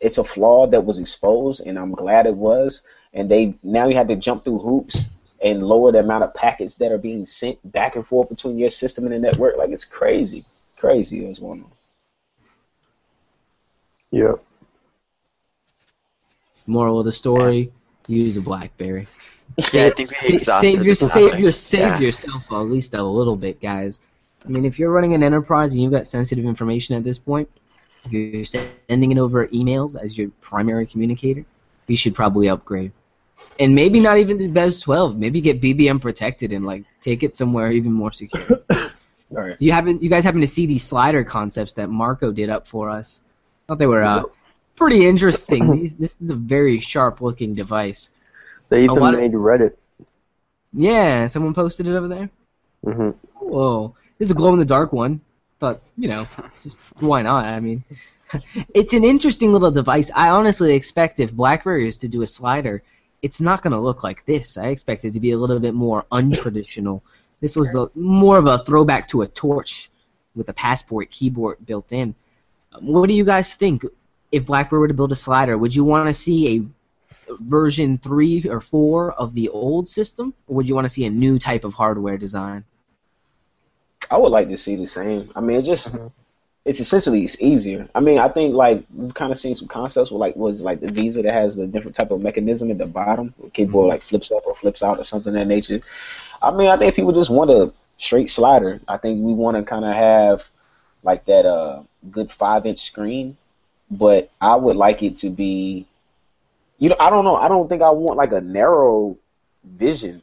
it's 0.00 0.18
a 0.18 0.24
flaw 0.24 0.66
that 0.68 0.84
was 0.84 0.98
exposed, 0.98 1.66
and 1.66 1.78
I'm 1.78 1.92
glad 1.92 2.26
it 2.26 2.36
was. 2.36 2.82
And 3.12 3.30
they 3.30 3.54
now 3.62 3.88
you 3.88 3.96
have 3.96 4.08
to 4.08 4.16
jump 4.16 4.44
through 4.44 4.58
hoops 4.58 5.08
and 5.42 5.62
lower 5.62 5.92
the 5.92 6.00
amount 6.00 6.24
of 6.24 6.34
packets 6.34 6.76
that 6.76 6.92
are 6.92 6.98
being 6.98 7.24
sent 7.26 7.58
back 7.72 7.96
and 7.96 8.06
forth 8.06 8.28
between 8.28 8.58
your 8.58 8.70
system 8.70 9.04
and 9.04 9.14
the 9.14 9.18
network. 9.18 9.56
Like 9.56 9.70
it's 9.70 9.84
crazy, 9.84 10.44
crazy 10.76 11.24
what's 11.24 11.38
going 11.38 11.62
on. 11.62 11.70
Yep. 14.10 14.42
Moral 16.66 16.98
of 17.00 17.04
the 17.06 17.12
story: 17.12 17.72
use 18.06 18.36
a 18.36 18.40
BlackBerry. 18.40 19.06
yeah 19.72 19.86
I 19.86 19.90
think 19.90 20.10
we 20.10 20.16
Sa- 20.20 20.34
exhausted 20.34 20.74
save 20.76 20.84
your, 20.86 20.94
save 20.94 21.38
your, 21.40 21.52
save 21.52 21.80
Yeah. 21.80 21.98
yourself 22.00 22.52
at 22.52 22.56
least 22.58 22.94
a 22.94 23.02
little 23.02 23.36
bit, 23.36 23.60
guys. 23.60 24.00
I 24.44 24.48
mean, 24.48 24.64
if 24.64 24.78
you're 24.78 24.90
running 24.90 25.14
an 25.14 25.22
enterprise 25.22 25.74
and 25.74 25.82
you've 25.82 25.92
got 25.92 26.06
sensitive 26.06 26.44
information 26.44 26.96
at 26.96 27.04
this 27.04 27.18
point, 27.18 27.48
if 28.04 28.12
you're 28.12 28.44
sending 28.44 29.10
it 29.10 29.18
over 29.18 29.46
emails 29.48 30.00
as 30.00 30.16
your 30.16 30.28
primary 30.40 30.86
communicator, 30.86 31.44
you 31.86 31.96
should 31.96 32.14
probably 32.14 32.48
upgrade. 32.48 32.92
And 33.58 33.74
maybe 33.74 33.98
not 33.98 34.18
even 34.18 34.38
the 34.38 34.46
BES 34.46 34.78
12. 34.80 35.16
Maybe 35.18 35.40
get 35.40 35.60
BBM 35.60 36.00
protected 36.00 36.52
and 36.52 36.64
like 36.64 36.84
take 37.00 37.22
it 37.24 37.34
somewhere 37.34 37.72
even 37.72 37.92
more 37.92 38.12
secure. 38.12 38.60
All 38.70 38.86
right. 39.30 39.56
You 39.58 39.72
haven't, 39.72 40.02
you 40.02 40.08
guys 40.08 40.22
happen 40.22 40.40
to 40.42 40.46
see 40.46 40.66
these 40.66 40.84
slider 40.84 41.24
concepts 41.24 41.72
that 41.74 41.88
Marco 41.90 42.30
did 42.30 42.50
up 42.50 42.66
for 42.68 42.88
us? 42.90 43.22
Thought 43.68 43.78
they 43.78 43.86
were 43.86 44.02
uh, 44.02 44.24
pretty 44.74 45.06
interesting. 45.06 45.70
These, 45.72 45.94
this 45.94 46.16
is 46.20 46.30
a 46.30 46.34
very 46.34 46.80
sharp-looking 46.80 47.54
device. 47.54 48.10
They 48.70 48.84
even 48.84 48.96
lot 48.96 49.14
of- 49.14 49.20
made 49.20 49.32
Reddit. 49.32 49.76
Yeah, 50.72 51.26
someone 51.28 51.54
posted 51.54 51.88
it 51.88 51.94
over 51.94 52.08
there. 52.08 52.30
hmm 52.84 53.10
Whoa, 53.34 53.94
this 54.18 54.26
is 54.26 54.32
a 54.32 54.34
glow 54.34 54.52
in 54.52 54.58
the 54.58 54.64
dark 54.64 54.92
one. 54.92 55.20
But 55.58 55.82
you 55.96 56.08
know, 56.08 56.26
just 56.62 56.78
why 57.00 57.22
not? 57.22 57.46
I 57.46 57.58
mean, 57.60 57.82
it's 58.74 58.92
an 58.92 59.02
interesting 59.04 59.52
little 59.52 59.70
device. 59.70 60.10
I 60.14 60.30
honestly 60.30 60.74
expect 60.74 61.18
if 61.20 61.34
BlackBerry 61.34 61.88
is 61.88 61.96
to 61.98 62.08
do 62.08 62.22
a 62.22 62.26
slider, 62.26 62.82
it's 63.22 63.40
not 63.40 63.62
going 63.62 63.72
to 63.72 63.80
look 63.80 64.04
like 64.04 64.24
this. 64.24 64.56
I 64.56 64.68
expect 64.68 65.04
it 65.04 65.14
to 65.14 65.20
be 65.20 65.32
a 65.32 65.38
little 65.38 65.58
bit 65.58 65.74
more 65.74 66.04
untraditional. 66.12 67.00
This 67.40 67.56
was 67.56 67.74
a, 67.74 67.90
more 67.94 68.38
of 68.38 68.46
a 68.46 68.58
throwback 68.58 69.08
to 69.08 69.22
a 69.22 69.26
torch 69.26 69.90
with 70.36 70.48
a 70.48 70.52
passport 70.52 71.10
keyboard 71.10 71.56
built 71.64 71.92
in. 71.92 72.14
What 72.80 73.08
do 73.08 73.14
you 73.14 73.24
guys 73.24 73.54
think? 73.54 73.84
If 74.30 74.44
BlackBerry 74.44 74.80
were 74.80 74.88
to 74.88 74.94
build 74.94 75.12
a 75.12 75.16
slider, 75.16 75.56
would 75.56 75.74
you 75.74 75.84
want 75.84 76.08
to 76.08 76.14
see 76.14 76.58
a 76.58 77.34
version 77.40 77.98
three 77.98 78.44
or 78.48 78.60
four 78.60 79.12
of 79.12 79.32
the 79.32 79.48
old 79.48 79.88
system, 79.88 80.34
or 80.46 80.56
would 80.56 80.68
you 80.68 80.74
want 80.74 80.84
to 80.84 80.90
see 80.92 81.06
a 81.06 81.10
new 81.10 81.38
type 81.38 81.64
of 81.64 81.74
hardware 81.74 82.18
design? 82.18 82.64
I 84.10 84.18
would 84.18 84.32
like 84.32 84.48
to 84.48 84.56
see 84.56 84.76
the 84.76 84.86
same. 84.86 85.30
I 85.34 85.40
mean, 85.40 85.58
it 85.58 85.62
just 85.62 85.92
Mhm. 85.92 86.10
it's 86.64 86.80
essentially 86.80 87.24
it's 87.24 87.40
easier. 87.40 87.88
I 87.94 88.00
mean, 88.00 88.18
I 88.18 88.28
think 88.28 88.54
like 88.54 88.84
we've 88.94 89.14
kind 89.14 89.32
of 89.32 89.38
seen 89.38 89.54
some 89.54 89.68
concepts 89.68 90.10
with 90.10 90.20
like 90.20 90.36
was 90.36 90.60
like 90.60 90.80
the 90.80 90.92
Visa 90.92 91.22
that 91.22 91.32
has 91.32 91.56
the 91.56 91.66
different 91.66 91.96
type 91.96 92.10
of 92.10 92.20
mechanism 92.20 92.70
at 92.70 92.78
the 92.78 92.86
bottom, 92.86 93.32
keyboard 93.54 93.88
like 93.88 94.02
flips 94.02 94.30
up 94.30 94.46
or 94.46 94.54
flips 94.54 94.82
out 94.82 94.98
or 94.98 95.04
something 95.04 95.34
of 95.34 95.38
that 95.38 95.46
nature. 95.46 95.80
I 96.42 96.50
mean, 96.50 96.68
I 96.68 96.76
think 96.76 96.94
people 96.94 97.12
just 97.12 97.30
want 97.30 97.50
a 97.50 97.72
straight 97.96 98.30
slider. 98.30 98.80
I 98.86 98.98
think 98.98 99.24
we 99.24 99.32
want 99.32 99.56
to 99.56 99.62
kind 99.62 99.84
of 99.84 99.94
have 99.94 100.50
like 101.08 101.24
that 101.24 101.46
uh 101.46 101.82
good 102.10 102.30
five 102.30 102.66
inch 102.66 102.80
screen, 102.90 103.36
but 103.90 104.30
I 104.40 104.54
would 104.56 104.76
like 104.76 105.02
it 105.02 105.16
to 105.18 105.30
be. 105.30 105.86
You 106.78 106.90
know, 106.90 106.96
I 107.00 107.08
don't 107.10 107.24
know. 107.24 107.36
I 107.36 107.48
don't 107.48 107.68
think 107.68 107.82
I 107.82 107.90
want 107.90 108.18
like 108.22 108.32
a 108.32 108.40
narrow 108.42 109.16
vision. 109.64 110.22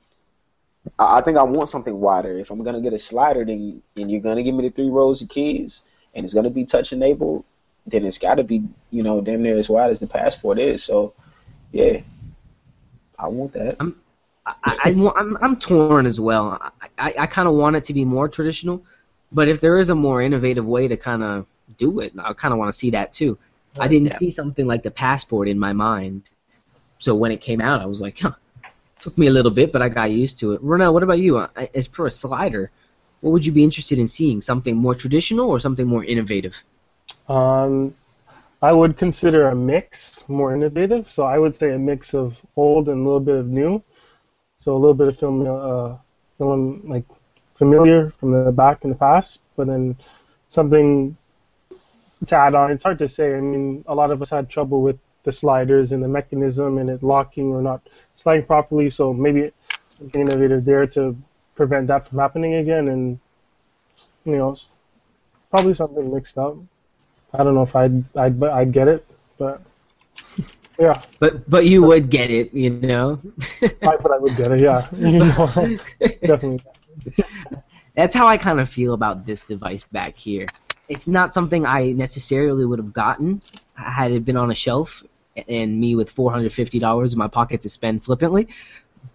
I 1.00 1.18
I 1.18 1.22
think 1.22 1.38
I 1.38 1.44
want 1.44 1.70
something 1.70 2.00
wider. 2.00 2.38
If 2.38 2.52
I'm 2.52 2.64
gonna 2.64 2.82
get 2.82 2.94
a 2.94 3.00
slider, 3.00 3.44
then 3.44 3.82
and 3.98 4.12
you're 4.12 4.22
gonna 4.22 4.44
give 4.44 4.56
me 4.56 4.68
the 4.68 4.76
three 4.76 4.90
rows 4.90 5.22
of 5.24 5.30
keys, 5.30 5.82
and 6.14 6.24
it's 6.24 6.36
gonna 6.36 6.52
be 6.52 6.66
touch 6.66 6.94
enabled, 6.94 7.44
then 7.88 8.06
it's 8.06 8.20
got 8.20 8.36
to 8.36 8.44
be 8.44 8.64
you 8.92 9.04
know 9.04 9.22
damn 9.22 9.42
near 9.42 9.58
as 9.58 9.70
wide 9.70 9.92
as 9.92 10.00
the 10.00 10.08
passport 10.08 10.60
is. 10.60 10.84
So, 10.84 11.14
yeah, 11.72 12.02
I 13.18 13.28
want 13.28 13.54
that. 13.54 13.78
I, 14.46 14.78
I 14.86 14.92
want, 14.92 15.18
I'm, 15.18 15.38
I'm 15.42 15.56
torn 15.60 16.06
as 16.06 16.20
well. 16.20 16.60
I, 16.62 16.90
I, 17.00 17.14
I 17.22 17.26
kind 17.26 17.48
of 17.48 17.56
want 17.56 17.76
it 17.76 17.86
to 17.86 17.94
be 17.94 18.06
more 18.06 18.30
traditional, 18.30 18.84
but 19.32 19.48
if 19.48 19.62
there 19.62 19.78
is 19.80 19.90
a 19.90 19.96
more 19.96 20.22
innovative 20.22 20.66
way 20.68 20.88
to 20.88 20.98
kind 20.98 21.24
of 21.24 21.46
do 21.78 22.00
it, 22.00 22.14
I 22.18 22.34
kind 22.34 22.54
of 22.54 22.60
want 22.60 22.72
to 22.72 22.78
see 22.78 22.92
that 22.92 23.14
too. 23.14 23.38
I 23.80 23.88
didn't 23.88 24.10
Yeah. 24.10 24.18
see 24.18 24.30
something 24.30 24.68
like 24.68 24.84
the 24.84 24.92
passport 24.92 25.48
in 25.48 25.60
my 25.60 25.74
mind, 25.74 26.30
so 27.00 27.16
when 27.16 27.32
it 27.32 27.42
came 27.42 27.62
out, 27.62 27.82
I 27.82 27.86
was 27.86 28.02
like, 28.02 28.20
huh. 28.20 28.32
Took 29.02 29.18
me 29.20 29.28
a 29.28 29.32
little 29.32 29.52
bit, 29.52 29.72
but 29.72 29.84
I 29.84 29.90
got 29.90 30.10
used 30.10 30.40
to 30.40 30.54
it. 30.54 30.64
Ronell, 30.64 30.92
what 30.94 31.04
about 31.04 31.20
you? 31.20 31.38
Uh, 31.38 31.48
As 31.76 31.88
for 31.88 32.08
a 32.08 32.12
slider, 32.12 32.72
what 33.22 33.32
would 33.32 33.46
you 33.46 33.52
be 33.52 33.64
interested 33.64 34.00
in 34.00 34.08
seeing? 34.08 34.42
Something 34.42 34.76
more 34.76 34.96
traditional 34.96 35.50
or 35.50 35.60
something 35.60 35.86
more 35.88 36.04
innovative? 36.04 36.56
Um, 37.28 37.94
I 38.64 38.72
would 38.72 38.98
consider 38.98 39.50
a 39.50 39.56
mix 39.56 40.28
more 40.28 40.56
innovative. 40.56 41.12
So 41.12 41.24
I 41.24 41.38
would 41.38 41.56
say 41.56 41.74
a 41.74 41.78
mix 41.78 42.16
of 42.16 42.42
old 42.56 42.90
and 42.90 43.02
a 43.02 43.04
little 43.04 43.20
bit 43.20 43.36
of 43.36 43.48
new. 43.48 43.84
So 44.56 44.74
a 44.74 44.80
little 44.80 44.96
bit 44.96 45.10
of 45.10 45.20
film, 45.20 45.46
uh, 45.46 45.98
film 46.40 46.82
like 46.86 47.06
familiar 47.56 48.12
from 48.20 48.32
the 48.32 48.52
back 48.52 48.84
in 48.84 48.90
the 48.90 48.96
past, 48.96 49.42
but 49.56 49.68
then 49.68 49.96
something 50.50 51.18
to 52.28 52.36
add 52.36 52.56
on. 52.56 52.72
It's 52.72 52.84
hard 52.84 53.00
to 53.00 53.08
say. 53.08 53.36
I 53.36 53.42
mean, 53.42 53.84
a 53.88 53.96
lot 53.96 54.12
of 54.12 54.22
us 54.22 54.30
had 54.30 54.50
trouble 54.50 54.82
with 54.82 54.98
the 55.24 55.32
sliders 55.32 55.92
and 55.92 56.04
the 56.04 56.08
mechanism 56.08 56.78
and 56.78 56.90
it 56.90 57.04
locking 57.04 57.48
or 57.52 57.62
not 57.62 57.82
sliding 58.16 58.46
properly. 58.46 58.90
So 58.90 59.14
maybe 59.14 59.52
something 59.90 60.22
innovative 60.22 60.66
there 60.66 60.88
to 60.88 61.18
prevent 61.56 61.88
that 61.88 62.08
from 62.08 62.20
happening 62.20 62.56
again. 62.56 62.88
And 62.90 63.20
you 64.26 64.38
know, 64.38 64.56
probably 65.50 65.74
something 65.74 66.14
mixed 66.14 66.38
up. 66.38 66.56
I 67.34 67.44
don't 67.44 67.56
know 67.56 67.64
if 67.64 67.76
I'd 67.76 68.04
I'd 68.18 68.42
I'd 68.44 68.72
get 68.72 68.88
it, 68.88 69.06
but 69.38 69.62
yeah, 70.80 71.02
But 71.20 71.50
but 71.50 71.66
you 71.66 71.84
would 71.84 72.10
get 72.10 72.32
it, 72.32 72.54
you 72.54 72.70
know. 72.70 73.20
I, 73.86 73.96
but 73.98 74.12
I 74.12 74.18
would 74.20 74.36
get 74.36 74.52
it. 74.52 74.60
Yeah, 74.62 74.88
you 74.98 75.20
know, 75.20 75.78
definitely. 76.26 76.64
That's 77.96 78.16
how 78.16 78.28
I 78.28 78.38
kind 78.38 78.60
of 78.60 78.70
feel 78.70 78.94
about 78.94 79.26
this 79.26 79.46
device 79.46 79.84
back 79.84 80.18
here. 80.18 80.46
It's 80.90 81.08
not 81.08 81.34
something 81.34 81.66
I 81.66 81.94
necessarily 81.94 82.66
would 82.66 82.80
have 82.80 82.94
gotten 82.94 83.42
had 83.74 84.12
it 84.12 84.26
been 84.26 84.38
on 84.38 84.52
a 84.52 84.56
shelf 84.56 85.04
and 85.48 85.80
me 85.80 85.96
with 85.96 86.14
$450 86.14 87.14
in 87.14 87.20
my 87.20 87.28
pocket 87.28 87.62
to 87.62 87.70
spend 87.70 88.04
flippantly, 88.04 88.48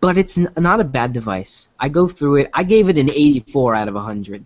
but 0.00 0.18
it's 0.18 0.38
not 0.38 0.80
a 0.80 0.84
bad 0.84 1.12
device. 1.12 1.68
I 1.78 1.88
go 1.88 2.08
through 2.08 2.36
it. 2.36 2.50
I 2.52 2.62
gave 2.62 2.88
it 2.88 2.98
an 2.98 3.10
84 3.10 3.74
out 3.74 3.88
of 3.88 3.94
100. 3.94 4.44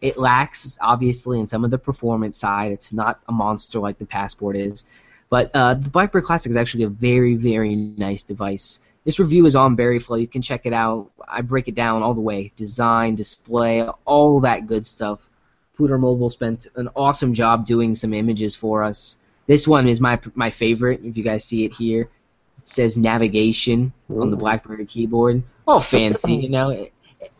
It 0.00 0.16
lacks, 0.16 0.78
obviously, 0.80 1.40
in 1.40 1.46
some 1.46 1.64
of 1.64 1.70
the 1.70 1.78
performance 1.78 2.38
side. 2.38 2.72
It's 2.72 2.92
not 2.92 3.20
a 3.28 3.32
monster 3.32 3.80
like 3.80 3.98
the 3.98 4.06
Passport 4.06 4.56
is. 4.56 4.84
But 5.30 5.50
uh, 5.54 5.74
the 5.74 5.90
BlackBerry 5.90 6.22
Classic 6.22 6.50
is 6.50 6.56
actually 6.56 6.84
a 6.84 6.88
very, 6.88 7.34
very 7.34 7.76
nice 7.76 8.22
device. 8.22 8.80
This 9.04 9.18
review 9.18 9.46
is 9.46 9.54
on 9.54 9.76
Berryflow. 9.76 10.20
You 10.20 10.26
can 10.26 10.42
check 10.42 10.66
it 10.66 10.72
out. 10.72 11.10
I 11.26 11.42
break 11.42 11.68
it 11.68 11.74
down 11.74 12.02
all 12.02 12.14
the 12.14 12.20
way 12.20 12.52
design, 12.56 13.14
display, 13.14 13.86
all 14.04 14.40
that 14.40 14.66
good 14.66 14.86
stuff. 14.86 15.28
Pooter 15.78 15.98
Mobile 15.98 16.30
spent 16.30 16.66
an 16.76 16.88
awesome 16.96 17.34
job 17.34 17.64
doing 17.64 17.94
some 17.94 18.12
images 18.12 18.56
for 18.56 18.82
us. 18.82 19.16
This 19.46 19.66
one 19.66 19.86
is 19.88 20.00
my 20.00 20.18
my 20.34 20.50
favorite. 20.50 21.00
If 21.04 21.16
you 21.16 21.24
guys 21.24 21.44
see 21.44 21.64
it 21.64 21.72
here, 21.72 22.08
it 22.58 22.68
says 22.68 22.96
navigation 22.96 23.92
on 24.10 24.30
the 24.30 24.36
BlackBerry 24.36 24.86
keyboard. 24.86 25.42
All 25.66 25.80
fancy, 25.96 26.34
you 26.34 26.48
know. 26.48 26.88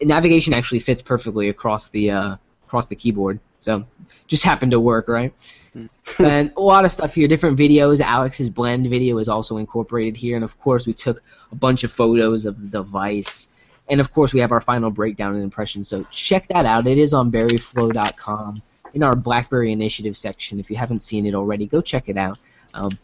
Navigation 0.01 0.55
actually 0.55 0.81
fits 0.81 1.03
perfectly 1.03 1.49
across 1.49 1.89
the 1.89 2.13
uh, 2.13 2.37
across 2.67 2.87
the 2.87 2.97
keyboard. 2.97 3.41
So 3.59 3.85
just 4.27 4.45
happened 4.45 4.73
to 4.73 4.81
work, 4.81 5.09
right? 5.09 5.33
and 6.19 6.53
a 6.57 6.61
lot 6.61 6.85
of 6.85 6.93
stuff 6.93 7.15
here, 7.15 7.29
different 7.29 7.59
videos. 7.59 8.01
Alex's 8.01 8.49
blend 8.49 8.87
video 8.89 9.19
is 9.19 9.29
also 9.29 9.59
incorporated 9.59 10.17
here, 10.17 10.37
and 10.37 10.45
of 10.45 10.59
course 10.59 10.87
we 10.87 10.93
took 10.93 11.23
a 11.53 11.55
bunch 11.55 11.85
of 11.85 11.93
photos 11.93 12.47
of 12.47 12.61
the 12.61 12.69
device. 12.69 13.49
And 13.91 14.01
of 14.01 14.13
course 14.13 14.33
we 14.35 14.41
have 14.41 14.53
our 14.53 14.61
final 14.61 14.91
breakdown 14.91 15.35
and 15.35 15.43
impression. 15.43 15.83
So 15.83 16.03
check 16.11 16.47
that 16.49 16.67
out. 16.67 16.87
It 16.87 16.99
is 16.99 17.15
on 17.15 17.33
berryflow.com 17.33 18.63
in 18.95 19.03
our 19.03 19.17
BlackBerry 19.17 19.73
Initiative 19.73 20.17
section. 20.17 20.61
If 20.61 20.71
you 20.71 20.77
haven't 20.77 21.03
seen 21.03 21.27
it 21.27 21.35
already, 21.35 21.67
go 21.67 21.81
check 21.81 22.09
it 22.09 22.17
out. 22.17 22.39
Um, 22.75 22.99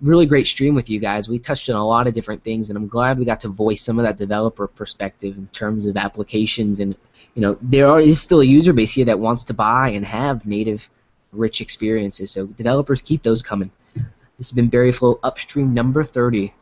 really 0.00 0.26
great 0.26 0.46
stream 0.46 0.74
with 0.74 0.90
you 0.90 0.98
guys. 0.98 1.28
We 1.28 1.38
touched 1.38 1.68
on 1.70 1.76
a 1.76 1.86
lot 1.86 2.06
of 2.06 2.14
different 2.14 2.42
things, 2.42 2.70
and 2.70 2.76
I'm 2.76 2.88
glad 2.88 3.18
we 3.18 3.24
got 3.24 3.40
to 3.40 3.48
voice 3.48 3.82
some 3.82 3.98
of 3.98 4.04
that 4.04 4.16
developer 4.16 4.66
perspective 4.66 5.36
in 5.36 5.46
terms 5.48 5.86
of 5.86 5.96
applications. 5.96 6.80
And 6.80 6.96
you 7.34 7.42
know, 7.42 7.56
there 7.62 7.86
are, 7.86 8.00
is 8.00 8.20
still 8.20 8.40
a 8.40 8.44
user 8.44 8.72
base 8.72 8.92
here 8.92 9.04
that 9.06 9.18
wants 9.18 9.44
to 9.44 9.54
buy 9.54 9.90
and 9.90 10.04
have 10.04 10.46
native 10.46 10.88
rich 11.32 11.60
experiences. 11.60 12.30
So 12.30 12.46
developers 12.46 13.02
keep 13.02 13.22
those 13.22 13.42
coming. 13.42 13.70
This 13.94 14.48
has 14.48 14.52
been 14.52 14.70
Berryflow 14.70 15.18
Upstream 15.22 15.74
number 15.74 16.02
30. 16.02 16.52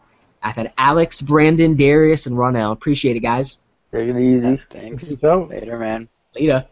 I've 0.43 0.57
had 0.57 0.73
Alex, 0.77 1.23
Brandon, 1.23 1.75
Darius, 1.77 2.27
and 2.27 2.37
Ronell. 2.37 2.73
Appreciate 2.73 3.17
it, 3.17 3.21
guys. 3.21 3.57
Take 3.93 4.09
it 4.09 4.17
easy. 4.17 4.61
Thanks. 4.71 5.11
Later, 5.23 5.79
man. 5.79 6.09
Later. 6.35 6.67